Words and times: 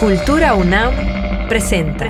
Cultura 0.00 0.54
UNAM 0.54 1.48
presenta. 1.48 2.08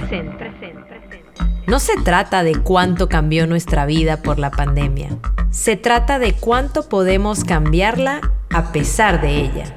No 1.67 1.81
se 1.81 1.95
trata 2.05 2.43
de 2.43 2.55
cuánto 2.57 3.09
cambió 3.09 3.47
nuestra 3.47 3.87
vida 3.87 4.19
por 4.19 4.39
la 4.39 4.51
pandemia. 4.51 5.09
Se 5.51 5.77
trata 5.77 6.19
de 6.19 6.35
cuánto 6.35 6.91
podemos 6.91 7.45
cambiarla 7.45 8.21
a 8.51 8.73
pesar 8.73 9.23
de 9.23 9.41
ella. 9.41 9.75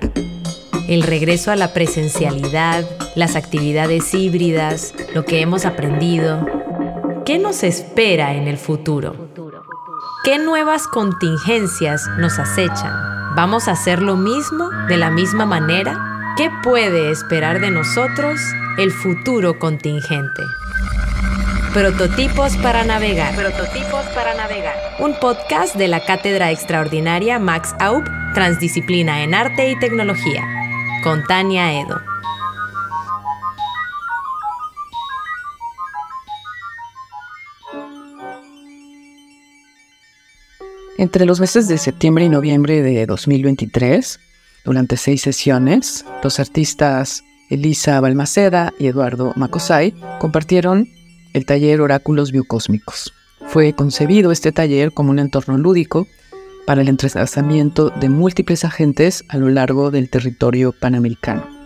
El 0.90 1.04
regreso 1.04 1.52
a 1.52 1.56
la 1.56 1.72
presencialidad, 1.72 2.84
las 3.16 3.38
actividades 3.38 4.14
híbridas, 4.14 4.94
lo 5.14 5.24
que 5.24 5.40
hemos 5.40 5.66
aprendido. 5.66 6.46
¿Qué 7.26 7.40
nos 7.40 7.64
espera 7.64 8.34
en 8.34 8.50
el 8.50 8.58
futuro? 8.58 9.16
¿Qué 10.26 10.38
nuevas 10.38 10.86
contingencias 10.86 12.10
nos 12.18 12.40
acechan? 12.40 12.92
¿Vamos 13.38 13.70
a 13.70 13.72
hacer 13.72 14.02
lo 14.02 14.18
mismo 14.18 14.70
de 14.90 14.98
la 14.98 15.10
misma 15.10 15.46
manera? 15.46 16.11
¿Qué 16.38 16.50
puede 16.64 17.12
esperar 17.12 17.60
de 17.60 17.72
nosotros 17.72 18.40
el 18.78 18.92
futuro 18.92 19.60
contingente? 19.60 20.42
Prototipos 21.74 22.56
para 22.58 22.86
navegar. 22.86 23.36
Prototipos 23.36 24.06
para 24.16 24.34
navegar. 24.36 24.76
Un 25.00 25.14
podcast 25.20 25.76
de 25.76 25.90
la 25.90 26.00
Cátedra 26.06 26.50
Extraordinaria 26.50 27.38
Max 27.38 27.76
Aub, 27.80 28.06
Transdisciplina 28.34 29.24
en 29.24 29.34
Arte 29.34 29.72
y 29.72 29.78
Tecnología, 29.78 30.42
con 31.04 31.22
Tania 31.26 31.74
Edo. 31.82 32.02
Entre 40.98 41.26
los 41.26 41.42
meses 41.42 41.68
de 41.68 41.78
septiembre 41.78 42.24
y 42.24 42.30
noviembre 42.30 42.82
de 42.82 43.06
2023, 43.06 44.20
durante 44.64 44.98
seis 44.98 45.22
sesiones, 45.22 46.06
los 46.24 46.40
artistas 46.40 47.24
Elisa 47.50 48.00
Balmaceda 48.00 48.74
y 48.80 48.88
Eduardo 48.88 49.34
Macosay 49.36 49.94
compartieron 50.20 50.88
el 51.34 51.46
taller 51.46 51.82
Oráculos 51.82 52.32
Biocósmicos. 52.32 53.14
Fue 53.48 53.74
concebido 53.74 54.32
este 54.32 54.52
taller 54.52 54.94
como 54.94 55.12
un 55.12 55.20
entorno 55.20 55.58
lúdico 55.58 56.08
para 56.66 56.82
el 56.82 56.88
entrelazamiento 56.88 57.90
de 57.90 58.10
múltiples 58.10 58.64
agentes 58.64 59.26
a 59.28 59.38
lo 59.38 59.50
largo 59.50 59.92
del 59.92 60.10
territorio 60.10 60.72
panamericano 60.72 61.62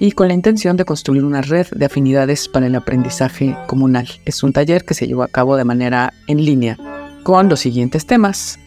y 0.00 0.10
con 0.10 0.26
la 0.26 0.34
intención 0.34 0.76
de 0.76 0.84
construir 0.84 1.24
una 1.24 1.42
red 1.42 1.68
de 1.70 1.84
afinidades 1.84 2.48
para 2.48 2.66
el 2.66 2.74
aprendizaje 2.74 3.56
comunal. 3.68 4.08
Es 4.24 4.42
un 4.42 4.52
taller 4.52 4.84
que 4.84 4.94
se 4.94 5.06
llevó 5.06 5.22
a 5.22 5.28
cabo 5.28 5.56
de 5.56 5.64
manera 5.64 6.12
en 6.26 6.44
línea 6.44 6.76
con 7.22 7.48
los 7.48 7.60
siguientes 7.60 8.04
temas. 8.04 8.58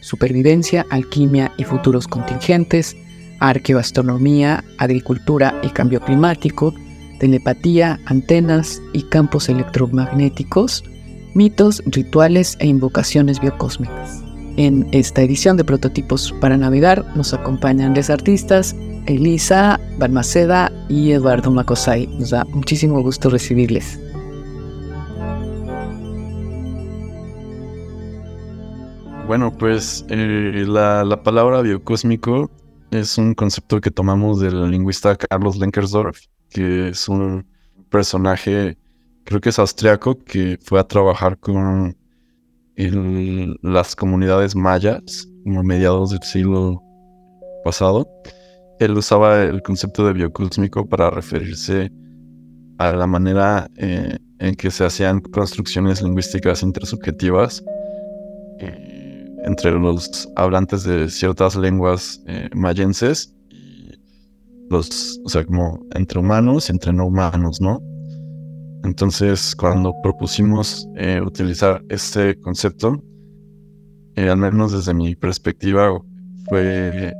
Supervivencia, 0.00 0.86
alquimia 0.90 1.50
y 1.56 1.64
futuros 1.64 2.06
contingentes, 2.06 2.96
arqueoastronomía, 3.40 4.64
agricultura 4.78 5.58
y 5.62 5.68
cambio 5.68 6.00
climático, 6.00 6.74
telepatía, 7.18 8.00
antenas 8.06 8.80
y 8.92 9.02
campos 9.02 9.48
electromagnéticos, 9.48 10.84
mitos, 11.34 11.82
rituales 11.86 12.56
e 12.60 12.66
invocaciones 12.66 13.40
biocósmicas. 13.40 14.22
En 14.56 14.88
esta 14.92 15.22
edición 15.22 15.56
de 15.58 15.64
Prototipos 15.64 16.34
para 16.40 16.56
Navegar 16.56 17.04
nos 17.14 17.34
acompañan 17.34 17.94
los 17.94 18.08
artistas 18.08 18.74
Elisa 19.06 19.78
Balmaceda 19.98 20.72
y 20.88 21.12
Eduardo 21.12 21.50
Macosay. 21.50 22.06
Nos 22.18 22.30
da 22.30 22.44
muchísimo 22.46 23.02
gusto 23.02 23.28
recibirles. 23.28 24.00
Bueno, 29.26 29.52
pues 29.58 30.06
eh, 30.08 30.64
la, 30.66 31.04
la 31.04 31.22
palabra 31.22 31.60
biocósmico 31.60 32.50
es 32.90 33.18
un 33.18 33.34
concepto 33.34 33.80
que 33.80 33.90
tomamos 33.90 34.40
del 34.40 34.70
lingüista 34.70 35.16
Carlos 35.16 35.56
Lenkersdorf, 35.56 36.18
que 36.50 36.88
es 36.88 37.08
un 37.08 37.46
personaje, 37.90 38.78
creo 39.24 39.40
que 39.40 39.50
es 39.50 39.58
austriaco, 39.58 40.22
que 40.24 40.58
fue 40.62 40.80
a 40.80 40.84
trabajar 40.84 41.38
con 41.38 41.96
las 43.62 43.96
comunidades 43.96 44.54
mayas, 44.54 45.28
como 45.44 45.60
a 45.60 45.62
mediados 45.62 46.10
del 46.10 46.22
siglo 46.22 46.82
pasado. 47.64 48.06
Él 48.78 48.96
usaba 48.96 49.42
el 49.42 49.62
concepto 49.62 50.06
de 50.06 50.12
biocósmico 50.12 50.86
para 50.86 51.10
referirse 51.10 51.90
a 52.78 52.92
la 52.92 53.06
manera 53.06 53.70
eh, 53.76 54.18
en 54.38 54.54
que 54.54 54.70
se 54.70 54.84
hacían 54.84 55.20
construcciones 55.20 56.02
lingüísticas 56.02 56.62
intersubjetivas. 56.62 57.64
Eh, 58.58 58.85
entre 59.46 59.70
los 59.70 60.28
hablantes 60.34 60.82
de 60.82 61.08
ciertas 61.08 61.56
lenguas 61.56 62.22
eh, 62.26 62.50
mayenses 62.52 63.32
y 63.48 63.92
los, 64.68 65.20
o 65.24 65.28
sea, 65.28 65.44
como 65.44 65.80
entre 65.94 66.18
humanos 66.18 66.68
y 66.68 66.72
entre 66.72 66.92
no 66.92 67.06
humanos, 67.06 67.60
¿no? 67.60 67.80
Entonces, 68.84 69.54
cuando 69.56 69.94
propusimos 70.02 70.88
eh, 70.96 71.20
utilizar 71.24 71.82
este 71.88 72.38
concepto, 72.40 73.02
eh, 74.16 74.28
al 74.28 74.36
menos 74.36 74.72
desde 74.72 74.92
mi 74.92 75.14
perspectiva, 75.14 75.96
fue 76.48 77.12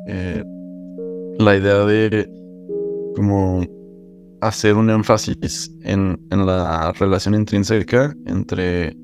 la 1.39 1.57
idea 1.57 1.85
de 1.85 2.29
como 3.15 3.65
hacer 4.41 4.75
un 4.75 4.91
énfasis 4.91 5.73
en, 5.83 6.21
en 6.31 6.47
la 6.47 6.93
relación 6.93 7.35
intrínseca 7.35 8.15
entre 8.27 8.97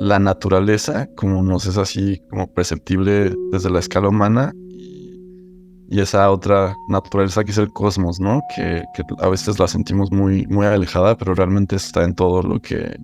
la 0.00 0.18
naturaleza, 0.18 1.08
como 1.16 1.42
nos 1.42 1.66
es 1.66 1.78
así 1.78 2.20
como 2.30 2.46
perceptible 2.52 3.34
desde 3.52 3.70
la 3.70 3.78
escala 3.78 4.08
humana, 4.08 4.52
y, 4.68 6.00
esa 6.00 6.28
otra 6.32 6.74
naturaleza 6.88 7.44
que 7.44 7.52
es 7.52 7.58
el 7.58 7.72
cosmos, 7.72 8.18
¿no? 8.18 8.42
Que, 8.56 8.82
a 9.20 9.28
veces 9.28 9.60
la 9.60 9.68
sentimos 9.68 10.10
muy, 10.10 10.44
muy 10.48 10.66
alejada, 10.66 11.16
pero 11.16 11.34
realmente 11.34 11.76
está 11.76 12.02
en 12.02 12.14
todo 12.14 12.42
lo 12.42 12.60
que, 12.60 12.96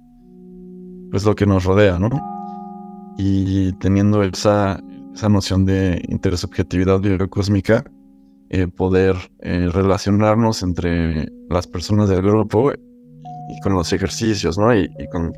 pues 1.10 1.24
lo 1.24 1.36
que 1.36 1.46
nos 1.46 1.64
rodea, 1.64 1.98
¿no? 2.00 2.10
Y 3.16 3.72
teniendo 3.74 4.24
esa, 4.24 4.80
esa 5.14 5.28
noción 5.28 5.64
de 5.66 6.02
intersubjetividad 6.08 7.00
biocósmica, 7.00 7.84
eh, 8.48 8.66
poder 8.66 9.14
eh, 9.40 9.68
relacionarnos 9.72 10.64
entre 10.64 11.28
las 11.48 11.68
personas 11.68 12.08
del 12.08 12.22
grupo 12.22 12.72
y 12.72 13.60
con 13.60 13.74
los 13.74 13.92
ejercicios, 13.92 14.58
¿no? 14.58 14.74
y 14.74 14.88
con 15.12 15.32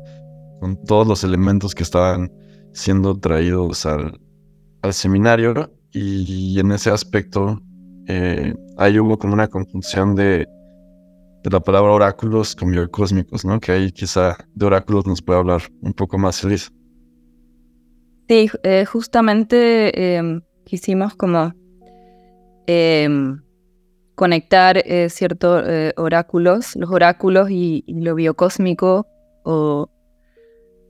con 0.63 0.77
todos 0.77 1.05
los 1.05 1.25
elementos 1.25 1.75
que 1.75 1.83
estaban 1.83 2.31
siendo 2.71 3.19
traídos 3.19 3.85
al, 3.85 4.17
seminario 4.91 5.69
y, 5.91 6.57
en 6.57 6.71
ese 6.71 6.89
aspecto 6.89 7.59
eh, 8.07 8.53
ahí 8.77 8.97
hubo 8.97 9.17
como 9.17 9.33
una 9.33 9.49
conjunción 9.49 10.15
de, 10.15 10.47
la 11.51 11.59
palabra 11.59 11.91
oráculos 11.91 12.55
con 12.55 12.71
biocósmicos, 12.71 13.43
¿no? 13.43 13.59
Que 13.59 13.73
ahí 13.73 13.91
quizá 13.91 14.37
de 14.55 14.65
oráculos 14.65 15.05
nos 15.05 15.21
puede 15.21 15.39
hablar 15.39 15.63
un 15.81 15.91
poco 15.91 16.17
más 16.17 16.39
feliz. 16.39 16.71
Sí, 18.29 18.49
eh, 18.63 18.85
justamente 18.85 20.15
em, 20.15 20.41
quisimos 20.63 21.13
como 21.15 21.51
em, 22.67 23.37
conectar 24.15 24.77
eh, 24.77 25.09
ciertos 25.09 25.61
oráculos, 25.97 26.77
los 26.77 26.89
oráculos 26.89 27.51
y, 27.51 27.83
y, 27.85 27.99
lo 27.99 28.15
biocósmico 28.15 29.05
o 29.43 29.89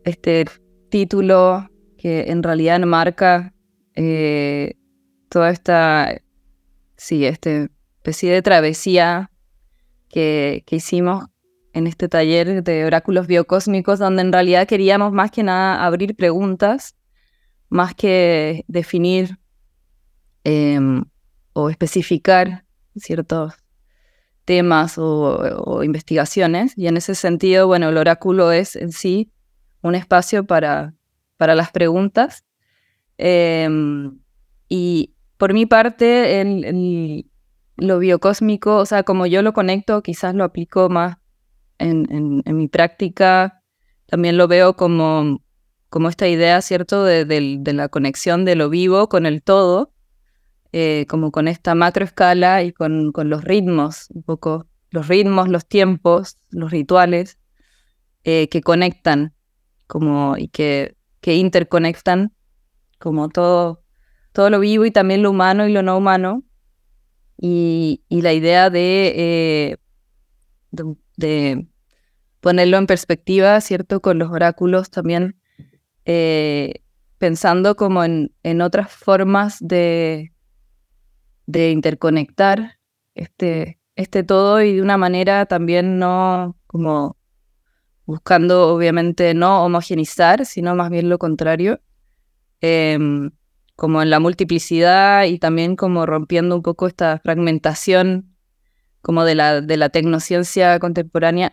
este 0.03 0.45
título 0.89 1.69
que 1.97 2.31
en 2.31 2.43
realidad 2.43 2.79
marca 2.81 3.53
eh, 3.95 4.75
toda 5.29 5.49
esta, 5.49 6.21
sí, 6.97 7.25
este 7.25 7.69
especie 8.03 8.33
de 8.33 8.41
travesía 8.41 9.31
que, 10.09 10.63
que 10.65 10.75
hicimos 10.75 11.25
en 11.71 11.87
este 11.87 12.07
taller 12.07 12.63
de 12.63 12.85
oráculos 12.85 13.27
biocósmicos, 13.27 13.97
donde 13.97 14.21
en 14.21 14.31
realidad 14.31 14.67
queríamos 14.67 15.11
más 15.11 15.31
que 15.31 15.41
nada 15.41 15.85
abrir 15.85 16.15
preguntas, 16.15 16.95
más 17.69 17.95
que 17.95 18.65
definir 18.67 19.39
em, 20.43 21.05
o 21.53 21.69
especificar 21.69 22.65
ciertos 22.95 23.53
temas 24.45 24.97
o, 24.97 25.63
o, 25.65 25.83
investigaciones. 25.83 26.77
Y 26.77 26.87
en 26.87 26.97
ese 26.97 27.15
sentido, 27.15 27.65
bueno, 27.65 27.89
el 27.89 27.97
oráculo 27.97 28.51
es 28.51 28.75
en 28.75 28.91
sí 28.91 29.32
un 29.83 29.95
espacio 29.95 30.45
para, 30.45 30.95
para 31.37 31.55
las 31.55 31.71
preguntas. 31.71 32.43
Em, 33.17 34.19
y 34.69 35.13
por 35.37 35.53
mi 35.53 35.65
parte, 35.65 36.41
el, 36.41 37.25
lo 37.77 37.99
biocósmico, 37.99 38.77
o 38.77 38.85
sea, 38.85 39.03
como 39.03 39.25
yo 39.25 39.41
lo 39.41 39.53
conecto, 39.53 40.01
quizás 40.01 40.33
lo 40.35 40.43
aplico 40.43 40.89
más 40.89 41.17
en, 41.79 42.41
en, 42.45 42.57
mi 42.57 42.67
práctica. 42.67 43.61
También 44.07 44.37
lo 44.37 44.47
veo 44.47 44.75
como, 44.75 45.41
como 45.89 46.09
esta 46.09 46.27
idea, 46.27 46.61
¿cierto?, 46.61 47.03
de, 47.03 47.25
de, 47.25 47.73
la 47.73 47.89
conexión 47.89 48.45
de 48.45 48.55
lo 48.55 48.69
vivo 48.69 49.09
con 49.09 49.25
el 49.25 49.43
todo, 49.43 49.93
eh, 50.71 51.05
como 51.09 51.31
con 51.31 51.47
esta 51.47 51.75
macroescala 51.75 52.63
y 52.63 52.71
con, 52.71 53.11
con 53.11 53.29
los 53.29 53.43
ritmos, 53.43 54.07
un 54.11 54.23
poco 54.23 54.67
los 54.91 55.07
ritmos, 55.07 55.49
los 55.49 55.67
tiempos, 55.67 56.37
los 56.51 56.71
rituales 56.71 57.37
eh, 58.23 58.47
que 58.49 58.61
conectan 58.61 59.33
como, 59.87 60.37
y 60.37 60.47
que, 60.47 60.95
que 61.21 61.35
interconectan 61.35 62.33
como 62.99 63.29
todo, 63.29 63.83
todo 64.31 64.49
lo 64.49 64.59
vivo 64.59 64.85
y 64.85 64.91
también 64.91 65.23
lo 65.23 65.31
humano 65.31 65.67
y 65.67 65.71
lo 65.71 65.83
no 65.83 65.97
humano. 65.97 66.43
Y, 67.37 68.03
y 68.07 68.21
la 68.21 68.33
idea 68.33 68.69
de, 68.69 69.13
eh, 69.15 69.77
de, 71.17 71.67
ponerlo 72.39 72.77
en 72.77 72.87
perspectiva, 72.87 73.59
¿cierto? 73.61 74.01
Con 74.01 74.19
los 74.19 74.31
oráculos 74.31 74.89
también, 74.89 75.39
eh, 76.05 76.81
pensando 77.17 77.75
como 77.75 78.03
en, 78.03 78.33
en 78.43 78.61
otras 78.61 78.91
formas 78.91 79.57
de, 79.59 80.33
de 81.45 81.71
interconectar 81.71 82.79
este, 83.15 83.79
este 83.95 84.23
todo 84.23 84.61
y 84.61 84.75
de 84.75 84.81
una 84.81 84.97
manera 84.97 85.45
también 85.45 85.99
no 85.99 86.57
como 86.67 87.17
buscando 88.05 88.73
obviamente 88.73 89.33
no 89.33 89.63
homogenizar, 89.63 90.45
sino 90.45 90.75
más 90.75 90.89
bien 90.89 91.09
lo 91.09 91.17
contrario, 91.17 91.81
em, 92.61 93.31
como 93.75 94.01
en 94.01 94.09
la 94.09 94.19
multiplicidad 94.19 95.25
y 95.25 95.39
también 95.39 95.75
como 95.75 96.05
rompiendo 96.05 96.55
un 96.55 96.61
poco 96.61 96.87
esta 96.87 97.19
fragmentación 97.19 98.35
como 99.01 99.25
de 99.25 99.35
la, 99.35 99.61
de 99.61 99.77
la 99.77 99.89
tecnociencia 99.89 100.79
contemporánea. 100.79 101.51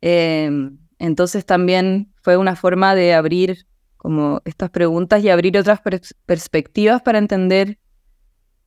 Em, 0.00 0.78
entonces 0.98 1.46
también 1.46 2.12
fue 2.22 2.36
una 2.36 2.56
forma 2.56 2.94
de 2.94 3.14
abrir 3.14 3.66
como 3.96 4.42
estas 4.44 4.70
preguntas 4.70 5.22
y 5.22 5.30
abrir 5.30 5.56
otras 5.56 5.80
perspectivas 6.26 7.02
para 7.02 7.18
entender 7.18 7.78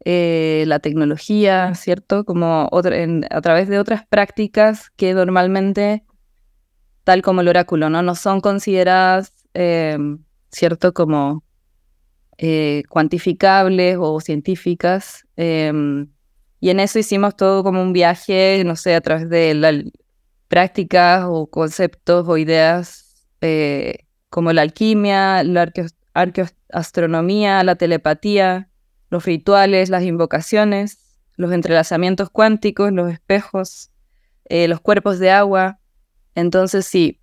eh, 0.05 0.63
la 0.67 0.79
tecnología, 0.79 1.73
¿cierto? 1.75 2.25
Como 2.25 2.69
a 2.71 3.41
través 3.41 3.67
de 3.67 3.79
otras 3.79 4.05
prácticas 4.07 4.91
que 4.95 5.13
normalmente 5.13 6.05
tal 7.06 7.22
como 7.22 7.42
el 7.42 7.48
oráculo, 7.48 7.90
¿no? 7.90 8.02
No 8.02 8.16
son 8.16 8.42
consideradas, 8.42 9.34
eh, 9.54 9.98
¿cierto? 10.52 10.94
Como 10.94 11.44
eh, 12.38 12.84
cuantificables 12.90 13.98
o 14.00 14.19
científicas. 14.19 15.25
Em, 15.38 16.10
y 16.60 16.72
en 16.72 16.80
eso 16.80 17.00
hicimos 17.00 17.38
todo 17.38 17.63
como 17.63 17.81
un 17.81 17.94
viaje, 17.94 18.63
no 18.66 18.75
sé, 18.75 18.96
a 18.96 19.02
través 19.02 19.30
de 19.30 19.92
prácticas 20.48 21.25
o 21.28 21.48
conceptos 21.48 22.28
o 22.28 22.38
ideas 22.38 23.28
eh, 23.42 24.00
como 24.30 24.52
la 24.52 24.63
alquimia, 24.63 25.44
la 25.44 25.72
arqueoastronomía, 26.13 27.63
la 27.63 27.75
telepatía, 27.75 28.69
los 29.12 29.25
rituales, 29.25 29.90
las 29.90 30.04
invocaciones, 30.04 31.19
los 31.36 31.52
entrelazamientos 31.52 32.31
cuánticos, 32.31 32.92
los 32.92 33.12
espejos, 33.12 33.92
los 34.50 34.80
cuerpos 34.81 35.19
de 35.19 35.31
agua, 35.31 35.80
entonces 36.35 36.85
sí, 36.85 37.19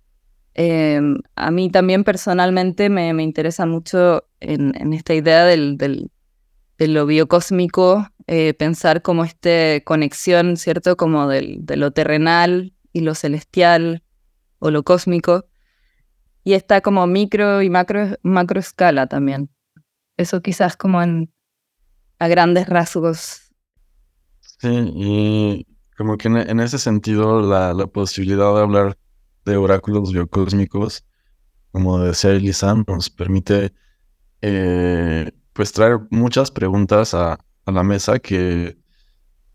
em, 0.55 1.17
a 1.35 1.51
mí 1.51 1.69
también 1.69 2.03
personalmente 2.03 2.89
me, 2.89 3.09
interesa 3.23 3.65
mucho 3.65 4.25
en, 4.39 4.93
esta 4.93 5.13
idea 5.13 5.45
del, 5.45 5.77
de 5.77 6.87
lo 6.87 7.05
biocósmico, 7.05 8.07
eh, 8.27 8.53
pensar 8.53 9.01
como 9.01 9.23
esta 9.23 9.81
conexión, 9.83 10.57
¿cierto? 10.57 10.97
Como 10.97 11.27
del, 11.27 11.65
de 11.65 11.77
lo 11.77 11.91
terrenal 11.91 12.73
y 12.91 13.01
lo 13.01 13.15
celestial 13.15 14.03
o 14.59 14.71
lo 14.71 14.83
cósmico. 14.83 15.45
Y 16.43 16.53
está 16.53 16.81
como 16.81 17.05
micro 17.07 17.61
y 17.61 17.69
macro, 17.69 18.17
macro 18.21 18.59
escala 18.59 19.07
también. 19.07 19.49
Eso 20.17 20.41
quizás 20.41 20.75
como 20.75 21.01
en, 21.01 21.33
a 22.19 22.27
grandes 22.27 22.67
rasgos. 22.67 23.53
Sí, 24.39 24.69
y 24.95 25.67
como 25.97 26.17
que 26.17 26.27
en, 26.27 26.59
ese 26.59 26.79
sentido 26.79 27.41
la, 27.41 27.73
la 27.73 27.87
posibilidad 27.87 28.53
de 28.55 28.61
hablar 28.61 28.97
de 29.45 29.57
oráculos 29.57 30.11
biocósmicos, 30.11 31.05
como 31.71 31.99
decía 31.99 32.31
Elisa, 32.31 32.75
nos 32.87 33.09
permite 33.09 33.73
eh, 34.41 35.31
pues 35.53 35.71
traer 35.71 35.99
muchas 36.11 36.51
preguntas 36.51 37.13
a, 37.13 37.39
la 37.65 37.83
mesa 37.83 38.19
que, 38.19 38.77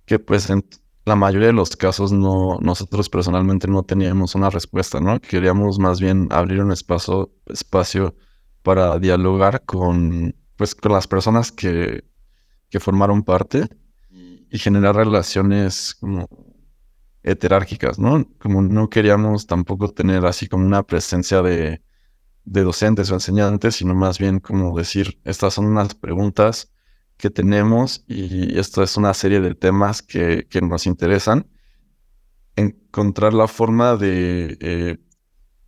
que 0.06 0.18
pues 0.18 0.48
en 0.48 0.64
la 1.04 1.16
mayoría 1.16 1.48
de 1.48 1.52
los 1.52 1.76
casos 1.76 2.10
no, 2.10 2.58
nosotros 2.60 3.08
personalmente 3.10 3.68
no 3.68 3.82
teníamos 3.82 4.34
una 4.34 4.50
respuesta, 4.50 5.00
¿no? 5.00 5.20
Queríamos 5.20 5.78
más 5.78 6.00
bien 6.00 6.28
abrir 6.30 6.62
un 6.62 6.72
espacio, 6.72 7.30
espacio 7.46 8.14
para 8.62 8.98
dialogar 8.98 9.64
con, 9.64 10.34
pues, 10.56 10.74
con 10.74 10.92
las 10.92 11.06
personas 11.06 11.52
que, 11.52 12.04
que 12.70 12.80
formaron 12.80 13.22
parte 13.22 13.68
y 14.10 14.58
generar 14.58 14.96
relaciones 14.96 15.94
como 15.94 16.28
heterárquicas, 17.28 17.98
¿no? 17.98 18.26
Como 18.38 18.62
no 18.62 18.88
queríamos 18.88 19.46
tampoco 19.46 19.88
tener 19.90 20.24
así 20.26 20.48
como 20.48 20.66
una 20.66 20.82
presencia 20.82 21.42
de, 21.42 21.82
docentes 22.44 23.10
o 23.10 23.14
enseñantes, 23.14 23.76
sino 23.76 23.94
más 23.94 24.18
bien 24.18 24.40
como 24.40 24.76
decir, 24.76 25.20
estas 25.24 25.54
son 25.54 25.66
unas 25.66 25.94
preguntas 25.94 26.72
que 27.18 27.28
tenemos 27.30 28.04
y 28.08 28.58
esto 28.58 28.82
es 28.82 28.96
una 28.96 29.12
serie 29.12 29.40
de 29.40 29.54
temas 29.54 30.02
que, 30.02 30.46
nos 30.62 30.86
interesan. 30.86 31.46
Encontrar 32.56 33.34
la 33.34 33.48
forma 33.48 33.96
de 33.96 34.56
eh, 34.60 34.98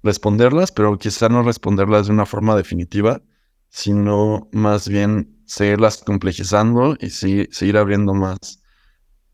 responderlas, 0.02 0.72
pero 0.72 0.98
quizá 0.98 1.28
no 1.28 1.42
responderlas 1.42 2.06
de 2.06 2.12
una 2.12 2.26
forma 2.26 2.56
definitiva, 2.56 3.22
sino 3.68 4.48
más 4.52 4.88
bien 4.88 5.42
seguirlas 5.44 5.98
complejizando 5.98 6.96
y 6.98 7.10
seguir 7.10 7.76
abriendo 7.76 8.14
más, 8.14 8.62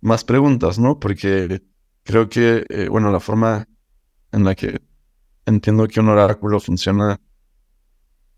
más 0.00 0.24
preguntas, 0.24 0.78
¿no? 0.78 0.98
Porque 0.98 1.62
creo 2.06 2.28
que, 2.28 2.64
eh, 2.70 2.88
bueno, 2.88 3.10
la 3.10 3.20
forma 3.20 3.68
en 4.32 4.44
la 4.44 4.54
que 4.54 4.80
entiendo 5.44 5.86
que 5.88 6.00
un 6.00 6.08
oráculo 6.08 6.60
funciona 6.60 7.20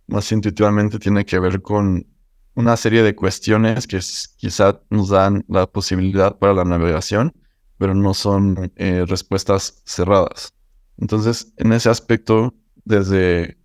más 0.07 0.33
intuitivamente 0.33 0.99
tiene 0.99 1.25
que 1.25 1.39
ver 1.39 1.61
con 1.61 2.07
una 2.55 2.77
serie 2.77 3.03
de 3.03 3.15
cuestiones 3.15 3.87
que 3.87 4.01
quizá 4.37 4.81
nos 4.91 5.11
dan 5.11 5.45
la 5.49 5.67
posibilidad 5.67 6.37
para 6.39 6.55
la 6.55 6.65
navegación, 6.65 7.33
pero 7.77 7.95
no 7.95 8.15
son 8.15 8.73
eh, 8.77 9.05
respuestas 9.07 9.83
cerradas. 9.85 10.53
Entonces, 10.97 11.53
en 11.59 11.73
ese 11.73 11.91
aspecto, 11.91 12.55
desde, 12.85 13.59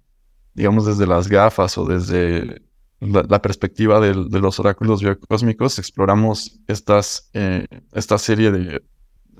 digamos, 0.53 0.85
desde 0.85 1.07
las 1.07 1.27
gafas 1.27 1.77
o 1.77 1.85
desde 1.85 2.61
la, 2.99 3.41
perspectiva 3.41 3.99
de, 3.99 4.13
los 4.13 4.59
oráculos 4.59 5.01
biocósmicos, 5.01 5.79
exploramos 5.79 6.59
estas, 6.67 7.29
eh, 7.33 7.65
esta 7.93 8.17
serie 8.17 8.51
de 8.51 8.83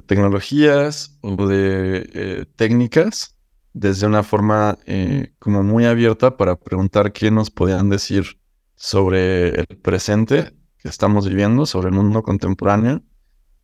tecnologías 0.06 1.18
o 1.22 1.48
de 1.48 2.10
eh, 2.14 2.46
técnicas 2.56 3.38
desde 3.74 4.06
una 4.06 4.24
forma 4.24 4.78
eh, 4.86 5.34
como 5.40 5.64
muy 5.64 5.86
abierta 5.86 6.38
para 6.38 6.56
preguntar 6.56 7.12
qué 7.12 7.32
nos 7.32 7.50
podían 7.50 7.90
decir 7.90 8.40
sobre 8.76 9.50
el 9.50 9.66
presente 9.82 10.54
que 10.78 10.90
estamos 10.90 11.28
viviendo, 11.28 11.66
sobre 11.66 11.90
el 11.90 11.96
mundo 11.96 12.22
contemporáneo, 12.22 13.02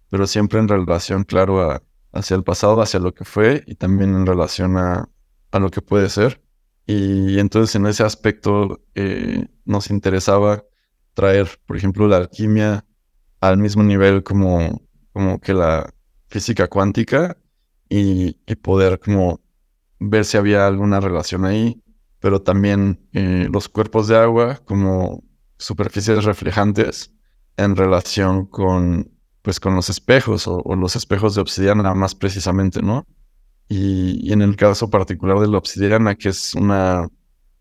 pero 0.10 0.26
siempre 0.26 0.60
en 0.60 0.68
relación, 0.68 1.24
claro, 1.24 1.82
hacia 2.12 2.36
el 2.36 2.44
pasado, 2.44 2.82
hacia 2.82 3.00
lo 3.00 3.14
que 3.14 3.26
fue 3.26 3.64
y 3.68 3.76
también 3.76 4.16
en 4.16 4.26
relación 4.26 4.78
a, 4.78 5.10
a 5.52 5.60
lo 5.60 5.70
que 5.70 5.82
puede 5.82 6.10
ser. 6.10 6.42
Y 6.88 7.38
entonces 7.40 7.76
en 7.76 7.86
ese 7.86 8.04
aspecto 8.04 8.82
eh, 8.96 9.48
nos 9.66 9.92
interesaba 9.92 10.64
traer, 11.14 11.50
por 11.68 11.78
ejemplo, 11.78 12.08
la 12.08 12.18
alquimia 12.18 12.86
al 13.42 13.58
mismo 13.58 13.84
nivel 13.84 14.24
como, 14.24 14.82
como 15.14 15.40
que 15.40 15.54
la, 15.54 15.94
física 16.30 16.68
cuántica 16.68 17.38
y, 17.90 18.34
poder 18.62 19.00
como 19.00 19.42
ver 20.00 20.26
si 20.26 20.38
había 20.38 20.68
alguna 20.68 21.00
relación 21.00 21.46
ahí, 21.46 21.82
pero 22.20 22.42
también 22.42 23.08
eh, 23.14 23.48
los 23.52 23.68
cuerpos 23.70 24.08
de 24.08 24.18
agua 24.18 24.62
como 24.66 25.24
superficies 25.58 26.24
reflejantes 26.24 27.14
en 27.58 27.76
relación 27.76 28.46
con, 28.46 29.12
pues, 29.42 29.60
con 29.60 29.76
los 29.76 29.90
espejos 29.90 30.48
o, 30.48 30.64
los 30.76 30.96
espejos 30.96 31.36
de 31.36 31.42
obsidiana 31.42 31.94
más 31.94 32.16
precisamente, 32.16 32.82
¿no? 32.82 33.06
Y, 33.68 34.32
en 34.32 34.42
el 34.42 34.56
caso 34.56 34.90
particular 34.90 35.40
de 35.40 35.48
la 35.48 35.58
obsidiana, 35.58 36.16
que 36.16 36.30
es 36.30 36.56
una, 36.56 37.08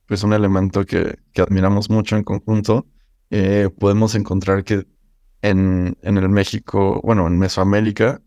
pues 0.07 0.23
un 0.23 0.33
elemento 0.33 0.85
que, 0.85 1.19
admiramos 1.37 1.91
mucho 1.91 2.17
en 2.17 2.25
conjunto, 2.25 2.87
eh, 3.31 3.69
podemos 3.79 4.15
encontrar 4.15 4.65
que 4.65 4.87
en, 5.43 5.97
en 6.03 6.19
el 6.19 6.29
México, 6.29 7.01
bueno, 7.05 7.27
en 7.27 7.39
Mesoamérica, 7.39 8.21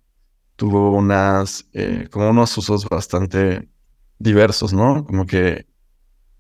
tuvo 0.62 0.92
unas, 0.92 1.68
eh, 1.74 2.08
como 2.12 2.30
unos 2.30 2.56
usos 2.56 2.88
bastante 2.88 3.68
diversos, 4.20 4.74
¿no? 4.74 5.04
Como 5.08 5.26
que 5.26 5.66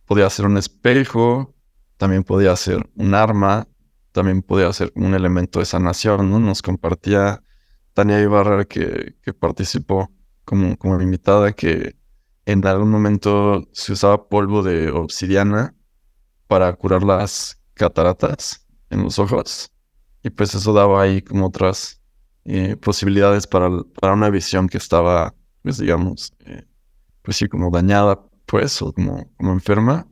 podía 0.05 0.29
ser 0.29 0.45
un 0.45 0.57
espejo, 0.57 1.55
también 1.97 2.23
podía 2.23 2.55
ser 2.55 2.87
un 2.95 3.15
arma, 3.15 3.67
también 4.11 4.43
podía 4.43 4.71
ser 4.73 4.91
un 4.93 5.15
elemento 5.15 5.57
de 5.57 5.65
sanación, 5.65 6.29
¿no? 6.29 6.39
Nos 6.39 6.61
compartía 6.61 7.41
Tania 7.95 8.21
Ibarra, 8.21 8.65
que, 8.65 9.15
que 9.23 9.33
participó 9.33 10.11
como, 10.45 10.77
como 10.77 11.01
invitada, 11.01 11.53
que 11.53 11.95
en 12.45 12.63
algún 12.67 12.91
momento 12.91 13.67
se 13.71 13.93
usaba 13.93 14.29
polvo 14.29 14.61
de 14.61 14.91
obsidiana 14.91 15.73
para 16.45 16.71
curar 16.75 17.01
las 17.01 17.59
cataratas 17.73 18.67
en 18.91 19.01
los 19.01 19.17
ojos. 19.17 19.71
Y 20.21 20.29
pues 20.29 20.53
eso 20.53 20.73
daba 20.73 21.01
ahí 21.01 21.23
como 21.23 21.47
otras 21.47 22.00
eh, 22.45 22.75
posibilidades 22.75 23.47
para, 23.47 23.69
para, 23.99 24.13
una 24.13 24.29
visión 24.29 24.67
que 24.67 24.77
estaba, 24.77 25.33
pues 25.61 25.77
digamos, 25.77 26.33
eh, 26.45 26.65
pues 27.21 27.37
sí, 27.37 27.47
como 27.47 27.69
dañada, 27.69 28.19
pues, 28.45 28.81
o 28.81 28.91
como, 28.91 29.31
como 29.37 29.53
enferma. 29.53 30.07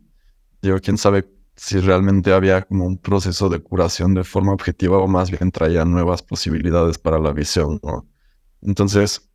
Digo, 0.61 0.79
quién 0.79 0.97
sabe 0.97 1.27
si 1.55 1.79
realmente 1.79 2.31
había 2.31 2.61
como 2.61 2.85
un 2.85 2.97
proceso 2.97 3.49
de 3.49 3.59
curación 3.59 4.13
de 4.13 4.23
forma 4.23 4.53
objetiva 4.53 4.97
o 4.97 5.07
más 5.07 5.29
bien 5.29 5.51
traía 5.51 5.83
nuevas 5.83 6.21
posibilidades 6.21 6.97
para 6.97 7.19
la 7.19 7.33
visión. 7.33 7.81
Entonces, 8.61 9.29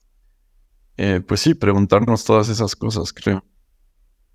eh, 0.96 1.20
pues 1.26 1.40
sí, 1.40 1.54
preguntarnos 1.54 2.24
todas 2.24 2.48
esas 2.48 2.76
cosas, 2.76 3.12
creo. 3.12 3.44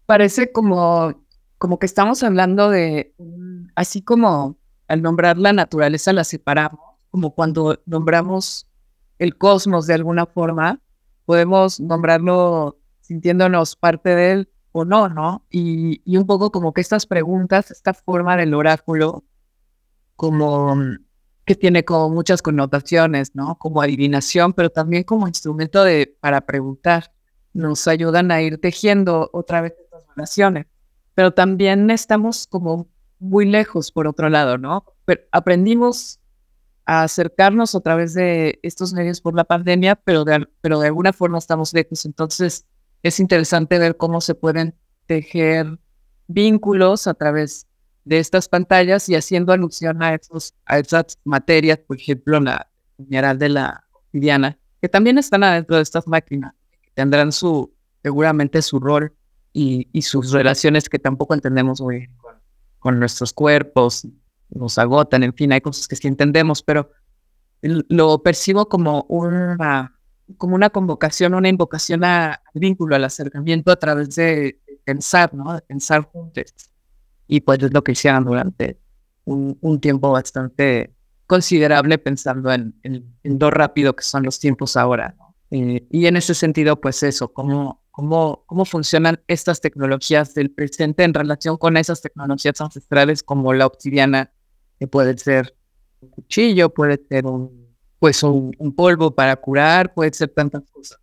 Parece 0.05 0.51
como, 0.51 1.25
como 1.57 1.79
que 1.79 1.85
estamos 1.85 2.21
hablando 2.23 2.69
de, 2.69 3.15
así 3.75 4.01
como 4.03 4.57
al 4.87 5.01
nombrar 5.01 5.37
la 5.37 5.53
naturaleza 5.53 6.13
la 6.13 6.23
separamos, 6.23 6.79
como 7.11 7.33
cuando 7.33 7.81
nombramos 7.85 8.67
el 9.17 9.37
cosmos 9.37 9.87
de 9.87 9.95
alguna 9.95 10.25
forma, 10.25 10.79
podemos 11.25 11.79
nombrarlo 11.79 12.79
sintiéndonos 13.01 13.75
parte 13.75 14.15
de 14.15 14.31
él 14.31 14.49
o 14.71 14.85
no, 14.85 15.09
¿no? 15.09 15.45
Y, 15.49 16.01
y 16.05 16.17
un 16.17 16.25
poco 16.25 16.51
como 16.51 16.73
que 16.73 16.81
estas 16.81 17.05
preguntas, 17.05 17.71
esta 17.71 17.93
forma 17.93 18.37
del 18.37 18.53
oráculo, 18.53 19.23
como 20.15 20.75
que 21.49 21.55
tiene 21.55 21.83
como 21.83 22.09
muchas 22.09 22.43
connotaciones, 22.43 23.33
¿no? 23.33 23.57
Como 23.57 23.81
adivinación, 23.81 24.53
pero 24.53 24.69
también 24.69 25.03
como 25.03 25.27
instrumento 25.27 25.83
de, 25.83 26.15
para 26.19 26.41
preguntar. 26.41 27.11
Nos 27.53 27.87
ayudan 27.87 28.29
a 28.29 28.39
ir 28.39 28.61
tejiendo 28.61 29.31
otra 29.33 29.61
vez 29.61 29.73
estas 29.81 30.03
relaciones. 30.15 30.67
Pero 31.15 31.31
también 31.31 31.89
estamos 31.89 32.45
como 32.45 32.87
muy 33.17 33.45
lejos, 33.45 33.91
por 33.91 34.07
otro 34.07 34.29
lado, 34.29 34.59
¿no? 34.59 34.85
Pero 35.05 35.21
aprendimos 35.31 36.18
acercarnos 36.89 37.75
a 37.75 37.81
través 37.81 38.13
de 38.13 38.59
estos 38.63 38.93
medios 38.93 39.21
por 39.21 39.35
la 39.35 39.43
pandemia, 39.43 39.95
pero 39.95 40.25
de, 40.25 40.47
pero 40.61 40.79
de 40.79 40.87
alguna 40.87 41.13
forma 41.13 41.37
estamos 41.37 41.73
lejos. 41.73 42.05
Entonces, 42.05 42.65
es 43.03 43.19
interesante 43.19 43.77
ver 43.77 43.95
cómo 43.95 44.21
se 44.21 44.33
pueden 44.33 44.75
tejer 45.05 45.79
vínculos 46.27 47.07
a 47.07 47.13
través 47.13 47.67
de 48.05 48.17
estas 48.19 48.49
pantallas 48.49 49.07
y 49.07 49.15
haciendo 49.15 49.53
alusión 49.53 50.01
a, 50.01 50.15
esos, 50.15 50.55
a 50.65 50.79
esas 50.79 51.19
materias, 51.23 51.77
por 51.77 51.97
ejemplo, 51.97 52.39
la 52.39 52.67
mineral 52.97 53.37
de 53.37 53.49
la 53.49 53.83
obsidiana, 53.93 54.57
que 54.81 54.89
también 54.89 55.17
están 55.17 55.43
adentro 55.43 55.75
de 55.75 55.83
estas 55.83 56.07
máquinas, 56.07 56.53
tendrán 56.95 57.31
su, 57.31 57.71
seguramente 58.01 58.61
su 58.61 58.79
rol 58.79 59.13
y, 59.53 59.87
y 59.93 60.01
sus 60.01 60.31
relaciones 60.31 60.89
que 60.89 60.97
tampoco 60.97 61.35
entendemos 61.35 61.81
muy 61.81 61.97
bien 61.97 62.15
con, 62.79 62.99
nuestros 62.99 63.33
cuerpos, 63.33 64.07
nos 64.49 64.77
agotan, 64.77 65.23
en 65.23 65.33
fin, 65.33 65.51
hay 65.51 65.61
cosas 65.61 65.87
que 65.87 65.95
sí 65.95 66.07
entendemos, 66.07 66.63
pero 66.63 66.91
lo 67.61 68.23
percibo 68.23 68.67
como 68.67 69.03
una, 69.09 69.99
como 70.37 70.55
una 70.55 70.69
convocación, 70.69 71.33
una 71.33 71.49
invocación 71.49 72.03
al 72.03 72.39
vínculo, 72.53 72.95
al 72.95 73.03
acercamiento 73.03 73.71
a 73.71 73.75
través 73.75 74.15
de 74.15 74.59
pensar, 74.83 75.33
¿no? 75.33 75.53
De 75.53 75.61
pensar 75.61 76.03
juntos. 76.03 76.53
Y 77.27 77.41
pues 77.41 77.61
es 77.61 77.73
lo 77.73 77.83
que 77.83 77.91
hicieron 77.91 78.25
durante 78.25 78.79
un, 79.25 79.79
tiempo 79.79 80.11
bastante 80.11 80.95
considerable 81.27 81.99
pensando 81.99 82.51
en, 82.51 82.73
en, 82.83 83.39
lo 83.39 83.51
rápido 83.51 83.95
que 83.95 84.03
son 84.03 84.23
los 84.23 84.39
tiempos 84.39 84.75
ahora. 84.75 85.15
Eh, 85.51 85.85
y 85.91 86.05
en 86.07 86.17
ese 86.17 86.33
sentido, 86.33 86.79
pues 86.79 87.03
eso, 87.03 87.31
cómo, 87.31 87.83
cómo, 87.91 88.43
cómo 88.47 88.65
funcionan 88.65 89.21
estas 89.27 89.61
tecnologías 89.61 90.33
del 90.33 90.51
presente 90.51 91.03
en 91.03 91.13
relación 91.13 91.57
con 91.57 91.77
esas 91.77 92.01
tecnologías 92.01 92.59
ancestrales 92.61 93.23
como 93.23 93.53
la 93.53 93.67
obsidiana, 93.67 94.31
que 94.79 94.87
puede 94.87 95.17
ser 95.17 95.53
un 96.01 96.09
cuchillo, 96.09 96.69
puede 96.69 96.99
ser 97.09 97.25
un, 97.25 97.67
pues 97.99 98.23
un, 98.23 98.73
polvo 98.75 99.11
para 99.11 99.35
curar, 99.35 99.93
puede 99.93 100.13
ser 100.13 100.29
tantas 100.29 100.63
cosas. 100.71 100.97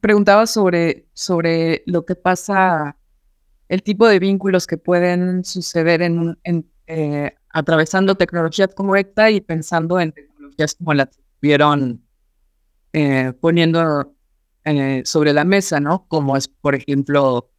Preguntaba 0.00 0.46
sobre, 0.46 1.08
sobre 1.12 1.82
lo 1.86 2.06
que 2.06 2.14
pasa 2.14 2.96
el 3.68 3.82
tipo 3.82 4.06
de 4.06 4.20
vínculos 4.20 4.66
que 4.66 4.78
pueden 4.78 5.44
suceder 5.44 6.02
en, 6.02 6.38
eh, 6.86 7.34
atravesando 7.50 8.14
tecnologías 8.14 8.72
como 8.74 8.94
esta 8.94 9.30
y 9.30 9.40
pensando 9.40 9.98
en 9.98 10.12
tecnologías 10.12 10.76
como 10.76 10.94
las 10.94 11.08
que 11.08 11.20
estuvieron 11.20 12.02
eh, 12.92 13.32
poniendo 13.40 14.14
eh, 14.64 15.02
sobre 15.04 15.32
la 15.32 15.44
mesa, 15.44 15.80
¿no? 15.80 16.06
Como 16.06 16.36
es, 16.36 16.46
por 16.48 16.76
ejemplo, 16.76 17.50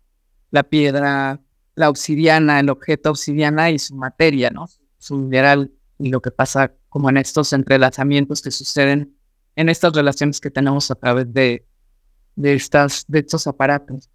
la 0.52 0.64
piedra, 0.64 1.40
la 1.80 1.90
obsidiana, 1.90 2.60
el 2.60 2.70
objeto 2.70 3.12
obsidiana 3.12 3.72
y 3.72 3.80
su 3.80 3.96
materia, 3.96 4.50
¿no? 4.50 4.68
Su 4.98 5.16
mineral 5.16 5.72
y 5.98 6.10
lo 6.10 6.22
que 6.22 6.30
pasa 6.30 6.74
como 6.90 7.10
en 7.10 7.16
estos 7.16 7.54
entrelazamientos 7.54 8.42
que 8.42 8.52
suceden 8.52 9.16
en 9.56 9.70
estas 9.70 9.94
relaciones 9.94 10.42
que 10.42 10.52
tenemos 10.52 10.92
a 10.92 10.96
través 10.96 11.34
de, 11.34 11.66
de, 12.36 12.54
estas, 12.54 13.06
de 13.08 13.20
estos 13.20 13.48
aparatos 13.48 14.10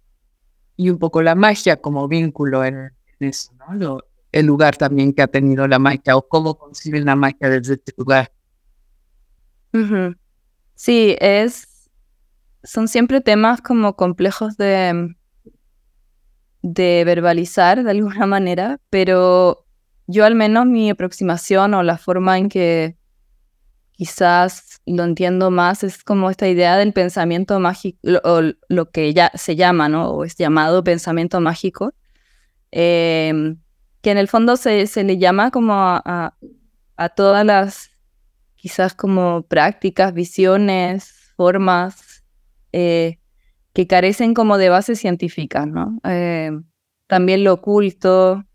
y 0.77 0.91
un 0.91 0.99
poco 0.99 1.23
la 1.23 1.33
magia 1.33 1.77
como 1.77 2.07
vínculo 2.07 2.63
en, 2.63 2.91
eso, 3.19 3.51
¿no? 3.79 3.97
el 4.31 4.45
lugar 4.45 4.77
también 4.77 5.11
que 5.11 5.23
ha 5.23 5.27
tenido 5.27 5.67
la 5.67 5.79
magia 5.79 6.15
o 6.15 6.27
cómo 6.27 6.59
conciben 6.59 7.05
la 7.05 7.15
magia 7.15 7.49
desde 7.49 7.73
este 7.73 7.93
lugar. 7.97 8.31
Sí, 10.75 11.15
es, 11.19 11.89
son 12.63 12.87
siempre 12.87 13.21
temas 13.21 13.61
como 13.61 13.95
complejos 13.95 14.55
de, 14.55 15.15
de 16.65 17.03
verbalizar 17.05 17.83
de 17.83 17.91
alguna 17.91 18.25
manera, 18.25 18.79
pero 18.89 19.67
yo 20.07 20.25
al 20.25 20.35
menos 20.35 20.65
mi 20.65 20.89
aproximación 20.89 21.75
o 21.75 21.83
la 21.83 21.97
forma 21.97 22.37
en 22.37 22.49
que 22.49 22.97
quizás 23.91 24.81
lo 24.85 25.03
entiendo 25.03 25.51
más, 25.51 25.83
es 25.83 26.03
como 26.03 26.29
esta 26.29 26.47
idea 26.47 26.75
del 26.77 26.91
pensamiento 26.91 27.59
mágico, 27.59 27.99
o 28.23 28.41
lo 28.67 28.91
que 28.91 29.13
ya 29.13 29.31
se 29.35 29.55
llama, 29.55 29.89
¿no? 29.89 30.09
O 30.09 30.25
es 30.25 30.35
llamado 30.35 30.83
pensamiento 30.83 31.39
mágico, 31.39 31.93
em, 32.71 33.57
que 34.01 34.11
en 34.11 34.17
el 34.17 34.27
fondo 34.27 34.57
se, 34.57 34.87
se 34.87 35.03
le 35.03 35.17
llama 35.17 35.51
como 35.51 35.73
a, 35.73 36.35
a, 36.97 37.09
todas 37.09 37.45
las, 37.45 37.91
quizás 38.55 38.93
como 38.95 39.43
prácticas, 39.43 40.13
visiones, 40.13 41.13
formas 41.37 42.23
eh, 42.73 43.19
que 43.75 43.87
carecen 43.87 44.33
como 44.33 44.57
de 44.57 44.69
bases 44.69 44.99
científicas, 44.99 45.67
¿no? 45.67 45.99
Em, 46.05 46.63
también 47.07 47.43
lo 47.43 47.53
oculto, 47.53 48.45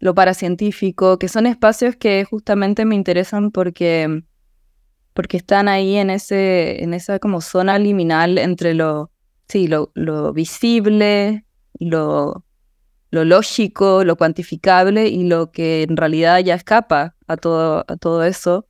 lo 0.00 0.14
paracientífico, 0.14 1.18
que 1.18 1.28
son 1.28 1.46
espacios 1.46 1.94
que 1.96 2.24
justamente 2.24 2.86
me 2.86 2.94
interesan 2.96 3.50
porque 3.52 4.24
porque 5.12 5.36
están 5.36 5.68
ahí 5.68 5.96
en, 5.96 6.08
ese, 6.08 6.82
en 6.82 6.94
esa 6.94 7.18
como 7.18 7.42
zona 7.42 7.78
liminal 7.78 8.38
entre 8.38 8.72
lo, 8.74 9.10
sí, 9.48 9.66
lo, 9.66 9.90
lo 9.94 10.32
visible, 10.32 11.44
lo, 11.78 12.46
lo 13.10 13.24
lógico, 13.24 14.04
lo 14.04 14.16
cuantificable 14.16 15.08
y 15.08 15.24
lo 15.24 15.50
que 15.50 15.82
en 15.82 15.96
realidad 15.98 16.38
ya 16.38 16.54
escapa 16.54 17.16
a 17.26 17.36
todo, 17.36 17.84
a 17.88 17.96
todo 17.96 18.24
eso, 18.24 18.66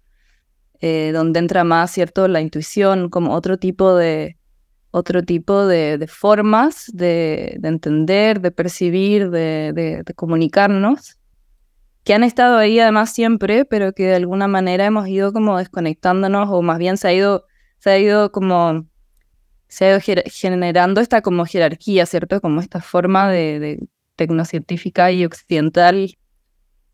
eh, 0.81 1.13
donde 1.15 1.39
entra 1.39 1.63
más, 1.63 1.93
¿cierto?, 1.93 2.27
la 2.27 2.41
intuición 2.41 3.11
como 3.11 3.35
otro 3.35 3.59
tipo 3.59 3.95
de, 3.95 4.40
otro 4.91 5.23
tipo 5.23 5.67
de, 5.67 5.99
de 5.99 6.07
formas 6.07 6.91
de, 6.93 7.57
de, 7.61 7.69
entender, 7.69 8.41
de 8.41 8.51
percibir, 8.51 9.31
de, 9.31 9.73
de 10.05 10.15
comunicarnos 10.15 11.17
que 12.05 12.15
han 12.15 12.25
estado 12.25 12.57
ahí 12.57 12.81
además 12.81 13.13
siempre, 13.13 13.65
pero 13.65 13.93
que 13.93 14.07
de 14.07 14.15
alguna 14.17 14.49
manera 14.49 14.87
hemos 14.87 15.09
ido 15.09 15.33
como 15.33 15.59
desconectándonos 15.59 16.49
o 16.51 16.63
más 16.63 16.79
bien 16.79 16.97
se 16.97 17.09
ha 17.09 17.13
ido, 17.13 17.47
se 17.79 17.91
ha 17.91 17.99
ido 17.99 18.33
como, 18.33 18.87
se 19.69 19.85
ha 19.85 19.91
ido 19.91 20.23
generando 20.27 21.01
esta 21.01 21.23
como 21.23 21.45
jerarquía, 21.45 22.07
¿cierto? 22.07 22.41
Como 22.41 22.61
esta 22.61 22.81
forma 22.81 23.31
de, 23.31 23.87
tecnocientífica 24.17 25.11
y 25.13 25.25
occidental 25.25 26.19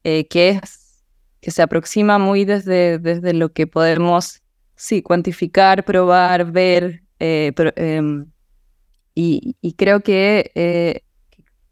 eh, 0.04 0.28
que 0.28 0.50
es, 0.50 1.04
que 1.40 1.50
se 1.50 1.62
aproxima 1.62 2.18
muy 2.18 2.44
desde, 2.44 2.98
desde 2.98 3.32
lo 3.32 3.52
que 3.52 3.66
podemos, 3.66 4.42
sí, 4.76 5.02
cuantificar, 5.02 5.84
probar, 5.84 6.52
ver, 6.52 7.02
eh, 7.18 7.52
em, 7.76 8.26
y, 9.14 9.72
creo 9.78 10.00
que, 10.00 10.52
eh, 10.54 11.02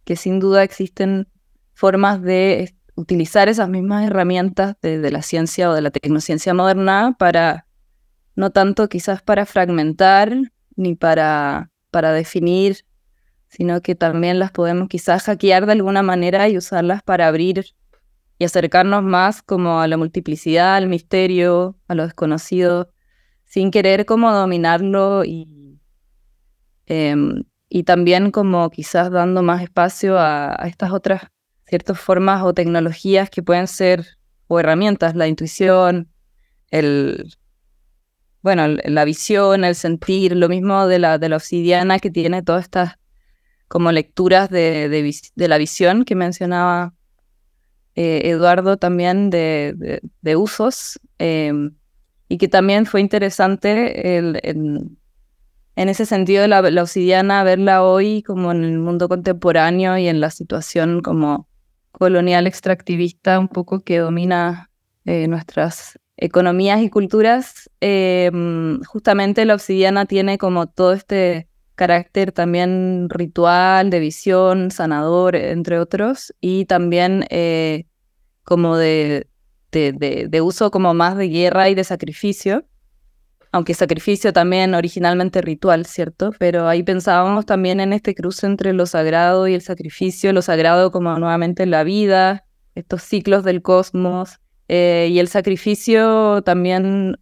que 0.04 0.16
sin 0.16 0.40
duda 0.40 0.62
existen 0.62 1.28
formas 1.74 2.22
de 2.22 2.74
utilizar 2.94 3.48
esas 3.48 3.68
mismas 3.68 4.06
herramientas 4.06 4.76
de, 4.80 5.10
la 5.10 5.22
ciencia 5.22 5.68
o 5.70 5.74
de 5.74 5.82
la 5.82 5.90
tecnociencia 5.90 6.54
moderna 6.54 7.16
para, 7.18 7.66
no 8.36 8.50
tanto 8.50 8.88
quizás 8.88 9.22
para 9.22 9.46
fragmentar 9.46 10.34
ni 10.76 10.94
para, 10.94 11.70
para 11.90 12.12
definir, 12.12 12.86
sino 13.48 13.82
que 13.82 13.94
también 13.94 14.38
las 14.38 14.50
podemos 14.50 14.88
quizás 14.88 15.24
hackear 15.24 15.66
de 15.66 15.72
alguna 15.72 16.02
manera 16.02 16.48
y 16.48 16.56
usarlas 16.56 17.02
para 17.02 17.28
abrir 17.28 17.66
y 18.38 18.44
acercarnos 18.44 19.02
más 19.02 19.42
como 19.42 19.80
a 19.80 19.88
la 19.88 19.96
multiplicidad, 19.96 20.76
al 20.76 20.88
misterio, 20.88 21.76
a 21.88 21.94
lo 21.94 22.04
desconocido, 22.04 22.93
sin 23.54 23.70
querer 23.70 24.04
como 24.04 24.32
dominarlo 24.32 25.24
y, 25.24 25.78
em, 26.86 27.44
y 27.68 27.84
también 27.84 28.32
como 28.32 28.68
quizás 28.68 29.12
dando 29.12 29.44
más 29.44 29.62
espacio 29.62 30.18
a 30.18 30.56
estas 30.66 30.90
otras 30.90 31.22
ciertas 31.64 32.00
formas 32.00 32.42
o 32.42 32.52
tecnologías 32.52 33.30
que 33.30 33.44
pueden 33.44 33.68
ser, 33.68 34.18
o 34.48 34.58
herramientas, 34.58 35.14
la 35.14 35.28
intuición, 35.28 36.08
el, 36.72 37.32
bueno, 38.42 38.66
la 38.66 39.04
visión, 39.04 39.62
el 39.62 39.76
sentir, 39.76 40.34
lo 40.34 40.48
mismo 40.48 40.88
de 40.88 40.98
la, 40.98 41.18
de 41.18 41.28
la 41.28 41.36
obsidiana 41.36 42.00
que 42.00 42.10
tiene 42.10 42.42
todas 42.42 42.64
estas 42.64 42.96
como 43.68 43.92
lecturas 43.92 44.50
de, 44.50 44.88
de, 44.88 45.48
la 45.48 45.58
visión 45.58 46.04
que 46.04 46.16
mencionaba 46.16 46.92
eh, 47.94 48.22
Eduardo 48.24 48.78
también 48.78 49.30
de, 49.30 50.00
de 50.22 50.36
usos, 50.36 50.98
em, 51.18 51.76
y 52.28 52.38
que 52.38 52.48
también 52.48 52.86
fue 52.86 53.00
interesante 53.00 54.18
el, 54.18 54.40
en 55.76 55.88
ese 55.88 56.06
sentido 56.06 56.46
la, 56.46 56.60
obsidiana, 56.82 57.42
verla 57.44 57.82
hoy 57.82 58.22
como 58.22 58.52
en 58.52 58.64
el 58.64 58.78
mundo 58.78 59.08
contemporáneo 59.08 59.98
y 59.98 60.08
en 60.08 60.20
la 60.20 60.30
situación 60.30 61.02
como 61.02 61.48
colonial 61.90 62.46
extractivista 62.46 63.38
un 63.38 63.48
poco 63.48 63.80
que 63.80 63.98
domina 63.98 64.70
eh, 65.04 65.28
nuestras 65.28 65.98
economías 66.16 66.80
y 66.80 66.90
culturas, 66.90 67.70
em, 67.80 68.80
justamente 68.84 69.44
la 69.44 69.54
obsidiana 69.54 70.06
tiene 70.06 70.38
como 70.38 70.66
todo 70.68 70.92
este 70.92 71.48
carácter 71.74 72.30
también 72.30 73.08
ritual, 73.10 73.90
de 73.90 73.98
visión, 73.98 74.70
sanador, 74.70 75.34
entre 75.34 75.80
otros, 75.80 76.32
y 76.40 76.66
también 76.66 77.26
eh, 77.30 77.86
como 78.44 78.76
de, 78.76 79.26
de, 79.74 80.40
uso 80.40 80.70
como 80.70 80.94
más 80.94 81.16
de 81.16 81.28
guerra 81.28 81.68
y 81.68 81.74
de 81.74 81.84
sacrificio, 81.84 82.64
aunque 83.52 83.74
sacrificio 83.74 84.32
también 84.32 84.74
originalmente 84.74 85.40
ritual, 85.40 85.86
¿cierto? 85.86 86.32
Pero 86.38 86.68
ahí 86.68 86.82
pensábamos 86.82 87.46
también 87.46 87.80
en 87.80 87.92
este 87.92 88.14
cruce 88.14 88.46
entre 88.46 88.72
lo 88.72 88.86
sagrado 88.86 89.46
y 89.46 89.54
el 89.54 89.62
sacrificio, 89.62 90.32
lo 90.32 90.42
sagrado 90.42 90.90
como 90.90 91.16
nuevamente 91.18 91.64
la 91.66 91.84
vida, 91.84 92.46
estos 92.74 93.02
ciclos 93.02 93.44
del 93.44 93.62
cosmos, 93.62 94.40
eh, 94.68 95.08
y 95.10 95.18
el 95.18 95.28
sacrificio 95.28 96.42
también 96.42 97.16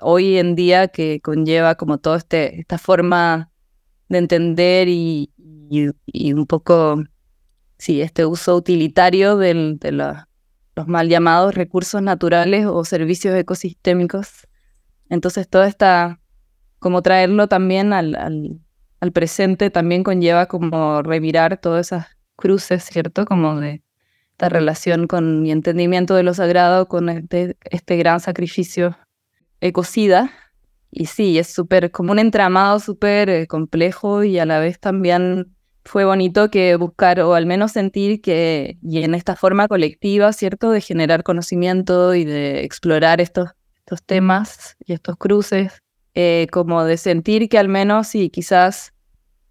hoy 0.00 0.38
en 0.38 0.54
día 0.54 0.88
que 0.88 1.20
conlleva 1.20 1.74
como 1.74 1.98
toda 1.98 2.18
este, 2.18 2.60
esta 2.60 2.78
forma 2.78 3.50
de 4.08 4.18
entender 4.18 4.88
y, 4.88 5.32
un 6.32 6.46
poco, 6.46 7.02
sí, 7.78 8.00
este 8.00 8.24
uso 8.24 8.56
utilitario 8.56 9.36
del, 9.36 9.78
de 9.78 10.25
los 10.76 10.86
mal 10.86 11.08
llamados 11.08 11.54
recursos 11.54 12.02
naturales 12.02 12.66
o 12.66 12.84
servicios 12.84 13.34
ecosistémicos. 13.34 14.46
Entonces, 15.08 15.48
todo 15.48 15.64
está, 15.64 16.20
como 16.78 17.02
traerlo 17.02 17.48
también 17.48 17.92
al, 17.92 18.14
al, 18.14 19.12
presente, 19.12 19.70
también 19.70 20.02
conlleva 20.04 20.46
como 20.46 21.02
remirar 21.02 21.58
todas 21.58 21.86
esas 21.86 22.06
cruces, 22.36 22.84
¿cierto? 22.84 23.24
Como 23.24 23.58
de 23.60 23.82
esta 24.32 24.48
relación 24.48 25.06
con 25.06 25.42
mi 25.42 25.50
entendimiento 25.50 26.14
de 26.14 26.24
lo 26.24 26.34
sagrado, 26.34 26.88
con 26.88 27.08
este, 27.08 27.56
este 27.70 27.96
gran 27.96 28.20
sacrificio 28.20 28.96
ecocida 29.60 30.30
y 30.90 31.06
sí, 31.06 31.38
es 31.38 31.48
súper, 31.48 31.90
como 31.90 32.12
un 32.12 32.18
entramado 32.18 32.80
súper 32.80 33.28
eh, 33.28 33.46
complejo 33.46 34.24
y 34.24 34.38
a 34.38 34.46
la 34.46 34.58
vez 34.58 34.78
también 34.80 35.55
fue 35.86 36.04
bonito 36.04 36.50
que 36.50 36.76
buscar 36.76 37.20
o 37.20 37.34
al 37.34 37.46
menos 37.46 37.72
sentir 37.72 38.20
que, 38.20 38.78
y 38.82 39.02
en 39.02 39.14
esta 39.14 39.36
forma 39.36 39.68
colectiva, 39.68 40.32
¿cierto? 40.32 40.70
De 40.70 40.80
generar 40.80 41.22
conocimiento 41.22 42.14
y 42.14 42.24
de 42.24 42.64
explorar 42.64 43.20
estos, 43.20 43.50
estos 43.78 44.02
temas 44.02 44.76
y 44.84 44.92
estos 44.92 45.16
cruces, 45.16 45.82
eh, 46.14 46.46
como 46.52 46.84
de 46.84 46.96
sentir 46.96 47.48
que 47.48 47.58
al 47.58 47.68
menos 47.68 48.08
sí, 48.08 48.30
quizás 48.30 48.92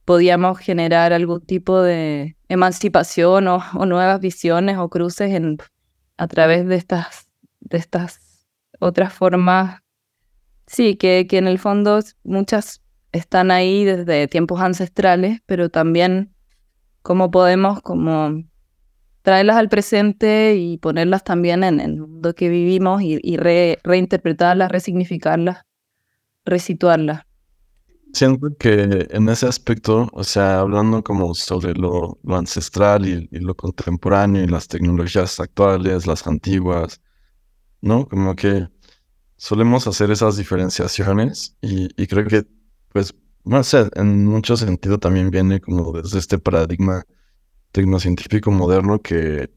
podíamos 0.03 0.59
generar 0.59 1.13
algún 1.13 1.41
tipo 1.41 1.81
de 1.81 2.37
emancipación 2.49 3.47
o, 3.47 3.63
o 3.73 3.85
nuevas 3.85 4.19
visiones 4.19 4.77
o 4.77 4.89
cruces 4.89 5.31
en, 5.33 5.57
a 6.17 6.27
través 6.27 6.67
de 6.67 6.75
estas, 6.75 7.27
de 7.61 7.77
estas 7.77 8.19
otras 8.79 9.13
formas 9.13 9.81
Sí, 10.67 10.95
que, 10.95 11.27
que 11.27 11.37
en 11.37 11.47
el 11.47 11.59
fondo 11.59 11.99
muchas 12.23 12.81
están 13.15 13.51
ahí 13.51 13.85
desde 13.85 14.27
tiempos 14.27 14.61
ancestrales, 14.61 15.39
pero 15.45 15.69
también 15.69 16.33
cómo 17.01 17.31
podemos 17.31 17.81
como 17.81 18.43
traerlas 19.21 19.57
al 19.57 19.69
presente 19.69 20.55
y 20.55 20.77
ponerlas 20.77 21.23
también 21.23 21.63
en, 21.63 21.79
el 21.79 21.97
mundo 21.97 22.35
que 22.35 22.49
vivimos 22.49 23.01
y, 23.01 23.37
reinterpretarlas, 23.37 24.71
resignificarlas, 24.71 25.63
resituarlas. 26.45 27.23
Siento 28.13 28.47
que 28.57 29.07
en 29.09 29.27
ese 29.27 29.47
aspecto, 29.47 30.07
o 30.13 30.23
sea, 30.23 30.59
hablando 30.59 31.03
como 31.03 31.33
sobre 31.33 31.73
lo, 31.73 32.17
lo 32.23 32.35
ancestral 32.37 33.05
y, 33.07 33.27
y, 33.31 33.39
lo 33.39 33.55
contemporáneo 33.55 34.43
y 34.43 34.47
las 34.47 34.67
tecnologías 34.67 35.39
actuales, 35.39 36.07
las 36.07 36.25
antiguas, 36.25 37.01
¿no? 37.81 38.07
Como 38.07 38.35
que 38.35 38.67
solemos 39.37 39.87
hacer 39.87 40.11
esas 40.11 40.37
diferenciaciones 40.37 41.55
y, 41.61 42.07
creo 42.07 42.25
que, 42.27 42.45
pues, 42.95 43.13
no 43.43 43.59
en 43.95 44.25
mucho 44.25 44.55
sentido 44.55 44.97
también 44.97 45.29
viene 45.29 45.59
como 45.59 45.91
desde 45.91 46.17
este 46.17 46.39
paradigma 46.39 47.03
tecnocientífico 47.73 48.51
moderno 48.51 49.01
que, 49.01 49.51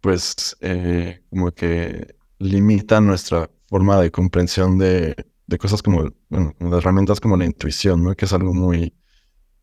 pues, 0.00 0.56
eh, 0.62 1.22
como 1.30 1.52
que 1.52 2.16
limita 2.40 3.00
nuestra 3.00 3.48
forma 3.68 4.00
de 4.00 4.10
comprensión 4.10 4.78
de, 4.78 5.14
de 5.46 5.58
cosas 5.58 5.80
como, 5.80 6.10
bueno, 6.28 6.56
de 6.58 6.76
herramientas 6.76 7.20
como 7.20 7.36
la 7.36 7.44
intuición, 7.44 8.02
¿no? 8.02 8.16
Que 8.16 8.24
es 8.24 8.32
algo 8.32 8.52
muy, 8.52 8.92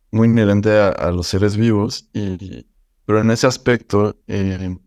muy 0.09 0.29
inherente 0.29 0.71
a, 0.71 1.11
los 1.11 1.27
seres 1.27 1.57
vivos. 1.57 2.09
Y, 2.13 2.65
pero 3.03 3.19
en 3.19 3.31
ese 3.31 3.47
aspecto, 3.47 4.17
eh, 4.27 4.77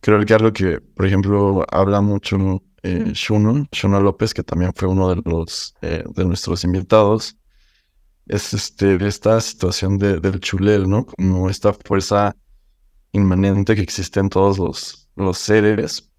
creo 0.00 0.24
que 0.24 0.32
algo 0.32 0.50
que, 0.54 0.80
por 0.80 1.04
ejemplo, 1.04 1.66
habla 1.70 2.00
mucho 2.00 2.62
eh, 2.84 3.12
Shuno, 3.14 3.66
López, 4.00 4.34
que 4.34 4.42
también 4.42 4.72
fue 4.74 4.88
uno 4.88 5.08
de 5.14 5.22
los 5.24 5.74
eh, 5.82 6.04
de 6.14 6.24
nuestros 6.24 6.64
invitados, 6.64 7.36
es 8.26 8.52
este, 8.54 8.96
esta 9.06 9.40
situación 9.40 9.98
de, 9.98 10.20
del 10.20 10.40
chulel, 10.40 10.88
¿no? 10.88 11.06
Como 11.06 11.48
esta 11.50 11.72
fuerza 11.72 12.36
inmanente 13.12 13.74
que 13.74 13.82
existe 13.82 14.20
en 14.20 14.28
todos 14.28 14.58
los, 14.58 15.08
los 15.16 15.38
seres. 15.38 16.10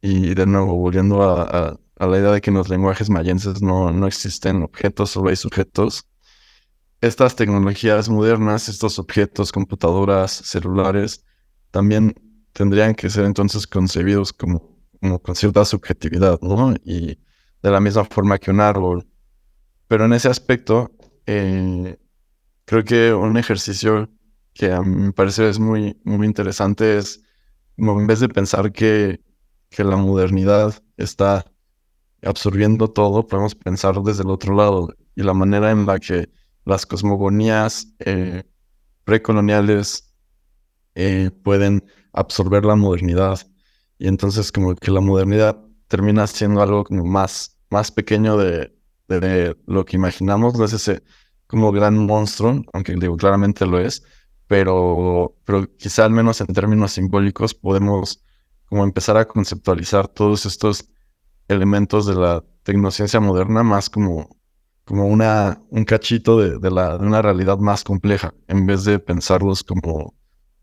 Y 0.00 0.34
de 0.34 0.46
nuevo, 0.46 0.76
volviendo 0.76 1.22
a, 1.22 1.78
la 1.98 2.18
idea 2.18 2.32
de 2.32 2.40
que 2.40 2.50
en 2.50 2.56
los 2.56 2.68
lenguajes 2.68 3.10
mayenses 3.10 3.62
no, 3.62 3.92
no 3.92 4.06
existen 4.06 4.62
objetos, 4.62 5.10
solo 5.10 5.30
hay 5.30 5.36
sujetos. 5.36 6.06
Estas 7.00 7.36
tecnologías 7.36 8.08
modernas, 8.08 8.68
estos 8.68 8.98
objetos, 8.98 9.52
computadoras, 9.52 10.32
celulares, 10.32 11.24
también 11.70 12.14
tendrían 12.52 12.94
que 12.94 13.10
ser 13.10 13.24
entonces 13.24 13.66
concebidos 13.66 14.32
como 14.32 14.71
como 15.02 15.20
con 15.20 15.34
cierta 15.34 15.64
subjetividad, 15.64 16.40
¿no? 16.42 16.74
Y 16.84 17.18
de 17.60 17.70
la 17.70 17.80
misma 17.80 18.04
forma 18.04 18.38
que 18.38 18.52
un 18.52 18.60
árbol. 18.60 19.04
Pero 19.88 20.04
en 20.04 20.12
ese 20.12 20.28
aspecto, 20.28 20.92
eh, 21.26 21.98
creo 22.64 22.84
que 22.84 23.12
un 23.12 23.36
ejercicio 23.36 24.08
que 24.54 24.70
a 24.70 24.80
mí 24.80 25.06
me 25.06 25.12
parece 25.12 25.48
es 25.48 25.58
muy, 25.58 26.00
muy 26.04 26.24
interesante 26.24 26.98
es, 26.98 27.20
en 27.76 28.06
vez 28.06 28.20
de 28.20 28.28
pensar 28.28 28.70
que, 28.70 29.20
que 29.70 29.82
la 29.82 29.96
modernidad 29.96 30.72
está 30.96 31.44
absorbiendo 32.22 32.88
todo, 32.88 33.26
podemos 33.26 33.56
pensar 33.56 34.00
desde 34.02 34.22
el 34.22 34.30
otro 34.30 34.54
lado 34.54 34.94
y 35.16 35.24
la 35.24 35.34
manera 35.34 35.72
en 35.72 35.84
la 35.84 35.98
que 35.98 36.30
las 36.64 36.86
cosmogonías 36.86 37.88
eh, 37.98 38.44
precoloniales 39.02 40.14
eh, 40.94 41.32
pueden 41.42 41.84
absorber 42.12 42.64
la 42.64 42.76
modernidad 42.76 43.40
y 44.02 44.08
entonces 44.08 44.50
como 44.50 44.74
que 44.74 44.90
la 44.90 45.00
modernidad 45.00 45.56
termina 45.86 46.26
siendo 46.26 46.60
algo 46.60 46.82
como 46.82 47.04
más, 47.04 47.56
más 47.70 47.92
pequeño 47.92 48.36
de, 48.36 48.76
de, 49.06 49.56
lo 49.68 49.84
que 49.84 49.94
imaginamos, 49.96 50.58
no 50.58 50.64
es 50.64 50.72
ese 50.72 51.04
como 51.46 51.70
gran 51.70 52.04
monstruo, 52.04 52.64
aunque 52.72 52.96
digo 52.96 53.16
claramente 53.16 53.64
lo 53.64 53.78
es, 53.78 54.02
pero, 54.48 55.36
pero 55.44 55.68
quizá 55.76 56.04
al 56.04 56.10
menos 56.10 56.40
en 56.40 56.48
términos 56.48 56.90
simbólicos 56.90 57.54
podemos 57.54 58.24
como 58.64 58.82
empezar 58.82 59.16
a 59.16 59.28
conceptualizar 59.28 60.08
todos 60.08 60.46
estos 60.46 60.88
elementos 61.46 62.04
de 62.04 62.16
la 62.16 62.44
tecnociencia 62.64 63.20
moderna 63.20 63.62
más 63.62 63.88
como, 63.88 64.36
como 64.84 65.06
una, 65.06 65.62
un 65.70 65.84
cachito 65.84 66.40
de, 66.40 66.58
de, 66.58 66.70
la, 66.72 66.98
de 66.98 67.06
una 67.06 67.22
realidad 67.22 67.58
más 67.58 67.84
compleja, 67.84 68.34
en 68.48 68.66
vez 68.66 68.82
de 68.82 68.98
pensarlos 68.98 69.62
como, 69.62 70.16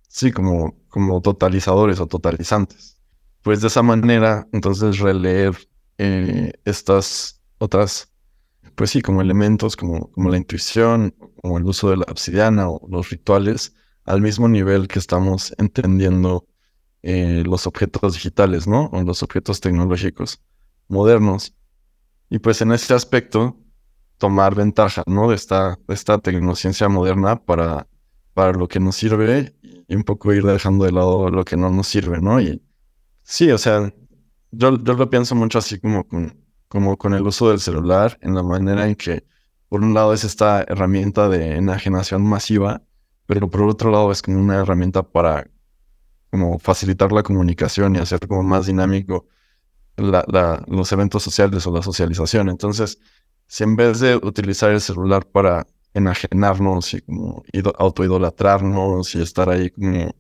sí, 0.09 0.33
como, 0.33 0.75
como 0.89 1.21
totalizadores 1.21 2.01
o 2.01 2.07
totalizantes 2.07 2.98
pues 3.41 3.61
de 3.61 3.67
esa 3.67 3.83
manera, 3.83 4.47
entonces 4.51 4.99
releer 4.99 5.55
eh, 5.97 6.53
estas 6.65 7.41
otras, 7.57 8.11
pues 8.75 8.91
sí, 8.91 9.01
como 9.01 9.21
elementos, 9.21 9.75
como, 9.75 10.11
como 10.11 10.29
la 10.29 10.37
intuición, 10.37 11.15
como 11.41 11.57
el 11.57 11.65
uso 11.65 11.89
de 11.89 11.97
la 11.97 12.05
obsidiana 12.09 12.69
o 12.69 12.87
los 12.89 13.09
rituales, 13.09 13.75
al 14.05 14.21
mismo 14.21 14.47
nivel 14.47 14.87
que 14.87 14.99
estamos 14.99 15.53
entendiendo 15.57 16.47
eh, 17.03 17.43
los 17.45 17.67
objetos 17.67 18.15
digitales, 18.15 18.67
¿no? 18.67 18.87
O 18.87 19.01
los 19.03 19.23
objetos 19.23 19.61
tecnológicos 19.61 20.41
modernos. 20.87 21.55
Y 22.29 22.39
pues 22.39 22.61
en 22.61 22.71
ese 22.71 22.93
aspecto, 22.93 23.57
tomar 24.17 24.55
ventaja, 24.55 25.03
¿no? 25.07 25.29
De 25.29 25.35
esta, 25.35 25.79
de 25.87 25.93
esta 25.93 26.17
tecnociencia 26.19 26.89
moderna 26.89 27.37
para, 27.37 27.87
para 28.33 28.53
lo 28.53 28.67
que 28.67 28.79
nos 28.79 28.95
sirve 28.95 29.55
y 29.61 29.95
un 29.95 30.03
poco 30.03 30.33
ir 30.33 30.43
dejando 30.43 30.85
de 30.85 30.91
lado 30.91 31.29
lo 31.29 31.45
que 31.45 31.57
no 31.57 31.69
nos 31.71 31.87
sirve, 31.87 32.19
¿no? 32.21 32.39
Sí, 33.31 33.51
o 33.51 33.59
sea, 33.59 33.93
yo, 34.51 34.83
yo 34.83 34.93
lo 34.95 35.09
pienso 35.11 35.35
mucho 35.35 35.59
así 35.59 35.79
como 35.79 36.07
con, 36.07 36.43
como 36.67 36.97
con 36.97 37.13
el 37.13 37.21
uso 37.27 37.49
del 37.49 37.59
celular, 37.59 38.17
en 38.21 38.33
la 38.33 38.41
manera 38.41 38.87
en 38.87 38.95
que, 38.95 39.23
por 39.69 39.81
un 39.83 39.93
lado, 39.93 40.13
es 40.13 40.23
esta 40.23 40.63
herramienta 40.63 41.29
de 41.29 41.57
enajenación 41.57 42.23
masiva, 42.23 42.81
pero 43.27 43.47
por 43.47 43.61
otro 43.63 43.91
lado 43.91 44.11
es 44.11 44.23
como 44.23 44.39
una 44.39 44.55
herramienta 44.57 45.03
para 45.03 45.47
como 46.31 46.57
facilitar 46.57 47.11
la 47.11 47.21
comunicación 47.21 47.95
y 47.95 47.99
hacer 47.99 48.19
como 48.27 48.41
más 48.43 48.65
dinámico 48.65 49.27
la, 49.97 50.25
la, 50.27 50.63
los 50.67 50.91
eventos 50.91 51.21
sociales 51.21 51.67
o 51.67 51.71
la 51.71 51.83
socialización. 51.83 52.49
Entonces, 52.49 52.99
si 53.47 53.63
en 53.63 53.75
vez 53.75 53.99
de 53.99 54.15
utilizar 54.15 54.71
el 54.71 54.81
celular 54.81 55.25
para 55.27 55.67
enajenarnos 55.93 56.95
y 56.95 57.01
como 57.01 57.43
autoidolatrarnos 57.77 59.13
y 59.15 59.21
estar 59.21 59.49
ahí 59.49 59.69
como 59.69 60.15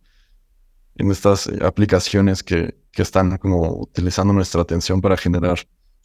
en 0.95 1.11
estas 1.11 1.47
aplicaciones 1.61 2.43
que, 2.43 2.77
que 2.91 3.01
están 3.01 3.37
como 3.37 3.81
utilizando 3.81 4.33
nuestra 4.33 4.61
atención 4.61 5.01
para 5.01 5.17
generar 5.17 5.59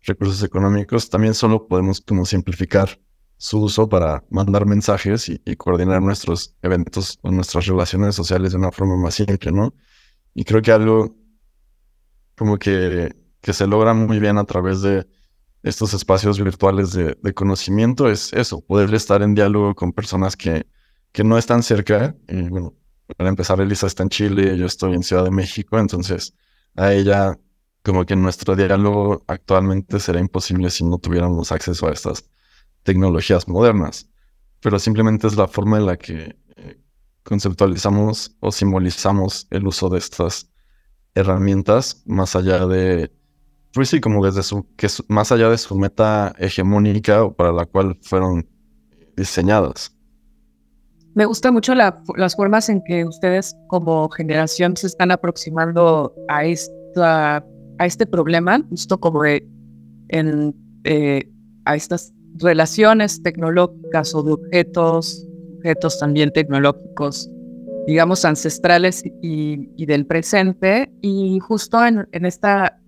recursos 0.06 0.42
económicos, 0.42 1.08
también 1.08 1.34
solo 1.34 1.66
podemos 1.66 2.00
como 2.00 2.24
simplificar 2.26 3.00
su 3.36 3.60
uso 3.62 3.88
para 3.88 4.24
mandar 4.30 4.66
mensajes 4.66 5.28
y, 5.28 5.38
coordinar 5.56 6.00
nuestros 6.02 6.54
eventos 6.62 7.18
o 7.22 7.30
nuestras 7.30 7.66
relaciones 7.66 8.14
sociales 8.14 8.52
de 8.52 8.58
una 8.58 8.70
forma 8.70 8.96
más 8.96 9.14
simple, 9.14 9.50
¿no? 9.52 9.74
Y 10.34 10.44
creo 10.44 10.62
que 10.62 10.72
algo 10.72 11.16
como 12.36 12.58
que, 12.58 13.14
que 13.40 13.52
se 13.52 13.66
logra 13.66 13.94
muy 13.94 14.18
bien 14.18 14.38
a 14.38 14.44
través 14.44 14.82
de 14.82 15.06
estos 15.62 15.94
espacios 15.94 16.42
virtuales 16.42 16.92
de, 16.92 17.34
conocimiento 17.34 18.08
es 18.10 18.32
eso, 18.32 18.60
poder 18.60 18.92
estar 18.94 19.22
en 19.22 19.34
diálogo 19.34 19.74
con 19.74 19.92
personas 19.92 20.36
que, 20.36 20.66
que 21.12 21.24
no 21.24 21.38
están 21.38 21.62
cerca. 21.62 22.14
Y 22.28 22.48
bueno, 22.48 22.74
para 23.16 23.30
empezar, 23.30 23.60
Elisa 23.60 23.86
está 23.86 24.02
en 24.02 24.10
Chile, 24.10 24.58
yo 24.58 24.66
estoy 24.66 24.94
en 24.94 25.02
Ciudad 25.02 25.24
de 25.24 25.30
México, 25.30 25.78
entonces 25.78 26.34
a 26.76 26.92
ella 26.92 27.38
como 27.82 28.06
que 28.06 28.16
nuestro 28.16 28.56
diálogo 28.56 29.22
actualmente 29.26 30.00
será 30.00 30.18
imposible 30.18 30.70
si 30.70 30.84
no 30.84 30.98
tuviéramos 30.98 31.52
acceso 31.52 31.86
a 31.86 31.92
estas 31.92 32.24
tecnologías 32.82 33.46
modernas. 33.46 34.08
Pero 34.60 34.78
simplemente 34.78 35.26
es 35.26 35.36
la 35.36 35.48
forma 35.48 35.76
en 35.76 35.86
la 35.86 35.96
que 35.98 36.36
eh, 36.56 36.80
conceptualizamos 37.22 38.36
o 38.40 38.50
simbolizamos 38.50 39.46
el 39.50 39.66
uso 39.66 39.90
de 39.90 39.98
estas 39.98 40.50
herramientas 41.14 42.02
más 42.06 42.34
allá 42.34 42.66
de, 42.66 43.12
pues 43.72 43.90
sí, 43.90 44.00
como 44.00 44.24
desde 44.24 44.42
su, 44.42 44.66
que 44.76 44.88
más 45.08 45.30
allá 45.30 45.50
de 45.50 45.58
su 45.58 45.76
meta 45.76 46.34
hegemónica 46.38 47.24
o 47.24 47.34
para 47.34 47.52
la 47.52 47.66
cual 47.66 47.98
fueron 48.02 48.48
diseñadas. 49.16 49.93
Me 51.14 51.24
gusta 51.26 51.52
mucho 51.52 51.74
las 51.74 52.36
formas 52.36 52.68
en 52.68 52.82
que 52.84 53.04
ustedes 53.04 53.56
como 53.68 54.08
generación 54.08 54.76
se 54.76 54.88
están 54.88 55.10
aproximando 55.10 56.12
a 56.28 56.44
esta 56.44 57.44
a 57.78 57.86
este 57.86 58.06
problema, 58.06 58.62
justo 58.70 58.98
como 58.98 59.24
en, 59.24 60.54
eh, 60.84 61.28
a 61.64 61.76
estas 61.76 62.12
relaciones 62.36 63.22
tecnológicas 63.22 64.14
o 64.14 64.22
de 64.22 64.32
objetos, 64.32 65.26
objetos 65.56 65.98
también 65.98 66.30
tecnológicos, 66.32 67.30
digamos, 67.86 68.24
ancestrales 68.24 69.02
y, 69.22 69.86
del 69.86 70.06
presente. 70.06 70.92
Y 71.00 71.38
justo 71.40 71.84
en, 71.84 72.06
esta 72.12 72.80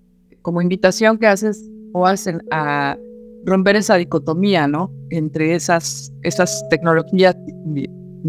como 0.42 0.62
invitación 0.62 1.18
que 1.18 1.26
haces 1.26 1.68
o 1.92 2.06
hacen 2.06 2.40
a 2.50 2.96
romper 3.44 3.76
esa 3.76 3.96
dicotomía, 3.96 4.66
¿no? 4.68 4.92
Entre 5.10 5.54
esas, 5.54 6.12
esas 6.22 6.64
tecnologías 6.68 7.36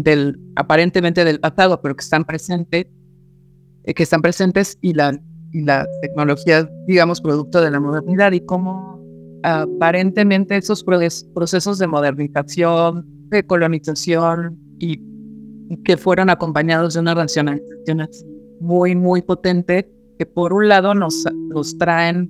del 0.02 0.38
aparentemente 0.56 1.24
del 1.24 1.40
pasado, 1.40 1.80
pero 1.82 1.96
que 1.96 2.02
están 2.02 2.24
presentes, 2.24 2.86
eh, 3.84 3.94
que 3.94 4.02
están 4.02 4.22
presentes 4.22 4.78
y 4.80 4.94
la 4.94 5.18
y 5.52 5.62
la 5.62 5.86
tecnología, 6.02 6.68
digamos, 6.86 7.20
producto 7.20 7.60
de 7.60 7.70
la 7.70 7.80
modernidad 7.80 8.32
y 8.32 8.40
cómo 8.40 8.98
aparentemente 9.42 10.56
esos 10.56 10.84
procesos 10.84 11.78
de 11.78 11.86
modernización, 11.86 13.06
de 13.30 13.46
colonización 13.46 14.58
y 14.78 15.00
que 15.84 15.96
fueron 15.96 16.30
acompañados 16.30 16.94
de 16.94 17.00
una 17.00 17.14
racionalización 17.14 18.08
muy, 18.60 18.94
muy 18.94 19.22
potente, 19.22 19.90
que 20.18 20.26
por 20.26 20.52
un 20.52 20.68
lado 20.68 20.94
nos, 20.94 21.24
nos 21.54 21.76
traen 21.78 22.28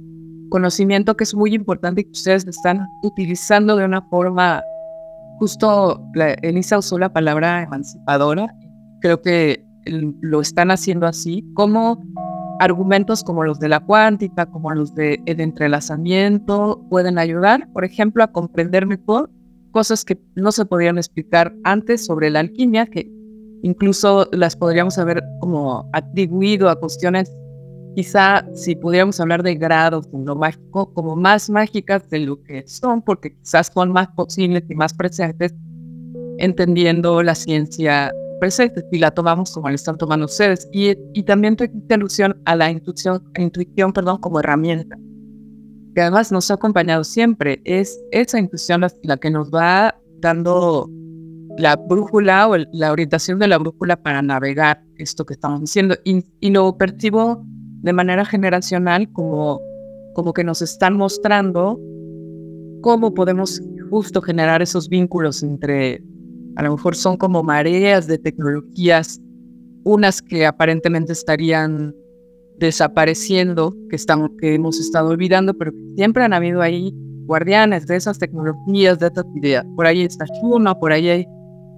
conocimiento 0.51 1.17
que 1.17 1.25
es 1.25 1.35
muy 1.35 1.55
importante 1.55 2.03
y 2.03 2.05
que 2.05 2.11
ustedes 2.11 2.47
están 2.47 2.87
utilizando 3.03 3.77
de 3.77 3.85
una 3.85 4.03
forma, 4.03 4.63
justo 5.39 6.03
Elisa 6.43 6.79
usó 6.79 6.99
la 6.99 7.13
palabra 7.13 7.63
emancipadora, 7.63 8.55
creo 9.01 9.21
que 9.23 9.65
lo 9.87 10.41
están 10.41 10.71
haciendo 10.71 11.07
así, 11.07 11.45
como 11.55 12.03
argumentos 12.61 13.23
como 13.23 13.45
los 13.45 13.59
de 13.59 13.69
la 13.69 13.81
cuántica, 13.81 14.47
como 14.47 14.73
los 14.73 14.95
del 14.95 15.25
de 15.25 15.43
entrelazamiento, 15.43 16.85
pueden 16.91 17.19
ayudar, 17.19 17.69
por 17.73 17.85
ejemplo, 17.85 18.23
a 18.25 18.33
comprender 18.33 18.87
mejor 18.87 19.31
cosas 19.71 20.05
que 20.05 20.21
no 20.35 20.51
se 20.51 20.65
podían 20.65 20.99
explicar 20.99 21.55
antes 21.65 22.05
sobre 22.05 22.31
la 22.31 22.41
alquimia, 22.41 22.87
que 22.87 23.11
incluso 23.63 24.29
las 24.33 24.57
podríamos 24.57 24.99
haber 24.99 25.23
como 25.41 25.89
atribuido 25.93 26.69
a 26.69 26.79
cuestiones, 26.81 27.33
quizá 27.95 28.45
si 28.55 28.77
pudiéramos 28.77 29.21
hablar 29.21 29.43
de 29.43 29.55
grados 29.55 30.09
en 30.13 30.25
lo 30.25 30.37
mágico, 30.37 30.93
como 30.95 31.17
más 31.17 31.51
mágicas 31.51 32.09
de 32.11 32.21
lo 32.21 32.43
que 32.43 32.67
son, 32.67 33.03
porque 33.03 33.35
quizás 33.37 33.71
son 33.73 33.93
más 33.93 34.09
posibles 34.09 34.65
y 34.69 34.75
más 34.75 34.95
presentes, 34.95 35.55
entendiendo 36.39 37.23
la 37.23 37.35
ciencia 37.35 38.13
presente 38.39 38.85
y 38.93 38.99
la 38.99 39.11
tomamos 39.11 39.53
como 39.53 39.69
la 39.69 39.75
están 39.75 39.99
tomando 39.99 40.27
ustedes. 40.27 40.69
Y, 40.73 40.97
y 41.13 41.23
también 41.25 41.57
te 41.57 41.71
alusión 41.91 42.41
a 42.45 42.57
la 42.57 42.71
intuición, 42.71 43.23
intuición 43.37 43.93
perdón, 43.93 44.19
como 44.19 44.41
herramienta, 44.41 44.97
que 45.95 46.03
además 46.03 46.33
nos 46.33 46.51
ha 46.51 46.55
acompañado 46.55 47.05
siempre. 47.05 47.61
Es 47.65 47.99
esa 48.13 48.39
intuición 48.39 48.85
la, 49.03 49.17
que 49.17 49.31
nos 49.31 49.51
va 49.51 49.99
dando 50.21 50.89
la 51.59 51.77
brújula 51.77 52.49
o 52.49 52.57
la 52.73 52.93
orientación 52.93 53.39
de 53.39 53.49
la 53.49 53.59
brújula 53.59 53.97
para 53.97 54.23
navegar 54.23 54.83
esto 54.97 55.27
que 55.27 55.35
estamos 55.35 55.61
diciendo. 55.61 55.97
Y, 56.05 56.25
y 56.41 56.51
lo 56.51 56.77
percibo 56.77 57.45
de 57.83 57.93
manera 57.93 58.25
generacional 58.25 59.11
como, 59.13 59.61
como 60.15 60.33
que 60.33 60.45
nos 60.45 60.63
están 60.63 60.97
mostrando 60.97 61.81
cómo 62.83 63.15
podemos 63.15 63.61
justo 63.91 64.21
generar 64.21 64.63
esos 64.63 64.89
vínculos 64.89 65.43
entre 65.43 66.03
a 66.57 66.63
lo 66.63 66.73
mejor 66.73 66.97
son 66.97 67.17
como 67.17 67.45
mareas 67.45 68.09
de 68.09 68.19
tecnologías, 68.19 69.21
unas 69.85 70.21
que 70.21 70.45
aparentemente 70.45 71.13
estarían 71.13 71.95
desapareciendo, 72.59 73.77
que, 73.89 73.95
estamos, 73.95 74.31
que 74.41 74.55
hemos 74.55 74.81
estado 74.81 75.11
olvidando, 75.11 75.55
pero 75.55 75.71
siempre 75.95 76.25
han 76.25 76.33
habido 76.33 76.61
ahí 76.61 76.93
guardianes 77.27 77.87
de 77.87 77.95
esas 77.95 78.19
tecnologías, 78.19 78.99
de 78.99 79.07
estas 79.07 79.25
ideas. 79.37 79.65
Por 79.77 79.87
ahí 79.87 80.03
está 80.03 80.25
Shuna, 80.43 80.75
por 80.75 80.91
ahí 80.91 81.09
hay 81.09 81.27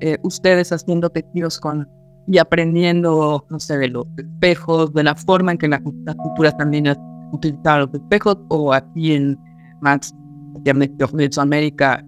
eh, 0.00 0.16
ustedes 0.22 0.72
haciendo 0.72 1.10
tejidos 1.10 1.60
con 1.60 1.86
y 2.26 2.38
aprendiendo, 2.38 3.46
no 3.50 3.58
sé, 3.58 3.78
de 3.78 3.88
los 3.88 4.06
espejos, 4.16 4.92
de 4.92 5.02
la 5.02 5.14
forma 5.14 5.52
en 5.52 5.58
que 5.58 5.68
la, 5.68 5.80
cultura 5.80 6.56
también 6.56 6.88
ha 6.88 6.96
utilizado 7.32 7.86
los 7.86 7.94
espejos, 7.94 8.36
o 8.48 8.72
aquí 8.72 9.14
en 9.14 9.38
Max, 9.80 10.14
de 10.62 11.30
América, 11.36 12.04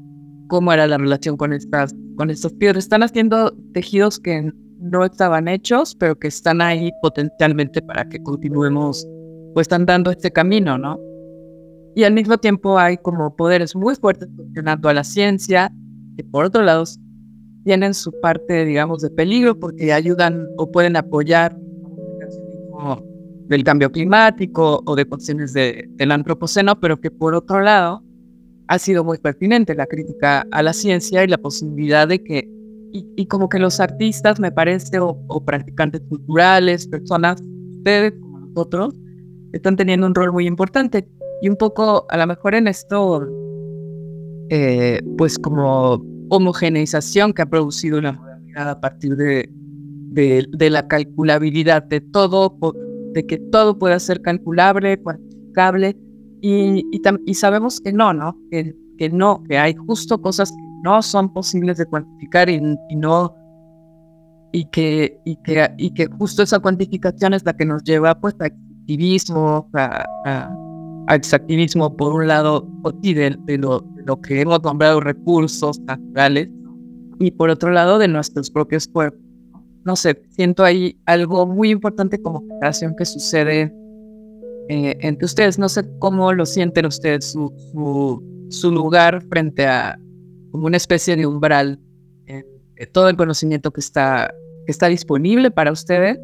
cómo 0.48 0.72
era 0.72 0.86
la 0.86 0.98
relación 0.98 1.36
con 1.36 1.52
estas 1.52 1.94
con 2.16 2.30
estos 2.30 2.52
piedras. 2.54 2.84
Están 2.84 3.02
haciendo 3.02 3.52
tejidos 3.72 4.18
que 4.18 4.52
no 4.80 5.04
estaban 5.04 5.48
hechos, 5.48 5.94
pero 5.94 6.18
que 6.18 6.28
están 6.28 6.60
ahí 6.60 6.92
potencialmente 7.00 7.80
para 7.82 8.08
que 8.08 8.22
continuemos, 8.22 9.06
pues 9.54 9.64
están 9.64 9.86
dando 9.86 10.10
este 10.10 10.30
camino, 10.30 10.76
¿no? 10.76 10.98
Y 11.94 12.04
al 12.04 12.14
mismo 12.14 12.38
tiempo 12.38 12.78
hay 12.78 12.96
como 12.96 13.36
poderes 13.36 13.76
muy 13.76 13.94
fuertes 13.94 14.28
funcionando 14.34 14.88
a 14.88 14.94
la 14.94 15.04
ciencia, 15.04 15.72
que 16.16 16.24
por 16.24 16.46
otro 16.46 16.62
lado 16.62 16.84
tienen 17.64 17.94
su 17.94 18.12
parte, 18.20 18.64
digamos, 18.64 19.02
de 19.02 19.10
peligro 19.10 19.58
porque 19.58 19.92
ayudan 19.92 20.46
o 20.56 20.70
pueden 20.70 20.96
apoyar 20.96 21.56
del 23.48 23.64
cambio 23.64 23.90
climático 23.92 24.82
o 24.86 24.96
de 24.96 25.04
cuestiones 25.04 25.52
de, 25.52 25.88
del 25.96 26.10
antropoceno, 26.10 26.80
pero 26.80 27.00
que 27.00 27.10
por 27.10 27.34
otro 27.34 27.60
lado 27.60 28.02
ha 28.68 28.78
sido 28.78 29.04
muy 29.04 29.18
pertinente 29.18 29.74
la 29.74 29.86
crítica 29.86 30.46
a 30.50 30.62
la 30.62 30.72
ciencia 30.72 31.22
y 31.22 31.28
la 31.28 31.38
posibilidad 31.38 32.08
de 32.08 32.22
que, 32.22 32.48
y, 32.92 33.26
como 33.26 33.48
que 33.48 33.58
los 33.58 33.80
artistas, 33.80 34.40
me 34.40 34.52
parece, 34.52 34.98
o, 34.98 35.44
practicantes 35.44 36.00
culturales, 36.08 36.86
personas, 36.88 37.42
ustedes 37.78 38.12
como 38.20 38.40
nosotros, 38.40 38.94
están 39.52 39.76
teniendo 39.76 40.06
un 40.06 40.14
rol 40.14 40.32
muy 40.32 40.46
importante. 40.46 41.06
Y 41.42 41.48
un 41.48 41.56
poco, 41.56 42.06
a 42.08 42.16
lo 42.16 42.26
mejor 42.26 42.54
en 42.54 42.68
esto, 42.68 43.26
eh, 44.50 45.00
pues 45.16 45.38
como 45.38 46.02
homogeneización 46.32 47.34
que 47.34 47.42
ha 47.42 47.46
producido 47.46 48.00
la 48.00 48.12
modernidad 48.12 48.70
a 48.70 48.80
partir 48.80 49.16
de, 49.16 49.50
de, 50.12 50.46
de, 50.50 50.70
la 50.70 50.88
calculabilidad 50.88 51.82
de 51.82 52.00
todo, 52.00 52.56
de 53.12 53.26
que 53.26 53.36
todo 53.36 53.78
pueda 53.78 53.98
ser 53.98 54.22
calculable, 54.22 54.98
cuantificable, 54.98 55.94
y, 56.40 56.86
y, 57.26 57.34
sabemos 57.34 57.80
que 57.80 57.92
no, 57.92 58.14
¿no? 58.14 58.36
Que, 58.50 58.74
que, 58.96 59.10
no, 59.10 59.44
que 59.44 59.58
hay 59.58 59.74
justo 59.74 60.22
cosas 60.22 60.50
que 60.50 60.62
no 60.82 61.02
son 61.02 61.32
posibles 61.34 61.76
de 61.76 61.84
cuantificar 61.84 62.48
y, 62.48 62.60
no, 62.96 63.34
y 64.52 64.64
que, 64.70 65.20
y, 65.26 65.36
que, 65.36 65.70
y 65.76 65.92
que 65.92 66.06
justo 66.18 66.42
esa 66.42 66.60
cuantificación 66.60 67.34
es 67.34 67.44
la 67.44 67.52
que 67.52 67.66
nos 67.66 67.84
lleva 67.84 68.18
pues 68.18 68.34
a 68.40 68.46
activismo, 68.46 69.68
a, 69.74 70.04
a, 70.24 70.56
extractivismo 71.08 71.96
por 71.96 72.12
un 72.12 72.28
lado, 72.28 72.68
de, 73.02 73.36
de, 73.44 73.58
lo, 73.58 73.84
lo 74.04 74.20
que 74.20 74.40
hemos 74.40 74.62
nombrado 74.62 75.00
recursos 75.00 75.80
naturales, 75.80 76.48
y 77.18 77.30
por 77.30 77.50
otro 77.50 77.70
lado 77.70 77.98
de 77.98 78.08
nuestros 78.08 78.50
propios 78.50 78.88
cuerpos. 78.88 79.20
No 79.84 79.96
sé, 79.96 80.22
siento 80.30 80.64
ahí 80.64 80.96
algo 81.06 81.46
muy 81.46 81.70
importante 81.70 82.20
como 82.20 82.40
generación 82.40 82.94
que 82.96 83.04
sucede 83.04 83.72
eh, 84.68 84.96
entre 85.00 85.24
ustedes. 85.24 85.58
No 85.58 85.68
sé 85.68 85.84
cómo 85.98 86.32
lo 86.32 86.46
sienten 86.46 86.86
ustedes, 86.86 87.32
su, 87.32 88.22
su 88.48 88.70
lugar 88.70 89.22
frente 89.22 89.66
a 89.66 89.98
como 90.52 90.66
una 90.66 90.76
especie 90.76 91.16
de 91.16 91.26
umbral 91.26 91.80
en, 92.26 92.44
todo 92.92 93.08
el 93.08 93.16
conocimiento 93.16 93.72
que 93.72 93.80
está, 93.80 94.32
que 94.66 94.72
está 94.72 94.88
disponible 94.88 95.50
para 95.50 95.72
ustedes 95.72 96.18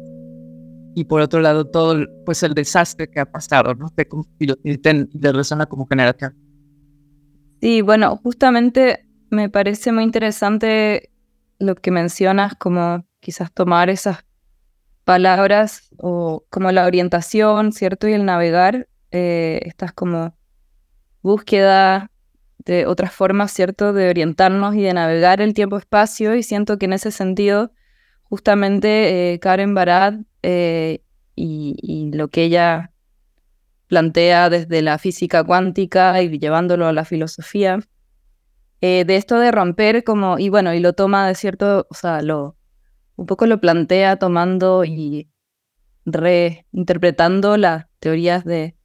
y 0.99 1.05
por 1.05 1.21
otro 1.21 1.39
lado 1.39 1.65
todo 1.65 2.05
pues 2.25 2.43
el 2.43 2.53
desastre 2.53 3.09
que 3.09 3.21
ha 3.21 3.25
pasado, 3.25 3.73
¿no? 3.73 3.87
De, 3.95 4.05
de, 4.37 5.07
de 5.09 5.31
resona 5.31 5.65
como 5.65 5.87
generación. 5.87 6.35
Sí, 7.61 7.81
bueno, 7.81 8.17
justamente 8.17 9.05
me 9.29 9.49
parece 9.49 9.93
muy 9.93 10.03
interesante 10.03 11.11
lo 11.57 11.75
que 11.75 11.91
mencionas, 11.91 12.55
como 12.55 13.05
quizás 13.21 13.53
tomar 13.53 13.89
esas 13.89 14.25
palabras 15.05 15.89
o 15.97 16.43
como 16.49 16.69
la 16.73 16.85
orientación, 16.85 17.71
¿cierto? 17.71 18.09
Y 18.09 18.13
el 18.13 18.25
navegar, 18.25 18.89
eh, 19.11 19.61
estas 19.63 19.93
como 19.93 20.35
búsqueda 21.21 22.11
de 22.65 22.87
otras 22.87 23.13
formas, 23.13 23.53
¿cierto? 23.53 23.93
De 23.93 24.09
orientarnos 24.09 24.75
y 24.75 24.81
de 24.81 24.93
navegar 24.93 25.39
el 25.39 25.53
tiempo-espacio 25.53 26.35
y 26.35 26.43
siento 26.43 26.77
que 26.77 26.87
en 26.87 26.93
ese 26.93 27.11
sentido, 27.11 27.71
justamente 28.29 29.33
eh, 29.33 29.39
Karen 29.39 29.73
Barad 29.73 30.15
eh, 30.43 31.01
y, 31.35 32.11
lo 32.13 32.27
que 32.29 32.43
ella 32.43 32.91
plantea 33.87 34.49
desde 34.49 34.81
la 34.81 34.97
física 34.97 35.43
cuántica 35.43 36.21
y 36.21 36.37
llevándolo 36.37 36.87
a 36.87 36.93
la 36.93 37.05
filosofía, 37.05 37.79
de 38.81 39.15
esto 39.15 39.39
de 39.39 39.51
romper 39.51 40.03
como, 40.03 40.39
y 40.39 40.49
bueno, 40.49 40.73
y 40.73 40.79
lo 40.79 40.93
toma 40.93 41.27
de 41.27 41.35
cierto, 41.35 41.85
o 41.89 41.93
sea, 41.93 42.21
lo, 42.21 42.55
un 43.15 43.25
poco 43.25 43.45
lo 43.45 43.59
plantea 43.59 44.17
tomando 44.17 44.85
y 44.85 45.29
reinterpretando 46.05 47.57
las 47.57 47.85
teorías 47.99 48.45
de 48.45 48.75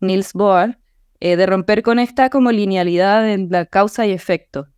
Niels 0.00 0.32
Bohr, 0.32 0.78
eh, 1.20 1.36
de 1.36 1.46
romper 1.46 1.82
con 1.82 1.98
esta 1.98 2.30
como 2.30 2.50
linealidad 2.50 3.30
en 3.30 3.48
la 3.50 3.66
causa 3.66 4.06
y 4.06 4.12
efecto. 4.12 4.68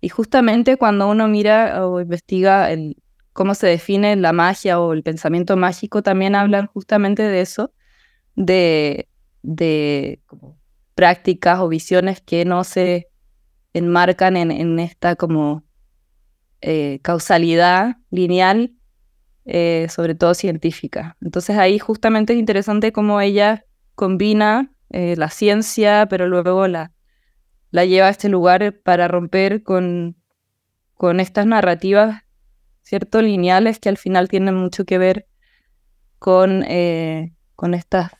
Y 0.00 0.08
justamente 0.08 0.76
cuando 0.76 1.08
uno 1.08 1.28
mira 1.28 1.86
o 1.86 2.00
investiga 2.00 2.72
el, 2.72 2.96
cómo 3.32 3.54
se 3.54 3.66
define 3.66 4.16
la 4.16 4.32
magia 4.32 4.80
o 4.80 4.92
el 4.92 5.02
pensamiento 5.02 5.56
mágico, 5.56 6.02
también 6.02 6.34
hablan 6.34 6.66
justamente 6.66 7.22
de 7.22 7.40
eso, 7.40 7.72
de, 8.34 9.08
prácticas 10.94 11.58
o 11.60 11.68
visiones 11.68 12.20
que 12.20 12.44
no 12.44 12.64
se 12.64 13.08
enmarcan 13.72 14.36
en, 14.36 14.78
esta 14.78 15.16
como 15.16 15.64
eh, 16.60 17.00
causalidad 17.02 17.96
lineal, 18.10 18.74
eh, 19.46 19.86
sobre 19.88 20.14
todo 20.14 20.34
científica. 20.34 21.16
Entonces 21.22 21.56
ahí 21.56 21.78
justamente 21.78 22.34
es 22.34 22.38
interesante 22.38 22.92
cómo 22.92 23.20
ella 23.20 23.64
combina 23.94 24.72
eh, 24.90 25.16
la 25.16 25.30
ciencia, 25.30 26.06
pero 26.08 26.28
luego 26.28 26.68
la, 26.68 26.92
lleva 27.72 28.08
a 28.08 28.10
este 28.10 28.28
lugar 28.28 28.78
para 28.84 29.08
romper 29.08 29.62
con 29.62 30.14
estas 31.18 31.46
narrativas, 31.46 32.22
¿cierto? 32.82 33.22
Lineales 33.22 33.78
que 33.78 33.88
al 33.88 33.98
final 33.98 34.28
tienen 34.28 34.54
mucho 34.54 34.84
que 34.84 34.98
ver 34.98 35.26
con, 36.18 36.64
con 37.56 37.74
estas 37.74 38.12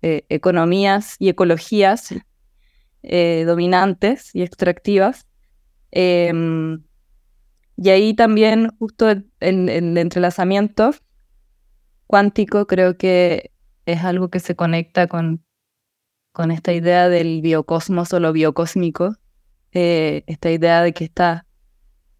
economías 0.00 1.16
y 1.18 1.30
ecologías 1.30 2.14
dominantes 3.02 4.34
y 4.34 4.42
extractivas. 4.42 5.26
Em, 5.90 6.82
y 7.76 7.90
ahí 7.90 8.14
también 8.14 8.70
justo 8.78 9.08
el, 9.10 9.24
entrelazamiento 9.98 10.92
cuántico 12.06 12.66
creo 12.66 12.96
que 12.96 13.52
es 13.86 14.04
algo 14.04 14.28
que 14.28 14.40
se 14.40 14.54
conecta 14.54 15.08
con, 15.08 15.44
con 16.32 16.50
esta 16.50 16.72
idea 16.72 17.08
del 17.08 17.42
biocosmos 17.42 18.12
o 18.12 18.20
lo 18.20 18.32
biocósmico, 18.32 19.16
eh, 19.72 20.24
esta 20.26 20.50
idea 20.50 20.82
de 20.82 20.92
que 20.92 21.04
está 21.04 21.46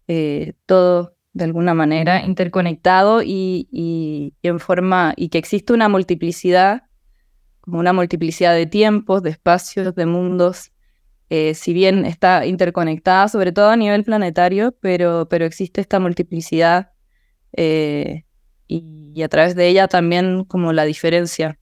eh, 0.07 0.53
todo 0.65 1.14
de 1.35 1.43
alguna 1.43 1.73
manera 1.73 2.23
interconectado 2.23 3.21
y, 3.21 3.67
y, 3.69 4.33
en 4.41 4.59
forma, 4.59 5.13
y 5.17 5.27
que 5.27 5.37
existe 5.37 5.73
una 5.73 5.89
multiplicidad, 5.89 6.83
como 7.59 7.79
una 7.79 7.91
multiplicidad 7.91 8.55
de 8.55 8.65
tiempos, 8.65 9.21
de 9.21 9.31
espacios, 9.31 9.93
de 9.95 10.05
mundos, 10.05 10.71
eh, 11.29 11.53
si 11.53 11.73
bien 11.73 12.05
está 12.05 12.45
interconectada, 12.45 13.27
sobre 13.27 13.51
todo 13.51 13.69
a 13.69 13.75
nivel 13.75 14.05
planetario, 14.05 14.77
pero, 14.79 15.27
pero 15.29 15.43
existe 15.43 15.81
esta 15.81 15.99
multiplicidad 15.99 16.91
eh, 17.51 18.23
y, 18.67 19.21
a 19.21 19.27
través 19.27 19.55
de 19.55 19.67
ella 19.67 19.89
también 19.89 20.45
como 20.45 20.71
la 20.71 20.85
diferencia. 20.85 21.59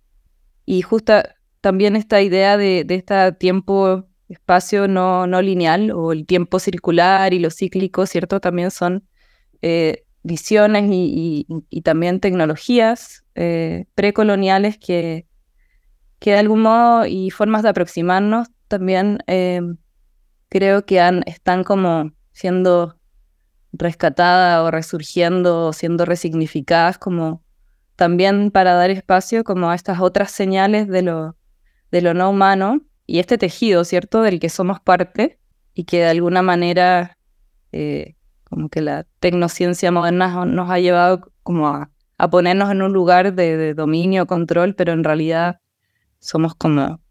Y 0.68 0.84
justo 0.84 1.14
también 1.62 1.96
esta 1.96 2.22
idea 2.22 2.58
de, 2.58 2.84
de 2.84 2.96
este 2.96 3.32
tiempo-espacio 3.32 4.88
no, 4.88 5.26
no 5.26 5.42
lineal 5.42 5.90
o 5.92 6.12
el 6.12 6.28
tiempo 6.28 6.60
circular 6.60 7.34
y 7.34 7.40
lo 7.40 7.50
cíclico, 7.50 8.06
¿cierto? 8.06 8.40
También 8.40 8.70
son 8.70 9.08
eh, 9.64 10.04
visiones 10.22 10.86
y, 10.92 11.48
también 11.84 12.20
tecnologías 12.20 13.26
precoloniales 13.96 14.78
que, 14.78 15.26
que 16.24 16.32
de 16.32 16.38
algún 16.38 16.62
modo 16.62 17.06
y 17.06 17.32
formas 17.32 17.64
de 17.64 17.70
aproximarnos 17.70 18.48
también 18.70 19.20
eh, 19.28 19.60
creo 20.48 20.86
que 20.86 21.02
han, 21.02 21.22
están 21.26 21.66
como 21.66 22.14
siendo 22.32 22.98
rescatadas 23.74 24.62
o 24.62 24.72
resurgiendo 24.72 25.68
o 25.68 25.74
siendo 25.74 26.06
resignificadas 26.06 26.98
como 26.98 27.44
también 27.98 28.52
para 28.52 28.74
dar 28.74 28.90
espacio 28.90 29.44
como 29.44 29.70
a 29.70 29.76
estas 29.76 30.00
otras 30.00 30.32
señales 30.32 30.88
de 30.88 31.02
lo, 31.02 31.36
no 31.92 32.30
humano 32.30 32.80
y 33.06 33.20
este 33.20 33.38
tejido, 33.38 33.84
¿cierto?, 33.84 34.22
del 34.22 34.40
que 34.40 34.48
somos 34.48 34.80
parte 34.80 35.40
y 35.74 35.84
que 35.84 35.98
de 36.00 36.08
alguna 36.08 36.42
manera 36.42 37.18
eh, 37.74 38.16
como 38.54 38.70
que 38.70 38.82
la 38.82 39.06
tecnociencia 39.20 39.92
moderna 39.92 40.46
nos 40.46 40.70
ha 40.70 40.80
llevado 40.80 41.32
como 41.44 41.68
a, 41.68 41.90
ponernos 42.32 42.72
en 42.72 42.82
un 42.82 42.94
lugar 42.94 43.34
de, 43.34 43.58
de 43.58 43.74
dominio, 43.74 44.28
control, 44.28 44.76
pero 44.76 44.94
en 44.94 45.04
realidad 45.04 45.60
somos 46.20 46.56
como 46.56 47.02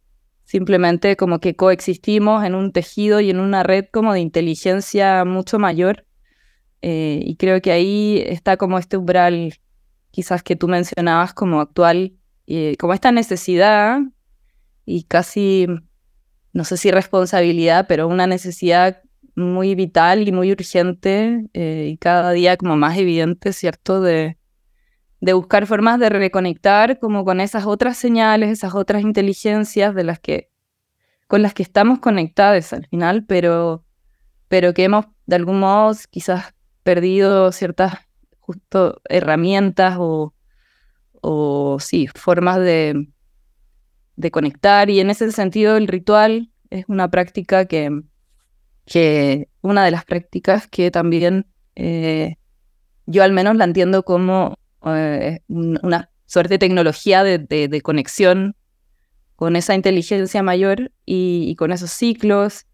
Simplemente 0.53 1.17
como 1.17 1.41
que 1.41 1.57
coexistimos 1.57 2.45
en 2.45 2.55
un 2.55 2.73
tejido 2.73 3.21
y 3.21 3.31
en 3.31 3.41
una 3.41 3.63
red 3.63 3.87
como 3.91 4.13
de 4.13 4.21
inteligencia 4.21 5.25
mucho 5.25 5.59
mayor. 5.59 6.05
Eh, 6.83 7.23
y 7.25 7.37
creo 7.37 7.63
que 7.63 7.73
ahí 7.73 8.23
está 8.27 8.59
como 8.59 8.79
este 8.79 8.99
umbral, 8.99 9.55
quizás 10.11 10.43
que 10.43 10.55
tú 10.55 10.69
mencionabas 10.69 11.33
como 11.33 11.61
actual, 11.61 12.13
eh, 12.47 12.77
como 12.79 12.93
esta 12.93 13.13
necesidad 13.13 14.01
y 14.85 15.05
casi, 15.05 15.69
no 16.53 16.65
sé 16.65 16.77
si 16.77 16.91
responsabilidad, 16.91 17.87
pero 17.89 18.07
una 18.07 18.27
necesidad 18.27 19.01
muy 19.35 19.75
vital 19.75 20.29
y 20.29 20.33
muy 20.33 20.53
urgente 20.53 21.47
eh, 21.55 21.89
y 21.93 21.97
cada 21.97 22.33
día 22.33 22.57
como 22.57 22.77
más 22.77 22.99
evidente, 22.99 23.53
¿cierto? 23.53 24.01
De, 24.01 24.39
de 25.21 25.33
buscar 25.33 25.67
formas 25.67 25.99
de 26.01 26.09
reconectar 26.09 26.99
como 26.99 27.25
con 27.25 27.41
esas 27.41 27.65
otras 27.65 27.97
señales, 27.97 28.51
esas 28.51 28.75
otras 28.75 29.03
inteligencias 29.03 29.95
de 29.95 30.05
las 30.05 30.21
que, 30.21 30.51
con 31.29 31.43
las 31.43 31.55
que 31.55 31.63
estamos 31.63 32.01
conectadas 32.01 32.73
al 32.73 32.87
final, 32.89 33.25
pero, 33.25 33.85
pero 34.49 34.75
que 34.75 34.85
hemos 34.85 35.07
de 35.27 35.37
algún 35.37 35.61
modo 35.61 35.97
quizás 36.11 36.55
perdido 36.83 37.53
ciertas 37.53 37.95
justo 38.41 39.01
herramientas 39.09 39.97
o, 39.99 40.35
o 41.21 41.79
sí, 41.81 42.09
formas 42.15 42.59
de, 42.59 43.09
de 44.17 44.31
conectar. 44.31 44.91
Y 44.91 45.01
en 45.01 45.11
ese 45.11 45.31
sentido 45.33 45.77
el 45.77 45.87
ritual 45.87 46.51
es 46.71 46.85
una 46.89 47.11
práctica 47.11 47.67
que, 47.67 48.03
que 48.85 49.49
una 49.61 49.85
de 49.85 49.91
las 49.91 50.05
prácticas 50.05 50.67
que 50.69 50.91
también 50.91 51.47
eh, 51.75 52.37
yo 53.07 53.23
al 53.23 53.33
menos 53.33 53.57
la 53.57 53.65
entiendo 53.65 54.05
como 54.05 54.59
eh, 54.85 55.41
una 55.49 56.11
suerte 56.27 56.55
de 56.55 56.59
tecnología 56.59 57.25
de, 57.25 57.81
conexión 57.83 58.57
con 59.37 59.57
esa 59.57 59.75
inteligencia 59.75 60.43
mayor 60.43 60.93
y, 61.05 61.55
con 61.57 61.73
esos 61.73 61.91
ciclos. 61.91 62.67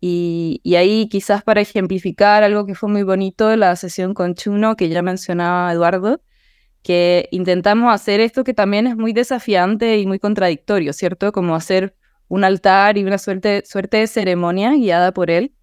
Y, 0.00 0.60
ahí 0.76 1.08
quizás 1.08 1.42
para 1.42 1.60
ejemplificar 1.60 2.42
algo 2.42 2.66
que 2.66 2.74
fue 2.74 2.88
muy 2.88 3.02
bonito, 3.02 3.56
la 3.56 3.76
sesión 3.76 4.14
con 4.14 4.34
Chuno, 4.34 4.76
que 4.76 4.88
ya 4.88 5.02
mencionaba 5.02 5.72
Eduardo, 5.72 6.20
que 6.82 7.28
intentamos 7.32 7.92
hacer 7.92 8.20
esto 8.20 8.44
que 8.44 8.54
también 8.54 8.86
es 8.86 8.96
muy 8.96 9.12
desafiante 9.12 9.98
y 9.98 10.06
muy 10.06 10.18
contradictorio, 10.18 10.92
¿cierto? 10.92 11.32
Como 11.32 11.54
hacer 11.54 11.94
un 12.28 12.44
altar 12.44 12.98
y 12.98 13.04
una 13.04 13.18
suerte, 13.18 13.62
suerte 13.66 13.98
de 13.98 14.06
ceremonia 14.06 14.72
guiada 14.72 15.12
por 15.12 15.30
él 15.30 15.54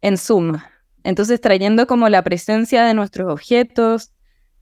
en 0.00 0.16
Zoom. 0.16 0.58
Entonces 1.02 1.40
trayendo 1.40 1.86
como 1.86 2.08
la 2.08 2.22
presencia 2.22 2.84
de 2.84 2.94
nuestros 2.94 3.30
objetos, 3.30 4.12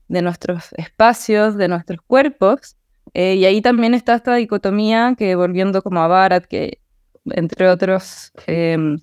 de 0.07 0.21
nuestros 0.21 0.73
espacios, 0.73 1.55
de 1.55 1.67
nuestros 1.67 1.99
cuerpos. 2.05 2.75
Eh, 3.13 3.35
y 3.35 3.45
ahí 3.45 3.61
también 3.61 3.93
está 3.93 4.15
esta 4.15 4.35
dicotomía 4.35 5.15
que 5.17 5.35
volviendo 5.35 5.81
como 5.81 6.01
a 6.01 6.07
Barat, 6.07 6.45
que 6.45 6.79
entre 7.25 7.69
otros 7.69 8.31
em, 8.47 8.99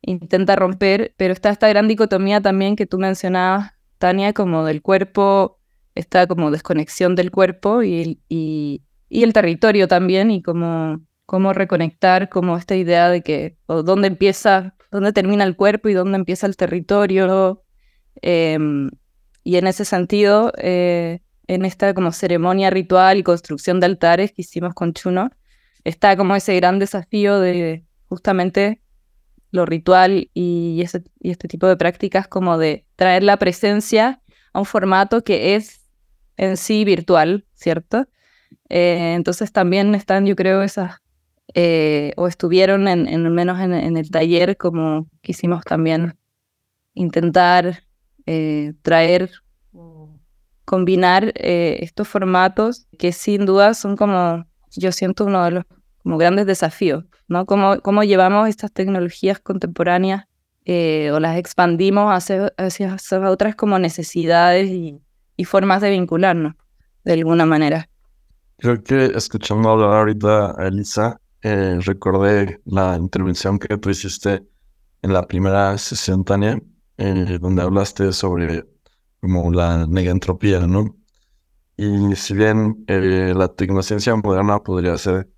intenta 0.00 0.56
romper, 0.56 1.14
pero 1.16 1.32
está 1.32 1.50
esta 1.50 1.68
gran 1.68 1.86
dicotomía 1.86 2.40
también 2.40 2.76
que 2.76 2.86
tú 2.86 2.98
mencionabas, 2.98 3.72
Tania, 3.98 4.32
como 4.32 4.64
del 4.64 4.82
cuerpo, 4.82 5.60
esta 5.94 6.26
como 6.26 6.50
desconexión 6.50 7.14
del 7.14 7.30
cuerpo 7.30 7.82
y, 7.82 8.20
y 8.28 8.82
el 9.08 9.32
territorio 9.32 9.86
también, 9.86 10.30
y 10.30 10.42
como 10.42 11.00
cómo 11.26 11.52
reconectar 11.52 12.28
como 12.28 12.56
esta 12.56 12.76
idea 12.76 13.08
de 13.08 13.22
que 13.22 13.56
o 13.66 13.82
dónde 13.82 14.08
empieza, 14.08 14.74
dónde 14.90 15.12
termina 15.12 15.44
el 15.44 15.56
cuerpo 15.56 15.88
y 15.88 15.94
dónde 15.94 16.16
empieza 16.16 16.46
el 16.46 16.56
territorio. 16.56 17.62
Em, 18.20 18.90
y 19.44 19.56
en 19.56 19.66
ese 19.66 19.84
sentido, 19.84 20.52
eh, 20.58 21.20
en 21.46 21.64
esta 21.64 21.94
como 21.94 22.12
ceremonia 22.12 22.70
ritual 22.70 23.18
y 23.18 23.22
construcción 23.22 23.80
de 23.80 23.86
altares 23.86 24.32
que 24.32 24.42
hicimos 24.42 24.74
con 24.74 24.92
Chuno, 24.94 25.30
está 25.84 26.16
como 26.16 26.36
ese 26.36 26.56
gran 26.56 26.78
desafío 26.78 27.40
de 27.40 27.84
justamente 28.08 28.82
lo 29.50 29.66
ritual 29.66 30.30
y, 30.34 30.80
ese, 30.82 31.02
y 31.20 31.30
este 31.30 31.48
tipo 31.48 31.66
de 31.66 31.76
prácticas 31.76 32.26
como 32.28 32.58
de 32.58 32.86
traer 32.96 33.22
la 33.22 33.36
presencia 33.38 34.22
a 34.52 34.60
un 34.60 34.64
formato 34.64 35.22
que 35.24 35.54
es 35.54 35.82
en 36.36 36.56
sí 36.56 36.84
virtual, 36.84 37.46
¿cierto? 37.54 38.06
Eh, 38.68 39.14
entonces 39.14 39.52
también 39.52 39.94
están, 39.94 40.26
yo 40.26 40.36
creo, 40.36 40.62
esas, 40.62 41.01
eh, 41.54 42.12
o 42.16 42.26
estuvieron 42.26 42.88
en, 42.88 43.06
en 43.06 43.32
menos 43.32 43.60
en, 43.60 43.96
el 43.96 44.10
taller, 44.10 44.56
como 44.56 45.08
quisimos 45.20 45.64
también 45.64 46.16
intentar 46.94 47.84
eh, 48.26 48.74
traer, 48.82 49.30
combinar 50.64 51.32
estos 51.34 52.08
formatos 52.08 52.86
que 52.98 53.12
sin 53.12 53.44
duda 53.46 53.74
son 53.74 53.96
como, 53.96 54.44
yo 54.76 54.92
siento 54.92 55.24
uno 55.26 55.44
de 55.44 55.50
los 55.50 55.64
como 56.02 56.18
grandes 56.18 56.46
desafíos, 56.46 57.04
¿no? 57.28 57.46
Cómo, 57.46 57.80
cómo 57.80 58.02
llevamos 58.02 58.48
estas 58.48 58.72
tecnologías 58.72 59.38
contemporáneas 59.38 60.24
o 60.66 61.20
las 61.20 61.36
expandimos 61.36 62.12
hacia, 62.12 62.52
hacia, 62.56 62.96
otras 63.30 63.54
como 63.54 63.78
necesidades 63.78 64.68
y, 64.70 65.00
y 65.36 65.44
formas 65.44 65.80
de 65.80 65.90
vincularnos 65.90 66.54
de 67.04 67.12
alguna 67.12 67.46
manera. 67.46 67.88
Creo 68.58 68.82
que 68.82 69.06
escuchando 69.06 69.70
hablar 69.70 69.90
ahorita 69.90 70.54
a 70.56 70.68
Elisa, 70.68 71.20
eh, 71.42 71.78
recordé 71.80 72.60
la 72.64 72.96
intervención 72.96 73.58
que 73.58 73.78
tú 73.78 73.90
hiciste 73.90 74.46
en 75.02 75.12
la 75.12 75.26
primera 75.26 75.76
sesión, 75.78 76.24
Tania, 76.24 76.60
eh, 76.98 77.38
donde 77.40 77.62
hablaste 77.62 78.12
sobre 78.12 78.64
como 79.20 79.50
la 79.52 79.86
negentropía, 79.86 80.60
¿no? 80.66 80.96
Y 81.76 82.16
si 82.16 82.34
bien 82.34 82.84
eh, 82.88 83.34
la 83.36 83.48
tecnociencia 83.48 84.14
moderna 84.16 84.60
podría 84.62 84.98
ser 84.98 85.28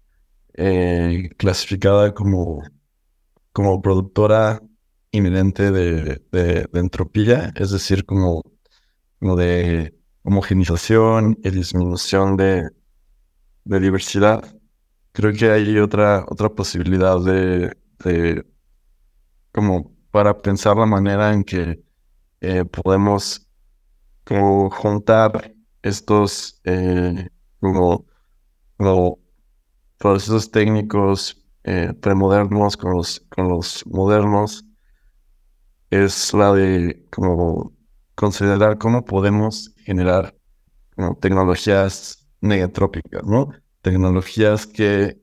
clasificada 1.37 2.15
como, 2.15 2.63
como 3.53 3.83
productora 3.83 4.61
inherente 5.13 5.71
de, 5.73 6.23
de, 6.33 6.69
de 6.73 6.81
entropía, 6.81 7.53
es 7.57 7.71
decir, 7.73 8.05
como 8.05 8.43
como 9.21 9.37
de 9.37 9.95
homogenización 10.23 11.39
y 11.43 11.51
disminución 11.51 12.37
de, 12.37 12.71
de 13.65 13.81
diversidad. 13.81 14.54
Creo 15.15 15.33
que 15.33 15.49
hay 15.49 15.79
otra, 15.79 16.25
otra 16.29 16.49
posibilidad 16.49 17.21
de, 17.21 17.77
como 19.53 19.95
para 20.11 20.37
pensar 20.37 20.77
la 20.77 20.87
manera 20.87 21.33
en 21.33 21.45
que 21.45 21.81
eh, 22.41 22.65
podemos 22.65 23.49
juntar 24.27 25.55
estos 25.83 26.61
eh, 26.65 27.29
como, 27.61 28.07
como, 28.77 29.21
procesos 29.99 30.51
técnicos 30.51 31.41
eh, 31.63 31.93
premodernos 32.01 32.77
con 32.77 32.95
los, 32.95 33.21
con 33.31 33.49
los 33.49 33.87
modernos 33.87 34.65
es 35.91 36.35
la 36.35 36.53
de 36.53 37.07
como 37.13 37.73
considerar 38.17 38.79
cómo 38.79 39.05
podemos 39.05 39.73
generar 39.77 40.35
tecnologías 41.21 42.27
negatrópicas, 42.41 43.23
¿no? 43.25 43.64
Tecnologías 43.85 44.67
que 44.67 45.21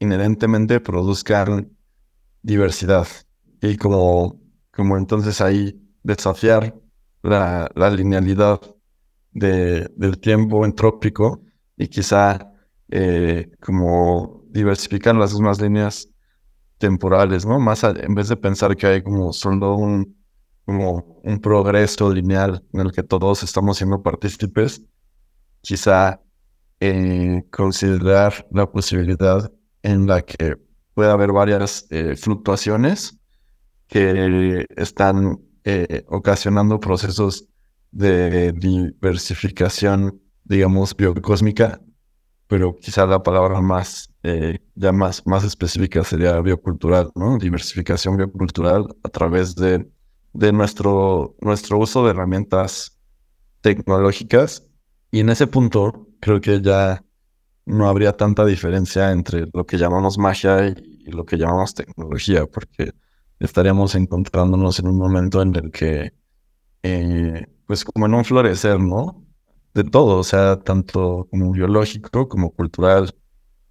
inherentemente 0.00 0.80
produzcan 0.80 1.76
diversidad 2.42 3.06
y 3.62 3.76
como, 3.76 4.40
como 4.72 4.96
entonces 4.96 5.40
ahí 5.40 5.80
desafiar 6.02 6.74
la, 7.22 7.70
la 7.76 7.90
linealidad 7.90 8.60
de, 9.30 9.88
del 9.94 10.18
tiempo 10.18 10.64
entrópico 10.64 11.40
y 11.76 11.86
quizá 11.86 12.50
eh, 12.90 13.52
como 13.60 14.42
diversificar 14.48 15.14
las 15.14 15.32
mismas 15.32 15.60
líneas 15.60 16.08
temporales, 16.78 17.46
¿no? 17.46 17.60
Más 17.60 17.84
en 17.84 18.12
vez 18.16 18.28
de 18.28 18.36
pensar 18.36 18.76
que 18.76 18.88
hay 18.88 19.02
como 19.04 19.32
solo 19.32 19.76
un 19.76 20.16
como 20.64 21.20
un 21.22 21.40
progreso 21.40 22.12
lineal 22.12 22.64
en 22.72 22.80
el 22.80 22.90
que 22.90 23.04
todos 23.04 23.44
estamos 23.44 23.76
siendo 23.76 24.02
partícipes, 24.02 24.82
quizá 25.60 26.23
eh, 26.86 27.44
considerar 27.50 28.46
la 28.50 28.70
posibilidad 28.70 29.50
en 29.82 30.06
la 30.06 30.20
que 30.22 30.56
pueda 30.92 31.12
haber 31.12 31.32
varias 31.32 31.86
eh, 31.90 32.14
fluctuaciones 32.16 33.18
que 33.88 34.66
están 34.76 35.38
eh, 35.64 36.04
ocasionando 36.08 36.80
procesos 36.80 37.46
de 37.90 38.52
diversificación, 38.52 40.20
digamos, 40.44 40.94
biocósmica, 40.96 41.80
pero 42.48 42.76
quizá 42.76 43.06
la 43.06 43.22
palabra 43.22 43.60
más, 43.60 44.10
ya 44.74 44.92
más, 44.92 45.26
más 45.26 45.44
específica 45.44 46.04
sería 46.04 46.40
biocultural, 46.40 47.10
¿no? 47.14 47.38
Diversificación 47.38 48.16
biocultural 48.16 48.86
a 49.02 49.08
través 49.08 49.54
de 49.54 49.88
de 50.34 50.52
nuestro, 50.52 51.36
nuestro 51.40 51.78
uso 51.78 52.04
de 52.04 52.10
herramientas 52.10 52.98
tecnológicas. 53.62 54.66
Y 55.10 55.20
en 55.20 55.30
ese 55.30 55.46
punto 55.46 56.08
creo 56.24 56.40
que 56.40 56.62
ya 56.62 57.04
no 57.66 57.86
habría 57.86 58.12
tanta 58.12 58.46
diferencia 58.46 59.12
entre 59.12 59.46
lo 59.52 59.66
que 59.66 59.76
llamamos 59.76 60.16
magia 60.18 60.68
y 60.68 61.10
lo 61.10 61.26
que 61.26 61.36
llamamos 61.36 61.74
tecnología, 61.74 62.46
porque 62.46 62.92
estaríamos 63.38 63.94
encontrándonos 63.94 64.78
en 64.78 64.88
un 64.88 64.96
momento 64.96 65.42
en 65.42 65.54
el 65.54 65.70
que, 65.70 66.14
eh, 66.82 67.46
pues 67.66 67.84
como 67.84 68.06
en 68.06 68.14
un 68.14 68.24
florecer, 68.24 68.80
¿no? 68.80 69.22
De 69.74 69.84
todo, 69.84 70.18
o 70.18 70.24
sea, 70.24 70.58
tanto 70.60 71.28
como 71.30 71.52
biológico, 71.52 72.28
como 72.28 72.50
cultural 72.52 73.14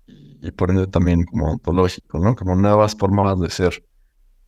y 0.07 0.51
por 0.51 0.69
ende 0.69 0.85
también 0.87 1.23
como 1.25 1.53
ontológico, 1.53 2.19
¿no? 2.19 2.35
Como 2.35 2.55
nuevas 2.55 2.95
formas 2.95 3.39
de 3.39 3.49
ser, 3.49 3.83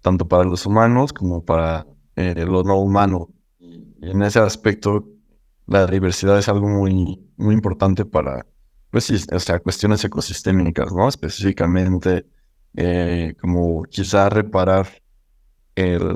tanto 0.01 0.27
para 0.27 0.43
los 0.43 0.65
humanos 0.67 1.11
como 1.11 1.43
para 1.43 1.87
eh, 2.15 2.45
lo 2.45 2.63
no 2.63 2.77
humano. 2.79 3.29
Y 3.59 4.11
en 4.11 4.21
ese 4.21 4.39
aspecto, 4.39 5.14
la 5.67 5.85
diversidad 5.87 6.37
es 6.37 6.49
algo 6.49 6.67
muy, 6.67 7.19
muy 7.37 7.53
importante 7.53 8.05
para, 8.05 8.45
pues 8.91 9.11
cuestiones 9.63 10.03
ecosistémicas, 10.03 10.91
¿no? 10.93 11.07
Específicamente, 11.07 12.25
eh, 12.75 13.35
como 13.39 13.83
quizá 13.83 14.29
reparar 14.29 14.87
el, 15.75 16.13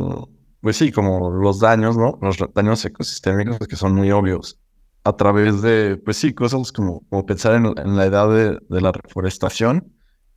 pues 0.61 0.77
sí, 0.77 0.91
como 0.91 1.29
los 1.31 1.59
daños, 1.59 1.97
¿no? 1.97 2.17
Los 2.21 2.37
daños 2.53 2.83
ecosistémicos 2.85 3.59
que 3.67 3.75
son 3.75 3.95
muy 3.95 4.11
obvios 4.11 4.59
a 5.03 5.15
través 5.15 5.61
de, 5.61 5.97
pues 5.97 6.17
sí, 6.17 6.33
cosas 6.33 6.71
como, 6.71 7.01
como 7.09 7.25
pensar 7.25 7.55
en, 7.55 7.65
en 7.65 7.95
la 7.95 8.05
edad 8.05 8.29
de, 8.29 8.59
de, 8.69 8.81
la 8.81 8.91
reforestación 8.91 9.93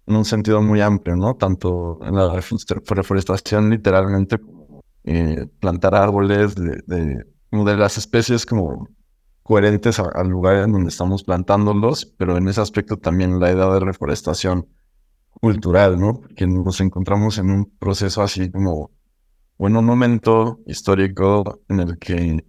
en 0.06 0.16
un 0.16 0.24
sentido 0.24 0.62
muy 0.62 0.80
amplio, 0.80 1.16
¿no? 1.16 1.34
Tanto 1.34 1.98
en 2.02 2.14
la 2.14 2.32
reforestación 2.32 3.70
literalmente 3.70 4.38
eh, 5.04 5.46
plantar 5.60 5.94
árboles 5.94 6.54
de, 6.54 6.82
de, 6.86 7.24
de, 7.50 7.76
las 7.76 7.98
especies 7.98 8.46
como 8.46 8.88
coherentes 9.52 9.98
al 9.98 10.28
lugar 10.28 10.64
en 10.64 10.72
donde 10.72 10.88
estamos 10.88 11.24
plantándolos, 11.24 12.06
pero 12.16 12.38
en 12.38 12.48
ese 12.48 12.62
aspecto 12.62 12.96
también 12.96 13.38
la 13.38 13.50
edad 13.50 13.70
de 13.74 13.80
reforestación 13.80 14.66
cultural, 15.42 16.00
¿no? 16.00 16.22
Porque 16.22 16.46
nos 16.46 16.80
encontramos 16.80 17.36
en 17.36 17.50
un 17.50 17.66
proceso 17.78 18.22
así 18.22 18.50
como, 18.50 18.92
bueno, 19.58 19.80
un 19.80 19.84
momento 19.84 20.60
histórico 20.64 21.60
en 21.68 21.80
el 21.80 21.98
que 21.98 22.42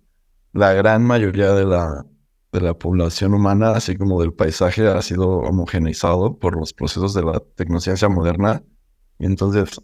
la 0.53 0.71
gran 0.71 1.03
mayoría 1.03 1.51
de 1.51 1.65
la, 1.65 2.05
de 2.53 2.61
la 2.61 2.73
población 2.73 3.33
humana, 3.33 3.71
así 3.71 3.97
como 3.97 4.21
del 4.21 4.31
paisaje, 4.31 4.87
ha 4.87 5.01
sido 5.01 5.27
homogeneizado 5.39 6.39
por 6.39 6.55
los 6.55 6.71
procesos 6.71 7.13
de 7.13 7.23
la 7.23 7.41
tecnociencia 7.57 8.07
moderna. 8.07 8.63
Y 9.19 9.25
entonces 9.25 9.81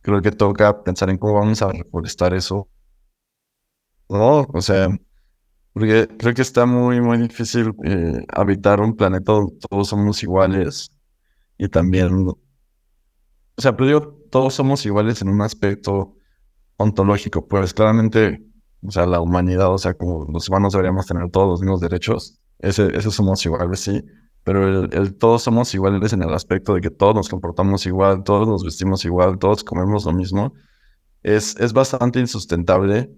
creo 0.00 0.20
que 0.22 0.32
toca 0.32 0.82
pensar 0.82 1.08
en 1.10 1.18
cómo 1.18 1.34
vamos 1.34 1.62
a 1.62 1.70
reforestar 1.70 2.34
eso. 2.34 2.68
No, 4.08 4.40
o 4.52 4.60
sea, 4.60 4.88
porque 5.78 6.08
creo 6.18 6.34
que 6.34 6.42
está 6.42 6.66
muy, 6.66 7.00
muy 7.00 7.18
difícil 7.18 7.72
eh, 7.84 8.24
habitar 8.28 8.80
un 8.80 8.96
planeta 8.96 9.32
donde 9.32 9.54
todos 9.68 9.88
somos 9.88 10.22
iguales 10.22 10.90
y 11.56 11.68
también, 11.68 12.28
o 12.28 12.38
sea, 13.56 13.76
pero 13.76 13.86
digo, 13.86 14.18
todos 14.30 14.54
somos 14.54 14.84
iguales 14.86 15.22
en 15.22 15.28
un 15.28 15.40
aspecto 15.42 16.16
ontológico, 16.76 17.46
pues 17.46 17.74
claramente, 17.74 18.42
o 18.82 18.90
sea, 18.90 19.06
la 19.06 19.20
humanidad, 19.20 19.72
o 19.72 19.78
sea, 19.78 19.94
como 19.94 20.26
los 20.32 20.48
humanos 20.48 20.72
deberíamos 20.72 21.06
tener 21.06 21.30
todos 21.30 21.48
los 21.48 21.60
mismos 21.60 21.80
derechos, 21.80 22.40
ese, 22.58 22.96
esos 22.96 23.14
somos 23.14 23.44
iguales, 23.46 23.80
sí, 23.80 24.02
pero 24.44 24.84
el, 24.84 25.16
todos 25.16 25.42
somos 25.42 25.72
iguales 25.74 26.12
en 26.12 26.22
el 26.22 26.34
aspecto 26.34 26.74
de 26.74 26.80
que 26.80 26.90
todos 26.90 27.14
nos 27.14 27.28
comportamos 27.28 27.86
igual, 27.86 28.24
todos 28.24 28.48
nos 28.48 28.64
vestimos 28.64 29.04
igual, 29.04 29.38
todos 29.38 29.62
comemos 29.62 30.04
lo 30.06 30.12
mismo, 30.12 30.54
es, 31.22 31.56
es 31.60 31.72
bastante 31.72 32.20
insustentable 32.20 33.10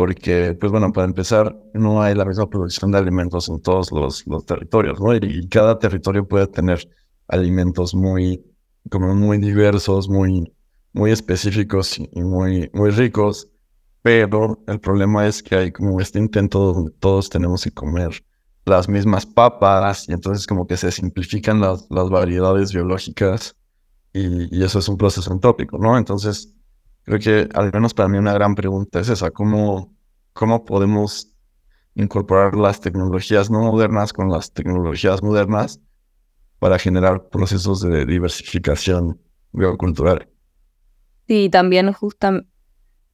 porque, 0.00 0.56
pues 0.58 0.72
bueno, 0.72 0.94
para 0.94 1.06
empezar, 1.06 1.54
no 1.74 2.00
hay 2.00 2.14
la 2.14 2.24
misma 2.24 2.48
producción 2.48 2.90
de 2.90 2.96
alimentos 2.96 3.50
en 3.50 3.60
todos 3.60 3.92
los, 3.92 4.24
territorios, 4.46 4.98
¿no? 4.98 5.14
Y, 5.14 5.46
cada 5.50 5.78
territorio 5.78 6.26
puede 6.26 6.46
tener 6.46 6.88
alimentos 7.28 7.94
muy, 7.94 8.42
como 8.90 9.14
muy 9.14 9.36
diversos, 9.36 10.08
muy, 10.08 10.54
muy 10.94 11.10
específicos 11.10 11.98
y 11.98 12.22
muy, 12.22 12.70
muy 12.72 12.92
ricos. 12.92 13.50
Pero 14.00 14.62
el 14.66 14.80
problema 14.80 15.26
es 15.26 15.42
que 15.42 15.54
hay 15.54 15.70
como 15.70 16.00
este 16.00 16.18
intento 16.18 16.72
donde 16.72 16.92
todos 16.92 17.28
tenemos 17.28 17.62
que 17.62 17.70
comer 17.70 18.24
las 18.64 18.88
mismas 18.88 19.26
papas 19.26 20.08
y 20.08 20.12
entonces 20.14 20.46
como 20.46 20.66
que 20.66 20.78
se 20.78 20.90
simplifican 20.92 21.60
las, 21.60 21.86
las 21.90 22.08
variedades 22.08 22.72
biológicas 22.72 23.54
y, 24.14 24.56
y, 24.56 24.64
eso 24.64 24.78
es 24.78 24.88
un 24.88 24.96
proceso 24.96 25.30
entrópico, 25.30 25.76
¿no? 25.76 25.98
Entonces 25.98 26.54
creo 27.04 27.18
que 27.18 27.48
al 27.54 27.72
menos 27.72 27.94
para 27.94 28.08
mí 28.08 28.18
una 28.18 28.32
gran 28.32 28.54
pregunta 28.54 29.00
es 29.00 29.08
esa, 29.08 29.30
¿cómo, 29.30 29.94
cómo 30.32 30.64
podemos 30.64 31.32
incorporar 31.94 32.54
las 32.54 32.80
tecnologías 32.80 33.50
no 33.50 33.60
modernas 33.60 34.12
con 34.12 34.30
las 34.30 34.52
tecnologías 34.52 35.22
modernas 35.22 35.80
para 36.58 36.78
generar 36.78 37.28
procesos 37.28 37.80
de 37.80 38.06
diversificación 38.06 39.20
biocultural? 39.52 40.28
Sí, 41.26 41.48
también 41.48 41.92
justo 41.92 42.42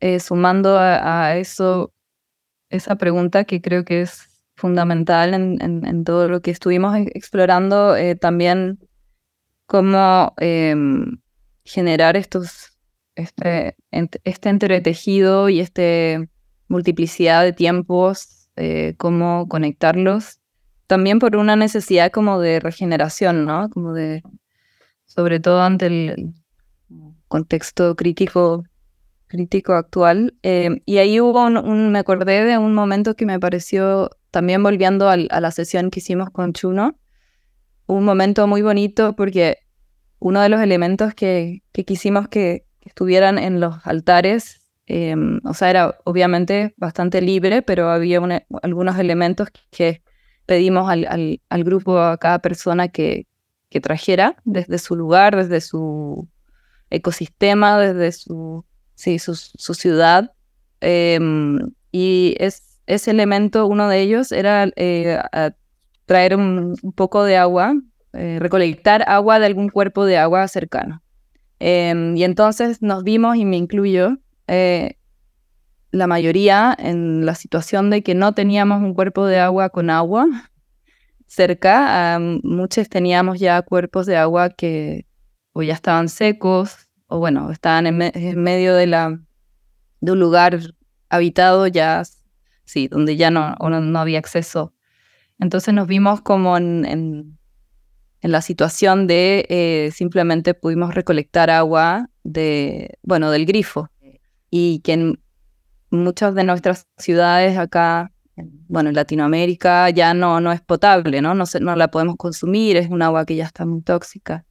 eh, 0.00 0.20
sumando 0.20 0.76
a, 0.78 1.36
eso, 1.36 1.92
esa 2.70 2.96
pregunta 2.96 3.44
que 3.44 3.60
creo 3.60 3.84
que 3.84 4.02
es 4.02 4.28
fundamental 4.56 5.34
en, 5.34 5.58
en, 5.60 6.04
todo 6.04 6.28
lo 6.28 6.40
que 6.40 6.50
estuvimos 6.50 6.96
e, 6.96 7.10
explorando, 7.14 7.94
eh, 7.94 8.14
también 8.14 8.78
cómo 9.66 10.32
em, 10.38 11.18
generar 11.64 12.16
estos, 12.16 12.75
este, 13.16 13.76
este 13.90 14.48
entretejido 14.48 15.48
y 15.48 15.60
este 15.60 16.28
multiplicidad 16.68 17.44
de 17.44 17.52
tiempos, 17.52 18.48
eh, 18.56 18.94
cómo 18.98 19.48
conectarlos, 19.48 20.40
también 20.86 21.18
por 21.18 21.36
una 21.36 21.56
necesidad 21.56 22.10
como 22.12 22.40
de 22.40 22.60
regeneración, 22.60 23.44
¿no? 23.44 23.68
Como 23.70 23.92
de, 23.92 24.22
sobre 25.04 25.40
todo 25.40 25.62
ante 25.62 25.86
el 25.86 26.34
contexto 27.28 27.96
crítico 27.96 28.64
crítico 29.26 29.72
actual. 29.72 30.34
Eh, 30.42 30.82
y 30.84 30.98
ahí 30.98 31.20
hubo 31.20 31.44
un, 31.44 31.92
me 31.92 31.98
acordé 31.98 32.44
de 32.44 32.58
un 32.58 32.74
momento 32.74 33.14
que 33.16 33.26
me 33.26 33.40
pareció, 33.40 34.10
también 34.30 34.62
volviendo 34.62 35.08
a 35.08 35.16
la 35.16 35.50
sesión 35.50 35.90
que 35.90 36.00
hicimos 36.00 36.30
con 36.30 36.52
Chuno, 36.52 36.98
un 37.86 38.04
momento 38.04 38.46
muy 38.46 38.62
bonito 38.62 39.14
porque 39.16 39.58
uno 40.18 40.40
de 40.40 40.48
los 40.48 40.60
elementos 40.60 41.14
que, 41.14 41.62
que 41.72 41.84
quisimos 41.84 42.28
que, 42.28 42.65
estuvieran 42.86 43.38
en 43.38 43.60
los 43.60 43.86
altares, 43.86 44.60
em, 44.86 45.40
o 45.44 45.54
sea, 45.54 45.70
era 45.70 45.98
obviamente 46.04 46.74
bastante 46.76 47.20
libre, 47.20 47.62
pero 47.62 47.90
había 47.90 48.20
algunos 48.62 48.98
elementos 48.98 49.48
que 49.70 50.02
pedimos 50.46 50.88
al, 50.88 51.06
al, 51.06 51.40
al, 51.48 51.64
grupo, 51.64 51.98
a 51.98 52.16
cada 52.18 52.38
persona 52.40 52.88
que, 52.88 53.26
que 53.68 53.80
trajera 53.80 54.36
desde 54.44 54.78
su 54.78 54.96
lugar, 54.96 55.36
desde 55.36 55.60
su 55.60 56.28
ecosistema, 56.90 57.78
desde 57.78 58.12
su 58.12 58.64
sí, 58.96 59.18
su, 59.20 59.34
ciudad. 59.74 60.32
Em, 60.80 61.58
y 61.92 62.34
es, 62.40 62.80
ese 62.86 63.12
elemento, 63.12 63.66
uno 63.66 63.88
de 63.88 64.00
ellos, 64.00 64.32
era 64.32 64.68
eh, 64.74 65.20
traer 66.06 66.34
un, 66.36 66.74
poco 66.96 67.22
de 67.24 67.36
agua, 67.36 67.74
eh, 68.12 68.38
recolectar 68.40 69.04
agua 69.08 69.38
de 69.38 69.46
algún 69.46 69.68
cuerpo 69.68 70.04
de 70.04 70.18
agua 70.18 70.48
cercano. 70.48 71.02
Em, 71.58 72.16
y 72.16 72.24
entonces 72.24 72.82
nos 72.82 73.02
vimos, 73.04 73.36
y 73.36 73.44
me 73.44 73.56
incluyo, 73.56 74.18
eh, 74.46 74.96
la 75.90 76.06
mayoría 76.06 76.74
en 76.78 77.24
la 77.24 77.34
situación 77.34 77.90
de 77.90 78.02
que 78.02 78.14
no 78.14 78.34
teníamos 78.34 78.82
un 78.82 78.94
cuerpo 78.94 79.26
de 79.26 79.38
agua 79.38 79.70
con 79.70 79.90
agua 79.90 80.26
cerca. 81.26 82.18
muchos 82.42 82.88
teníamos 82.88 83.38
ya 83.38 83.62
cuerpos 83.62 84.06
de 84.06 84.16
agua 84.16 84.50
que 84.50 85.06
o 85.52 85.62
ya 85.62 85.74
estaban 85.74 86.08
secos 86.08 86.86
o 87.08 87.18
bueno, 87.18 87.50
estaban 87.50 87.86
en, 87.86 87.96
medio 88.42 88.74
de, 88.74 88.86
la, 88.86 89.18
de 90.00 90.12
un 90.12 90.18
lugar 90.20 90.60
habitado 91.08 91.66
ya, 91.66 92.02
sí, 92.64 92.88
donde 92.88 93.16
ya 93.16 93.30
no, 93.30 93.54
no, 93.54 93.98
había 93.98 94.18
acceso. 94.18 94.74
Entonces 95.38 95.72
nos 95.72 95.86
vimos 95.86 96.20
como 96.20 96.56
en, 96.56 96.84
en, 96.84 97.38
la 98.22 98.42
situación 98.42 99.06
de 99.06 99.46
eh, 99.48 99.90
simplemente 99.92 100.54
pudimos 100.54 100.94
recolectar 100.94 101.50
agua 101.50 102.08
de, 102.24 102.98
bueno, 103.02 103.30
del 103.30 103.46
grifo 103.46 103.88
y 104.50 104.80
que 104.80 104.92
en 104.94 105.20
muchas 105.90 106.34
de 106.34 106.44
nuestras 106.44 106.86
ciudades 106.98 107.58
acá, 107.58 108.12
bueno, 108.68 108.90
en 108.90 108.96
Latinoamérica 108.96 109.90
ya 109.90 110.14
no, 110.14 110.40
no 110.40 110.52
es 110.52 110.60
potable, 110.60 111.20
¿no? 111.20 111.34
No, 111.34 111.44
no 111.60 111.76
la 111.76 111.88
podemos 111.88 112.16
consumir, 112.16 112.76
es 112.76 112.88
un 112.88 113.02
agua 113.02 113.24
que 113.24 113.36
ya 113.36 113.44
está 113.44 113.64
muy 113.66 113.82
tóxica. 113.82 114.44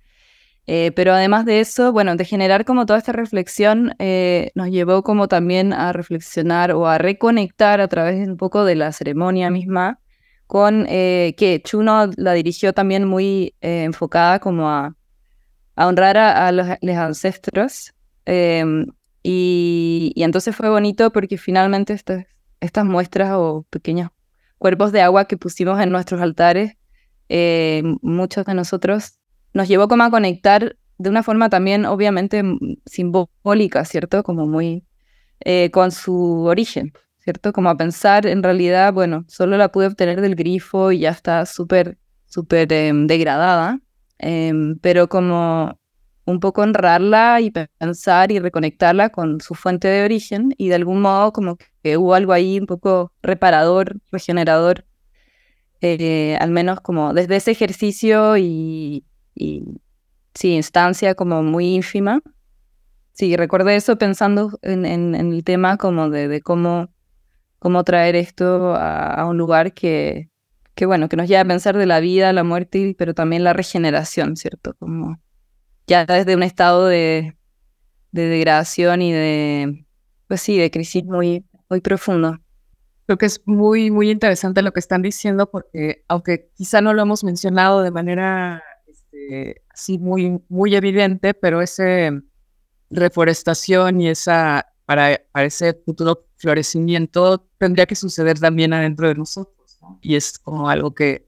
Eh, 0.68 0.92
pero 0.96 1.14
además 1.14 1.46
de 1.46 1.60
eso, 1.60 1.92
bueno, 1.92 2.16
de 2.16 2.26
generar 2.26 2.66
como 2.66 2.86
toda 2.88 2.98
esta 2.98 3.12
reflexión, 3.12 3.94
eh, 4.00 4.52
nos 4.56 4.70
llevó 4.70 5.04
como 5.04 5.28
también 5.28 5.74
a 5.74 5.94
reflexionar 5.94 6.72
o 6.72 6.88
a 6.88 6.98
reconectar 6.98 7.82
a 7.82 7.88
través 7.88 8.18
de 8.20 8.32
un 8.32 8.38
poco 8.38 8.66
de 8.66 8.76
la 8.76 8.92
ceremonia 8.92 9.52
misma 9.52 10.00
con 10.48 10.86
eh, 10.90 11.34
que 11.38 11.62
Chuno 11.62 12.10
la 12.18 12.34
dirigió 12.34 12.74
también 12.74 13.06
muy 13.06 13.56
enfocada 13.62 14.40
como 14.40 14.70
a, 14.70 14.96
a 15.76 15.88
honrar 15.88 16.18
a, 16.18 16.52
los, 16.52 16.68
ancestros. 16.96 17.94
Em, 18.26 18.88
y, 19.24 20.14
entonces 20.18 20.56
fue 20.56 20.70
bonito 20.70 21.12
porque 21.12 21.38
finalmente 21.38 21.94
estas, 21.94 22.86
muestras 22.86 23.32
o 23.34 23.66
pequeños 23.70 24.10
cuerpos 24.58 24.92
de 24.92 25.02
agua 25.02 25.26
que 25.26 25.38
pusimos 25.38 25.80
en 25.82 25.92
nuestros 25.92 26.22
altares, 26.22 26.78
muchos 28.02 28.46
de 28.46 28.54
nosotros 28.54 29.20
nos 29.56 29.68
llevó 29.68 29.88
como 29.88 30.04
a 30.04 30.12
conectar 30.12 30.76
de 30.98 31.10
una 31.10 31.24
forma 31.24 31.50
también 31.50 31.86
obviamente 31.86 32.44
simbólica, 32.86 33.84
¿cierto? 33.86 34.24
Como 34.24 34.46
muy 34.46 34.86
eh, 35.40 35.72
con 35.72 35.92
su 35.92 36.44
origen, 36.44 36.94
¿cierto? 37.26 37.54
Como 37.54 37.70
a 37.70 37.78
pensar 37.78 38.28
en 38.28 38.44
realidad, 38.44 38.94
bueno, 38.94 39.26
solo 39.28 39.58
la 39.58 39.72
pude 39.72 39.88
obtener 39.88 40.22
del 40.22 40.36
grifo 40.36 40.92
y 40.92 41.00
ya 41.00 41.10
está 41.10 41.46
súper, 41.48 41.98
súper 42.28 42.72
em, 42.72 43.08
degradada, 43.08 43.80
em, 44.20 44.78
pero 44.80 45.10
como 45.10 45.80
un 46.26 46.40
poco 46.40 46.62
honrarla 46.62 47.42
y 47.42 47.52
pensar 47.52 48.32
y 48.32 48.40
reconectarla 48.40 49.10
con 49.10 49.42
su 49.42 49.56
fuente 49.56 49.88
de 49.88 50.04
origen 50.06 50.54
y 50.58 50.70
de 50.70 50.76
algún 50.76 51.02
modo 51.02 51.34
como 51.34 51.58
que 51.84 51.98
hubo 51.98 52.14
algo 52.14 52.34
ahí 52.34 52.60
un 52.60 52.68
poco 52.68 53.12
reparador, 53.24 53.98
regenerador, 54.12 54.86
eh, 55.82 56.38
al 56.40 56.52
menos 56.52 56.80
como 56.82 57.14
desde 57.14 57.38
ese 57.38 57.52
ejercicio 57.52 58.38
y, 58.38 59.04
y 59.36 59.64
sí, 60.36 60.56
instancia 60.56 61.16
como 61.16 61.44
muy 61.44 61.76
ínfima. 61.76 62.22
Sí, 63.14 63.36
recuerdo 63.38 63.70
eso 63.70 63.98
pensando 63.98 64.60
en, 64.62 64.86
en, 64.86 65.16
el 65.16 65.44
tema 65.44 65.78
como 65.78 66.10
de, 66.10 66.28
de, 66.28 66.42
cómo, 66.42 66.90
cómo 67.60 67.84
traer 67.84 68.16
esto 68.16 68.76
a, 68.76 69.26
un 69.26 69.38
lugar 69.38 69.74
que, 69.74 70.30
que, 70.76 70.86
bueno, 70.86 71.10
que 71.10 71.16
nos 71.16 71.28
lleva 71.28 71.42
a 71.42 71.46
pensar 71.46 71.78
de 71.78 71.86
la 71.86 72.00
vida, 72.00 72.34
la 72.34 72.44
muerte, 72.44 72.96
pero 72.98 73.14
también 73.14 73.44
la 73.44 73.54
regeneración, 73.54 74.36
¿cierto? 74.38 74.76
Como 74.80 75.20
ya 75.88 76.06
desde 76.06 76.36
un 76.36 76.44
estado 76.44 76.88
de, 76.88 77.36
de 78.12 78.28
degradación 78.28 79.02
y 79.02 79.12
de, 79.12 79.86
pues 80.28 80.42
sí, 80.42 80.58
de 80.58 80.72
crisis 80.72 81.04
muy, 81.06 81.46
muy 81.70 81.82
profundo. 81.82 82.40
Creo 83.06 83.18
que 83.18 83.28
es 83.28 83.42
muy, 83.46 83.92
muy 83.92 84.10
interesante 84.10 84.62
lo 84.62 84.74
que 84.74 84.80
están 84.80 85.02
diciendo 85.02 85.50
porque 85.52 86.04
aunque 86.08 86.50
quizá 86.56 86.82
no 86.82 86.94
lo 86.94 87.04
hemos 87.04 87.24
mencionado 87.24 87.84
de 87.84 87.92
manera 87.92 88.64
este, 88.88 89.62
así 89.70 90.00
muy, 90.00 90.42
muy 90.50 90.76
evidente, 90.76 91.34
pero 91.34 91.62
esa 91.62 92.12
reforestación 92.90 94.02
y 94.02 94.10
esa, 94.10 94.68
para, 94.86 95.22
para, 95.32 95.46
ese 95.46 95.74
futuro 95.86 96.25
florecimiento 96.38 97.48
tendría 97.58 97.86
que 97.86 97.96
suceder 97.96 98.40
también 98.40 98.74
adentro 98.74 99.08
de 99.08 99.16
nosotros, 99.16 99.80
Y 100.02 100.16
es 100.16 100.38
como 100.40 100.70
algo 100.70 100.94
que 100.94 101.28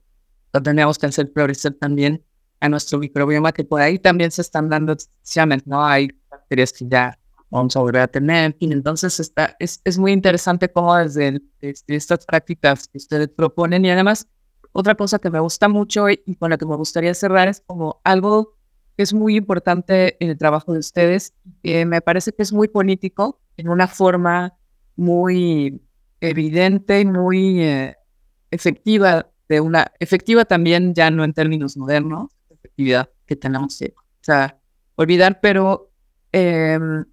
tendríamos 0.52 0.98
que 0.98 1.06
hacer 1.06 1.30
florecer 1.32 1.74
también 1.74 2.24
a 2.60 2.68
nuestro 2.68 2.98
microbioma, 2.98 3.52
que 3.52 3.64
por 3.64 3.80
ahí 3.80 3.98
también 3.98 4.30
se 4.30 4.42
están 4.42 4.68
dando 4.68 4.92
excepciones, 4.92 5.66
¿no? 5.66 5.84
Hay 5.84 6.10
bacterias 6.30 6.72
que 6.72 6.86
ya 6.88 7.18
vamos 7.50 7.76
a 7.76 7.80
volver 7.80 8.02
a 8.02 8.08
tener, 8.08 8.56
y 8.58 8.72
entonces 8.72 9.20
está, 9.20 9.56
es, 9.58 9.80
es 9.84 9.96
muy 9.96 10.12
interesante 10.12 10.70
cómo 10.70 10.94
desde, 10.96 11.40
desde 11.60 11.96
estas 11.96 12.26
prácticas 12.26 12.88
que 12.88 12.98
ustedes 12.98 13.28
proponen 13.28 13.84
y 13.84 13.90
además 13.90 14.26
otra 14.72 14.94
cosa 14.94 15.18
que 15.18 15.30
me 15.30 15.40
gusta 15.40 15.68
mucho 15.68 16.10
y 16.10 16.36
con 16.38 16.50
la 16.50 16.58
que 16.58 16.66
me 16.66 16.76
gustaría 16.76 17.14
cerrar 17.14 17.48
es 17.48 17.62
como 17.66 18.00
algo 18.04 18.58
que 18.96 19.02
es 19.04 19.14
muy 19.14 19.36
importante 19.36 20.22
en 20.22 20.30
el 20.30 20.36
trabajo 20.36 20.72
de 20.72 20.80
ustedes, 20.80 21.32
que 21.62 21.86
me 21.86 22.00
parece 22.00 22.32
que 22.32 22.42
es 22.42 22.52
muy 22.52 22.68
político, 22.68 23.40
en 23.56 23.68
una 23.68 23.86
forma 23.86 24.57
muy 24.98 25.80
evidente 26.20 27.00
y 27.00 27.04
muy 27.04 27.62
eh, 27.62 27.96
efectiva, 28.50 29.30
de 29.48 29.60
una 29.60 29.86
efectiva 30.00 30.44
también 30.44 30.92
ya 30.92 31.10
no 31.10 31.24
en 31.24 31.32
términos 31.32 31.76
modernos, 31.76 32.30
efectividad 32.50 33.08
que 33.24 33.36
tenemos 33.36 33.78
que, 33.78 33.94
olvidar, 34.96 35.40
pero 35.40 35.90
em, 36.32 37.04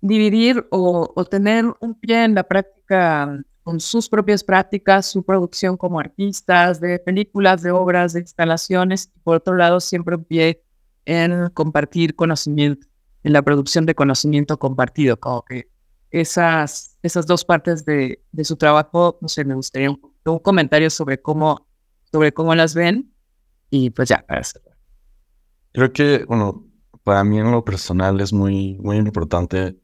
dividir 0.00 0.66
o, 0.70 1.12
o, 1.14 1.24
tener 1.24 1.66
un 1.80 1.94
pie 1.98 2.24
en 2.24 2.34
la 2.34 2.44
práctica 2.44 3.44
con 3.64 3.80
sus 3.80 4.08
propias 4.08 4.44
prácticas, 4.44 5.06
su 5.06 5.24
producción 5.24 5.76
como 5.76 5.98
artistas, 5.98 6.80
de 6.80 7.00
películas, 7.00 7.62
de 7.62 7.72
obras, 7.72 8.12
de 8.12 8.20
instalaciones, 8.20 9.10
y 9.16 9.18
por 9.20 9.38
otro 9.38 9.56
lado 9.56 9.80
siempre 9.80 10.16
pie 10.18 10.62
en 11.04 11.50
compartir 11.50 12.14
conocimiento, 12.14 12.86
en 13.24 13.32
la 13.32 13.42
producción 13.42 13.84
de 13.84 13.96
conocimiento 13.96 14.56
compartido, 14.58 15.18
como 15.18 15.44
que 15.44 15.68
esas, 16.20 16.98
esas 17.02 17.26
dos 17.26 17.44
partes 17.44 17.84
de, 17.84 18.22
de 18.32 18.44
su 18.44 18.56
trabajo, 18.56 19.18
no 19.20 19.28
sé, 19.28 19.44
me 19.44 19.54
gustaría 19.54 19.90
un, 19.90 20.00
un, 20.24 20.38
comentario 20.38 20.90
sobre 20.90 21.20
cómo, 21.20 21.66
sobre 22.10 22.32
cómo 22.32 22.54
las 22.54 22.74
ven 22.74 23.12
y 23.70 23.90
pues 23.90 24.08
ya, 24.08 24.24
para 24.26 24.42
cerrar. 24.42 24.76
Creo 25.72 25.92
que, 25.92 26.24
bueno, 26.24 26.66
para 27.04 27.22
mí 27.22 27.38
en 27.38 27.50
lo 27.50 27.64
personal 27.64 28.20
es 28.20 28.32
muy, 28.32 28.78
muy 28.80 28.96
importante, 28.96 29.78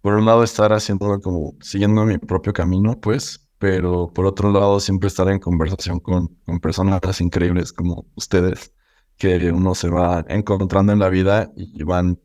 por 0.00 0.14
un 0.14 0.26
lado, 0.26 0.44
estar 0.44 0.72
haciendo 0.72 1.20
como, 1.20 1.54
siguiendo 1.60 2.04
mi 2.04 2.18
propio 2.18 2.52
camino, 2.52 3.00
pues, 3.00 3.48
pero 3.58 4.12
por 4.12 4.26
otro 4.26 4.50
lado, 4.50 4.78
siempre 4.80 5.06
estar 5.06 5.28
en 5.28 5.38
conversación 5.38 6.00
con, 6.00 6.28
con 6.44 6.60
personas 6.60 7.20
increíbles 7.20 7.72
como 7.72 8.06
ustedes, 8.16 8.72
que 9.16 9.52
uno 9.52 9.74
se 9.74 9.88
va 9.88 10.24
encontrando 10.28 10.92
en 10.92 10.98
la 10.98 11.08
vida 11.08 11.50
y 11.56 11.82
van 11.84 12.20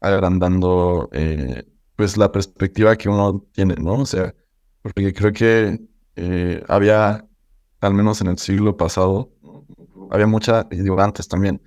agrandando, 0.00 1.08
eh, 1.12 1.64
pues, 1.98 2.16
la 2.16 2.30
perspectiva 2.30 2.96
que 2.96 3.08
uno 3.08 3.44
tiene, 3.52 3.74
¿no? 3.74 3.94
O 3.94 4.06
sea, 4.06 4.32
porque 4.82 5.12
creo 5.12 5.32
que 5.32 5.80
eh, 6.14 6.64
había, 6.68 7.26
al 7.80 7.94
menos 7.94 8.20
en 8.20 8.28
el 8.28 8.38
siglo 8.38 8.76
pasado, 8.76 9.32
había 10.10 10.28
mucha, 10.28 10.66
y 10.70 10.76
digo 10.76 11.00
antes 11.00 11.26
también, 11.26 11.60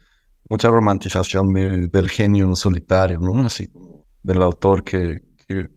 mucha 0.50 0.70
romantización 0.70 1.54
del 1.54 2.10
genio 2.10 2.56
solitario, 2.56 3.20
¿no? 3.20 3.46
Así 3.46 3.70
del 4.24 4.42
autor 4.42 4.84
que, 4.84 5.22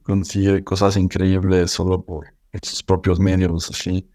consigue 0.04 0.62
cosas 0.62 0.96
increíbles 0.96 1.72
solo 1.72 2.04
por 2.04 2.26
sus 2.62 2.80
propios 2.84 3.18
medios, 3.18 3.68
así. 3.70 4.08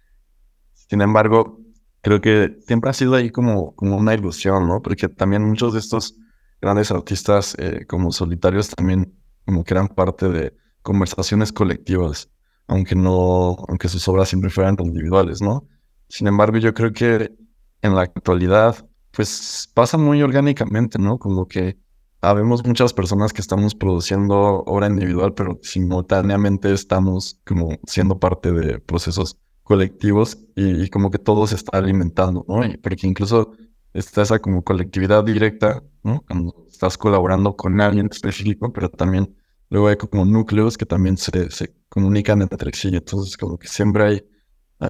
Sin 0.73 1.01
embargo, 1.01 1.59
creo 1.99 2.21
que 2.21 2.57
siempre 2.65 2.89
ha 2.91 2.93
sido 2.93 3.15
ahí 3.15 3.29
como, 3.29 3.75
como 3.75 3.97
una 3.97 4.13
ilusión, 4.13 4.69
¿no? 4.69 4.81
Porque 4.81 5.09
también 5.09 5.43
muchos 5.43 5.73
de 5.73 5.79
estos 5.79 6.15
grandes 6.61 6.91
artistas 6.91 7.57
eh, 7.59 7.85
como 7.89 8.13
solitarios 8.13 8.69
también 8.69 9.18
como 9.49 9.63
que 9.63 9.73
eran 9.73 9.87
parte 9.87 10.29
de 10.29 10.53
conversaciones 10.83 11.51
colectivas, 11.51 12.29
aunque 12.67 12.93
no, 12.93 13.57
aunque 13.67 13.89
sus 13.89 14.07
obras 14.07 14.29
siempre 14.29 14.51
fueran 14.51 14.75
individuales, 14.79 15.41
¿no? 15.41 15.67
Sin 16.07 16.27
embargo, 16.27 16.59
yo 16.59 16.71
creo 16.75 16.93
que 16.93 17.33
en 17.81 17.95
la 17.95 18.03
actualidad 18.03 18.87
pues 19.09 19.67
pasa 19.73 19.97
muy 19.97 20.21
orgánicamente, 20.21 20.99
¿no? 20.99 21.17
Como 21.17 21.47
que 21.47 21.79
habemos 22.21 22.63
muchas 22.63 22.93
personas 22.93 23.33
que 23.33 23.41
estamos 23.41 23.73
produciendo 23.73 24.61
obra 24.67 24.85
individual, 24.85 25.33
pero 25.33 25.59
simultáneamente 25.63 26.71
estamos 26.71 27.39
como 27.43 27.75
siendo 27.87 28.19
parte 28.19 28.51
de 28.51 28.79
procesos 28.79 29.35
colectivos 29.63 30.37
y, 30.55 30.91
como 30.91 31.09
que 31.09 31.17
todo 31.17 31.47
se 31.47 31.55
está 31.55 31.79
alimentando, 31.79 32.45
¿no? 32.47 32.61
porque 32.83 33.07
incluso 33.07 33.53
está 33.93 34.21
esa 34.21 34.37
como 34.37 34.63
colectividad 34.63 35.23
directa, 35.23 35.81
¿no? 36.03 36.21
Cuando 36.27 36.67
estás 36.69 36.99
colaborando 36.99 37.55
con 37.55 37.81
alguien 37.81 38.09
específico, 38.11 38.71
pero 38.71 38.89
también 38.89 39.35
luego 39.69 39.87
hay 39.87 39.97
como 39.97 40.25
núcleos 40.25 40.77
que 40.77 40.85
también 40.85 41.17
se, 41.17 41.51
se 41.51 41.73
comunican 41.89 42.41
entre 42.41 42.71
sí, 42.73 42.89
entonces 42.93 43.37
como 43.37 43.57
que 43.57 43.67
siempre 43.67 44.03
hay, 44.03 44.25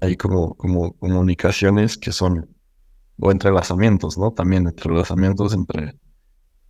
hay 0.01 0.15
como, 0.17 0.55
como 0.55 0.93
comunicaciones 0.93 1.97
que 1.97 2.11
son 2.11 2.47
o 3.19 3.32
entrelazamientos, 3.32 4.17
¿no? 4.17 4.32
También 4.32 4.67
entrelazamientos 4.67 5.53
entre, 5.53 5.99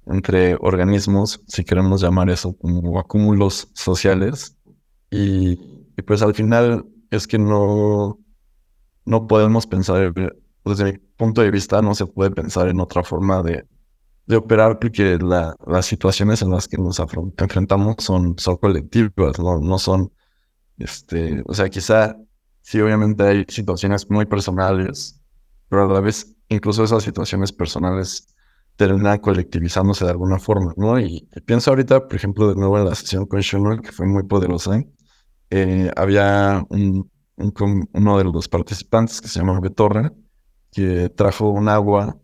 entre 0.05 0.55
organismos, 0.55 1.41
si 1.47 1.63
queremos 1.63 2.01
llamar 2.01 2.29
eso 2.29 2.55
como 2.57 2.99
acúmulos 2.99 3.69
sociales. 3.73 4.57
Y, 5.11 5.57
pues 6.07 6.21
al 6.21 6.33
final 6.33 6.85
es 7.11 7.27
que 7.27 7.37
no, 7.37 8.19
no 9.05 9.27
podemos 9.27 9.67
pensar, 9.67 10.13
desde 10.65 10.83
mi 10.85 10.97
punto 11.17 11.41
de 11.41 11.51
vista, 11.51 11.81
no 11.81 11.93
se 11.93 12.05
puede 12.05 12.31
pensar 12.31 12.69
en 12.69 12.79
otra 12.79 13.03
forma 13.03 13.43
de, 13.43 13.65
de 14.29 14.37
operar 14.37 14.77
porque 14.77 15.17
la, 15.17 15.55
las 15.65 15.87
situaciones 15.87 16.43
en 16.43 16.51
las 16.51 16.67
que 16.67 16.77
nos 16.77 16.99
enfrentamos 16.99 17.95
son, 17.97 18.37
son 18.37 18.57
colectivas, 18.57 19.39
no, 19.39 19.59
no 19.59 19.79
son, 19.79 20.13
este, 20.77 21.41
o 21.47 21.53
sea, 21.55 21.67
quizá 21.67 22.15
sí, 22.61 22.79
obviamente 22.79 23.23
hay 23.23 23.45
situaciones 23.47 24.07
muy 24.07 24.27
personales, 24.27 25.19
pero 25.67 25.89
a 25.89 25.93
la 25.93 25.99
vez 25.99 26.35
incluso 26.47 26.83
esas 26.83 27.01
situaciones 27.01 27.51
personales 27.51 28.27
terminan 28.75 29.17
colectivizándose 29.17 30.05
de 30.05 30.11
alguna 30.11 30.37
forma, 30.37 30.75
¿no? 30.77 30.99
Y, 30.99 31.27
pienso 31.45 31.71
ahorita, 31.71 32.07
por 32.07 32.15
ejemplo, 32.15 32.47
de 32.49 32.55
nuevo 32.55 32.77
en 32.77 32.85
la 32.85 32.93
sesión 32.93 33.25
con 33.25 33.41
Schumer, 33.41 33.81
que 33.81 33.91
fue 33.91 34.05
muy 34.05 34.23
poderosa, 34.23 34.79
eh, 35.49 35.89
había 35.95 36.63
un, 36.69 37.09
uno 37.93 38.17
de 38.19 38.23
los 38.25 38.47
participantes 38.47 39.21
que 39.21 39.27
se 39.27 39.39
llama 39.39 39.59
Betorra, 39.59 40.13
que 40.71 41.09
trajo 41.09 41.49
un 41.49 41.67
agua 41.67 42.15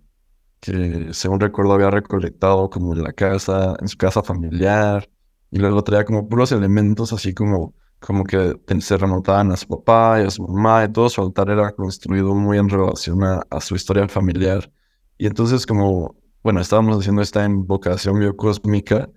que, 0.66 1.14
según 1.14 1.40
recuerdo, 1.40 1.74
había 1.74 1.92
recolectado 1.92 2.70
como 2.70 2.94
en 2.94 3.04
la 3.04 3.14
casa, 3.14 3.76
en 3.80 3.88
su 3.88 3.98
casa 3.98 4.24
familiar, 4.24 5.10
y 5.52 5.60
luego 5.60 5.84
traía 5.84 6.06
como 6.06 6.28
puros 6.28 6.52
elementos 6.52 7.14
así 7.14 7.34
como 7.34 7.74
como 8.06 8.24
que 8.24 8.56
se 8.82 8.98
remontaban 8.98 9.52
a 9.52 9.58
su 9.58 9.68
papá 9.68 10.22
y 10.22 10.28
a 10.28 10.30
su 10.30 10.44
mamá 10.44 10.84
y 10.86 10.92
todo 10.92 11.10
su 11.10 11.22
altar 11.22 11.50
era 11.50 11.72
construido 11.72 12.36
muy 12.36 12.58
en 12.60 12.70
relación 12.70 13.24
a, 13.24 13.62
su 13.62 13.76
historia 13.76 14.08
familiar. 14.08 14.72
Y 15.18 15.26
entonces 15.26 15.66
como, 15.66 16.16
bueno, 16.44 16.62
estábamos 16.62 17.00
haciendo 17.00 17.22
esta 17.24 17.46
invocación 17.46 18.20
biocósmica, 18.20 19.10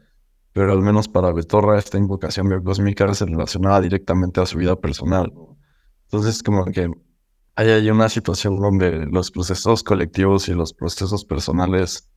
pero 0.53 0.72
al 0.72 0.80
menos 0.80 1.07
para 1.09 1.32
Betorra 1.32 1.78
esta 1.78 1.99
invocación 1.99 2.49
biocósmica 2.49 3.12
se 3.12 3.26
relacionaba 3.26 3.80
directamente 3.80 4.40
a 4.40 4.46
su 4.46 4.59
vida 4.59 4.76
personal. 4.76 5.32
Entonces 6.05 6.42
como 6.42 6.64
que 6.66 6.90
hay 7.59 7.70
ahí 7.70 7.90
una 7.90 8.09
situación 8.09 8.54
donde 8.61 9.04
los 9.11 9.32
procesos 9.32 9.82
colectivos 9.82 10.48
y 10.48 10.54
los 10.54 10.72
procesos 10.72 11.24
personales, 11.24 12.09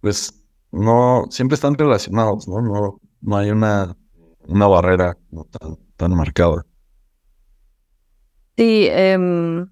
pues 0.00 0.42
no, 0.72 1.26
siempre 1.30 1.54
están 1.54 1.74
relacionados, 1.74 2.48
¿no? 2.48 2.60
No, 2.60 3.00
no 3.20 3.36
hay 3.36 3.50
una, 3.50 3.96
una 4.48 4.66
barrera 4.66 5.16
tan, 5.52 5.78
tan 5.96 6.14
marcada. 6.16 6.66
Sí, 8.56 8.88
em, 8.90 9.70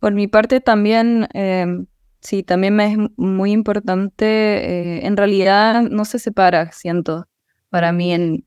por 0.00 0.14
mi 0.14 0.26
parte 0.26 0.60
también, 0.60 1.28
em, 1.34 1.86
sí, 2.20 2.42
también 2.42 2.74
me 2.74 2.92
es 2.92 2.98
muy 3.16 3.52
importante, 3.52 4.26
eh, 4.26 5.06
en 5.06 5.16
realidad 5.16 5.82
no 5.82 6.04
se 6.04 6.18
separa, 6.18 6.72
siento, 6.72 7.28
para 7.70 7.92
mí 7.92 8.12
en, 8.12 8.44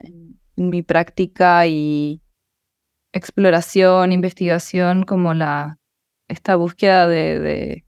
mi 0.58 0.84
práctica 0.84 1.66
y 1.68 2.22
exploración, 3.14 4.12
investigación, 4.12 5.04
como 5.04 5.34
la, 5.34 5.80
esta 6.32 6.56
búsqueda 6.56 7.08
de, 7.08 7.84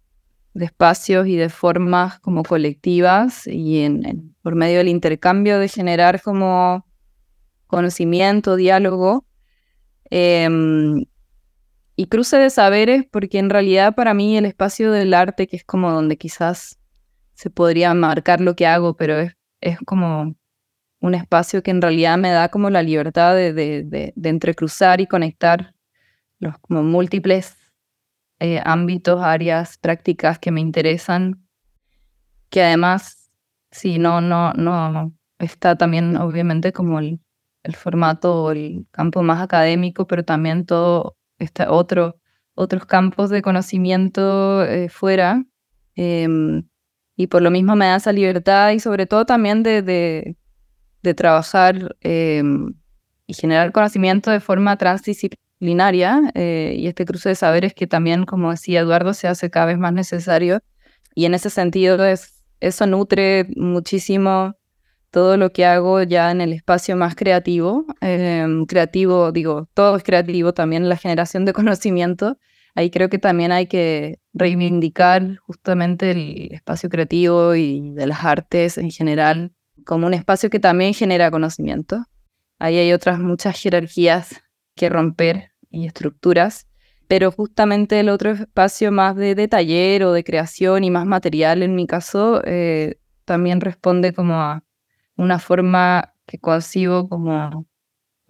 espacios 0.55 1.27
y 1.27 1.35
de 1.35 1.49
formas 1.49 2.19
como 2.19 2.43
colectivas 2.43 3.47
y 3.47 3.79
en, 3.79 4.35
por 4.43 4.55
medio 4.55 4.77
del 4.77 4.87
intercambio 4.87 5.57
de 5.57 5.67
generar 5.67 6.21
como 6.21 6.85
conocimiento, 7.67 8.55
diálogo, 8.55 9.25
Em, 10.15 11.05
y 11.95 12.05
cruce 12.05 12.37
de 12.37 12.51
saberes, 12.51 13.03
porque 13.09 13.39
en 13.39 13.49
realidad 13.49 13.95
para 13.95 14.13
mí 14.13 14.37
el 14.37 14.45
espacio 14.45 14.91
del 14.91 15.11
arte, 15.11 15.47
que 15.47 15.55
es 15.55 15.63
como 15.63 15.91
donde 15.91 16.17
quizás 16.17 16.79
se 17.33 17.49
podría 17.49 17.95
marcar 17.95 18.39
lo 18.39 18.55
que 18.55 18.67
hago, 18.67 18.95
pero 18.95 19.17
es, 19.17 19.35
es 19.59 19.79
como 19.87 20.35
un 20.99 21.15
espacio 21.15 21.63
que 21.63 21.71
en 21.71 21.81
realidad 21.81 22.19
me 22.19 22.29
da 22.29 22.49
como 22.49 22.69
la 22.69 22.83
libertad 22.83 23.33
de, 23.35 23.53
de, 23.53 24.13
de, 24.15 24.29
entrecruzar 24.29 25.01
y 25.01 25.07
conectar 25.07 25.73
los 26.37 26.53
múltiples 26.69 27.55
eh, 28.43 28.61
ámbitos, 28.65 29.21
áreas, 29.21 29.77
prácticas 29.77 30.37
que 30.37 30.51
me 30.51 30.59
interesan, 30.59 31.47
que 32.49 32.61
además, 32.61 33.31
sí, 33.71 33.99
no, 33.99 34.19
no, 34.19 34.51
no, 34.51 35.13
está 35.39 35.77
también 35.77 36.17
obviamente 36.17 36.73
como 36.73 36.99
el, 36.99 37.21
formato 37.73 38.43
o 38.43 38.51
el 38.51 38.85
campo 38.91 39.23
más 39.23 39.41
académico, 39.41 40.07
pero 40.07 40.25
también 40.25 40.65
todo 40.65 41.15
este 41.39 41.65
otro, 41.69 42.17
otros 42.53 42.85
campos 42.85 43.29
de 43.29 43.41
conocimiento 43.41 44.65
eh, 44.65 44.89
fuera. 44.89 45.45
Em, 45.95 46.67
y 47.15 47.27
por 47.27 47.41
lo 47.41 47.49
mismo 47.49 47.77
me 47.77 47.85
da 47.85 47.95
esa 47.95 48.11
libertad 48.11 48.71
y 48.71 48.81
sobre 48.81 49.05
todo 49.05 49.25
también 49.25 49.63
de, 49.63 50.35
de, 51.01 51.13
trabajar 51.13 51.95
em, 52.01 52.73
y 53.25 53.33
generar 53.35 53.71
conocimiento 53.71 54.31
de 54.31 54.41
forma 54.41 54.75
transdisciplinaria 55.63 56.31
eh, 56.35 56.75
y 56.77 56.87
este 56.87 57.05
cruce 57.05 57.29
de 57.29 57.35
saberes 57.35 57.73
que 57.73 57.87
también, 57.87 58.25
como 58.25 58.51
decía 58.51 58.81
Eduardo, 58.81 59.13
se 59.13 59.27
hace 59.27 59.49
cada 59.49 59.67
vez 59.67 59.77
más 59.77 59.93
necesario. 59.93 60.61
Y 61.15 61.25
en 61.25 61.33
ese 61.33 61.49
sentido 61.49 62.03
es, 62.05 62.43
eso 62.59 62.85
nutre 62.87 63.47
muchísimo 63.55 64.55
todo 65.11 65.37
lo 65.37 65.51
que 65.51 65.65
hago 65.65 66.01
ya 66.03 66.31
en 66.31 66.41
el 66.41 66.53
espacio 66.53 66.95
más 66.95 67.15
creativo. 67.15 67.85
Em, 68.01 68.65
creativo, 68.65 69.31
digo, 69.31 69.69
todo 69.73 69.95
es 69.95 70.03
creativo, 70.03 70.53
también 70.53 70.89
la 70.89 70.97
generación 70.97 71.45
de 71.45 71.53
conocimiento. 71.53 72.37
Ahí 72.75 72.89
creo 72.89 73.09
que 73.09 73.19
también 73.19 73.51
hay 73.51 73.67
que 73.67 74.19
reivindicar 74.33 75.37
justamente 75.45 76.11
el 76.11 76.49
espacio 76.51 76.89
creativo 76.89 77.53
y 77.55 77.91
de 77.91 78.07
las 78.07 78.25
artes 78.25 78.79
en 78.79 78.89
general 78.89 79.51
como 79.85 80.07
un 80.07 80.13
espacio 80.15 80.49
que 80.49 80.59
también 80.59 80.93
genera 80.93 81.29
conocimiento. 81.29 82.05
Ahí 82.57 82.77
hay 82.77 82.93
otras 82.93 83.19
muchas 83.19 83.59
jerarquías 83.59 84.41
que 84.75 84.89
romper 84.89 85.52
y 85.73 85.85
estructuras, 85.85 86.67
pero 87.07 87.31
justamente 87.31 87.99
el 87.99 88.09
otro 88.09 88.31
espacio 88.31 88.91
más 88.91 89.15
de, 89.15 89.35
de, 89.35 89.47
taller 89.49 90.03
o 90.05 90.13
de 90.13 90.23
creación 90.23 90.83
y 90.83 90.91
más 90.91 91.05
material 91.05 91.63
en 91.63 91.75
mi 91.75 91.85
caso 91.85 92.41
eh, 92.45 92.95
también 93.25 93.59
responde 93.59 94.13
como 94.13 94.35
a 94.35 94.63
una 95.17 95.39
forma 95.39 96.13
que 96.25 96.39
concibo 96.39 97.09
como, 97.09 97.67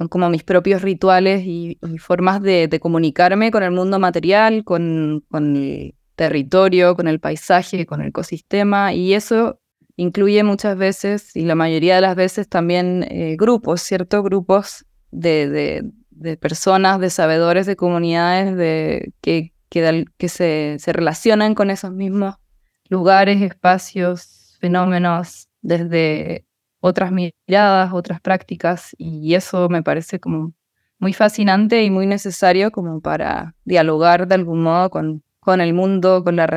como 0.09 0.29
mis 0.29 0.43
propios 0.43 0.81
rituales 0.81 1.43
y, 1.45 1.77
formas 1.99 2.41
de, 2.41 2.79
comunicarme 2.81 3.51
con 3.51 3.63
el 3.63 3.71
mundo 3.71 3.99
material, 3.99 4.63
con, 4.63 5.23
con 5.29 5.55
el 5.55 5.95
territorio, 6.15 6.95
con 6.95 7.07
el 7.07 7.19
paisaje, 7.19 7.85
con 7.85 8.01
el 8.01 8.09
ecosistema 8.09 8.93
y 8.93 9.13
eso 9.13 9.59
incluye 9.95 10.43
muchas 10.43 10.77
veces 10.77 11.35
y 11.35 11.43
la 11.45 11.55
mayoría 11.55 11.95
de 11.95 12.01
las 12.01 12.15
veces 12.15 12.49
también 12.49 13.05
eh, 13.09 13.35
grupos, 13.37 13.81
ciertos 13.81 14.23
grupos 14.23 14.85
de, 15.11 15.83
personas, 16.39 16.99
de 16.99 17.09
sabedores, 17.09 17.65
de 17.65 17.75
comunidades 17.75 18.55
de, 18.55 19.13
que, 19.21 19.53
que, 19.69 20.05
que 20.17 20.29
se, 20.29 20.77
se, 20.79 20.93
relacionan 20.93 21.55
con 21.55 21.69
esos 21.69 21.91
mismos 21.91 22.35
lugares, 22.89 23.41
espacios, 23.41 24.57
fenómenos, 24.59 25.49
desde 25.61 26.45
otras 26.79 27.11
miradas, 27.11 27.93
otras 27.93 28.21
prácticas, 28.21 28.95
y 28.97 29.35
eso 29.35 29.69
me 29.69 29.83
parece 29.83 30.19
como 30.19 30.53
muy 30.99 31.13
fascinante 31.13 31.83
y 31.83 31.89
muy 31.89 32.07
necesario 32.07 32.71
como 32.71 33.01
para 33.01 33.55
dialogar 33.65 34.27
de 34.27 34.35
algún 34.35 34.61
modo 34.61 34.89
con, 34.89 35.23
con 35.39 35.61
el 35.61 35.73
mundo, 35.73 36.23
con 36.23 36.35
la, 36.37 36.47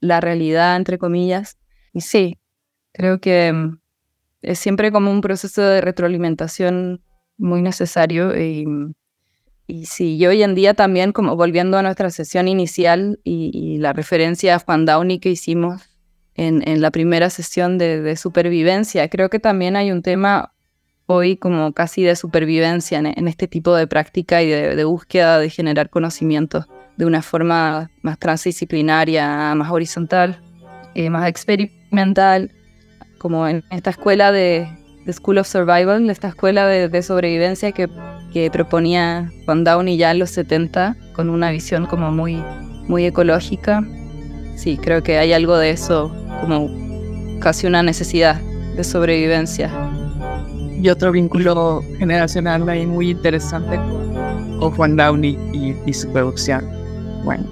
la 0.00 0.20
realidad, 0.20 0.76
entre 0.76 0.98
comillas. 0.98 1.58
Y 1.92 2.02
sí, 2.02 2.38
creo 2.92 3.20
que 3.20 3.52
mm, 3.52 3.78
es 4.42 4.58
siempre 4.58 4.92
como 4.92 5.10
un 5.10 5.20
proceso 5.20 5.62
de 5.62 5.80
retroalimentación 5.80 7.02
muy 7.38 7.62
necesario 7.62 8.38
y, 8.38 8.66
y 9.66 9.86
sí, 9.86 10.18
yo 10.18 10.30
hoy 10.30 10.42
en 10.42 10.54
día 10.54 10.74
también, 10.74 11.12
como 11.12 11.36
volviendo 11.36 11.76
a 11.78 11.82
nuestra 11.82 12.10
sesión 12.10 12.48
inicial 12.48 13.20
y, 13.24 13.78
la 13.78 13.92
referencia 13.92 14.54
a 14.54 14.58
Juan 14.58 14.86
Downey 14.86 15.18
que 15.18 15.30
hicimos 15.30 15.82
en, 16.34 16.66
en 16.66 16.80
la 16.80 16.90
primera 16.90 17.30
sesión 17.30 17.78
de, 17.78 18.00
de, 18.00 18.16
supervivencia, 18.16 19.08
creo 19.08 19.28
que 19.28 19.38
también 19.38 19.76
hay 19.76 19.90
un 19.90 20.02
tema 20.02 20.52
hoy 21.06 21.36
como 21.36 21.72
casi 21.72 22.02
de 22.02 22.16
supervivencia 22.16 22.98
en, 22.98 23.06
en 23.06 23.28
este 23.28 23.48
tipo 23.48 23.74
de 23.74 23.86
práctica 23.86 24.42
y 24.42 24.48
de, 24.48 24.74
de, 24.74 24.84
búsqueda 24.84 25.38
de 25.38 25.50
generar 25.50 25.90
conocimiento 25.90 26.66
de 26.96 27.04
una 27.04 27.22
forma 27.22 27.90
más 28.02 28.18
transdisciplinaria, 28.18 29.54
más 29.54 29.70
horizontal, 29.70 30.40
eh, 30.94 31.10
más 31.10 31.28
experimental, 31.28 32.50
como 33.18 33.46
en 33.46 33.64
esta 33.70 33.90
escuela 33.90 34.32
de, 34.32 34.68
The 35.06 35.12
School 35.12 35.38
of 35.38 35.46
Survival, 35.46 36.10
esta 36.10 36.28
escuela 36.28 36.66
de, 36.66 37.02
sobrevivencia 37.02 37.70
que, 37.70 37.88
que, 38.32 38.50
proponía 38.50 39.30
Juan 39.44 39.62
Downey 39.62 39.96
ya 39.96 40.10
en 40.10 40.18
los 40.18 40.30
70, 40.30 40.96
con 41.12 41.30
una 41.30 41.52
visión 41.52 41.86
como 41.86 42.10
muy, 42.10 42.42
muy 42.88 43.06
ecológica. 43.06 43.86
Sí, 44.56 44.76
creo 44.76 45.04
que 45.04 45.18
hay 45.18 45.32
algo 45.32 45.56
de 45.58 45.70
eso, 45.70 46.12
como 46.40 46.68
casi 47.38 47.68
una 47.68 47.84
necesidad 47.84 48.40
de 48.76 48.82
sobrevivencia. 48.82 49.70
Y 50.82 50.88
otro 50.88 51.12
vínculo 51.12 51.84
generacional 51.98 52.68
ahí 52.68 52.84
muy 52.84 53.10
interesante 53.10 53.76
con, 54.58 54.72
Juan 54.72 54.96
Downey 54.96 55.38
y, 55.52 55.76
y 55.86 55.92
su 55.94 56.12
producción. 56.12 56.68
Bueno, 57.22 57.44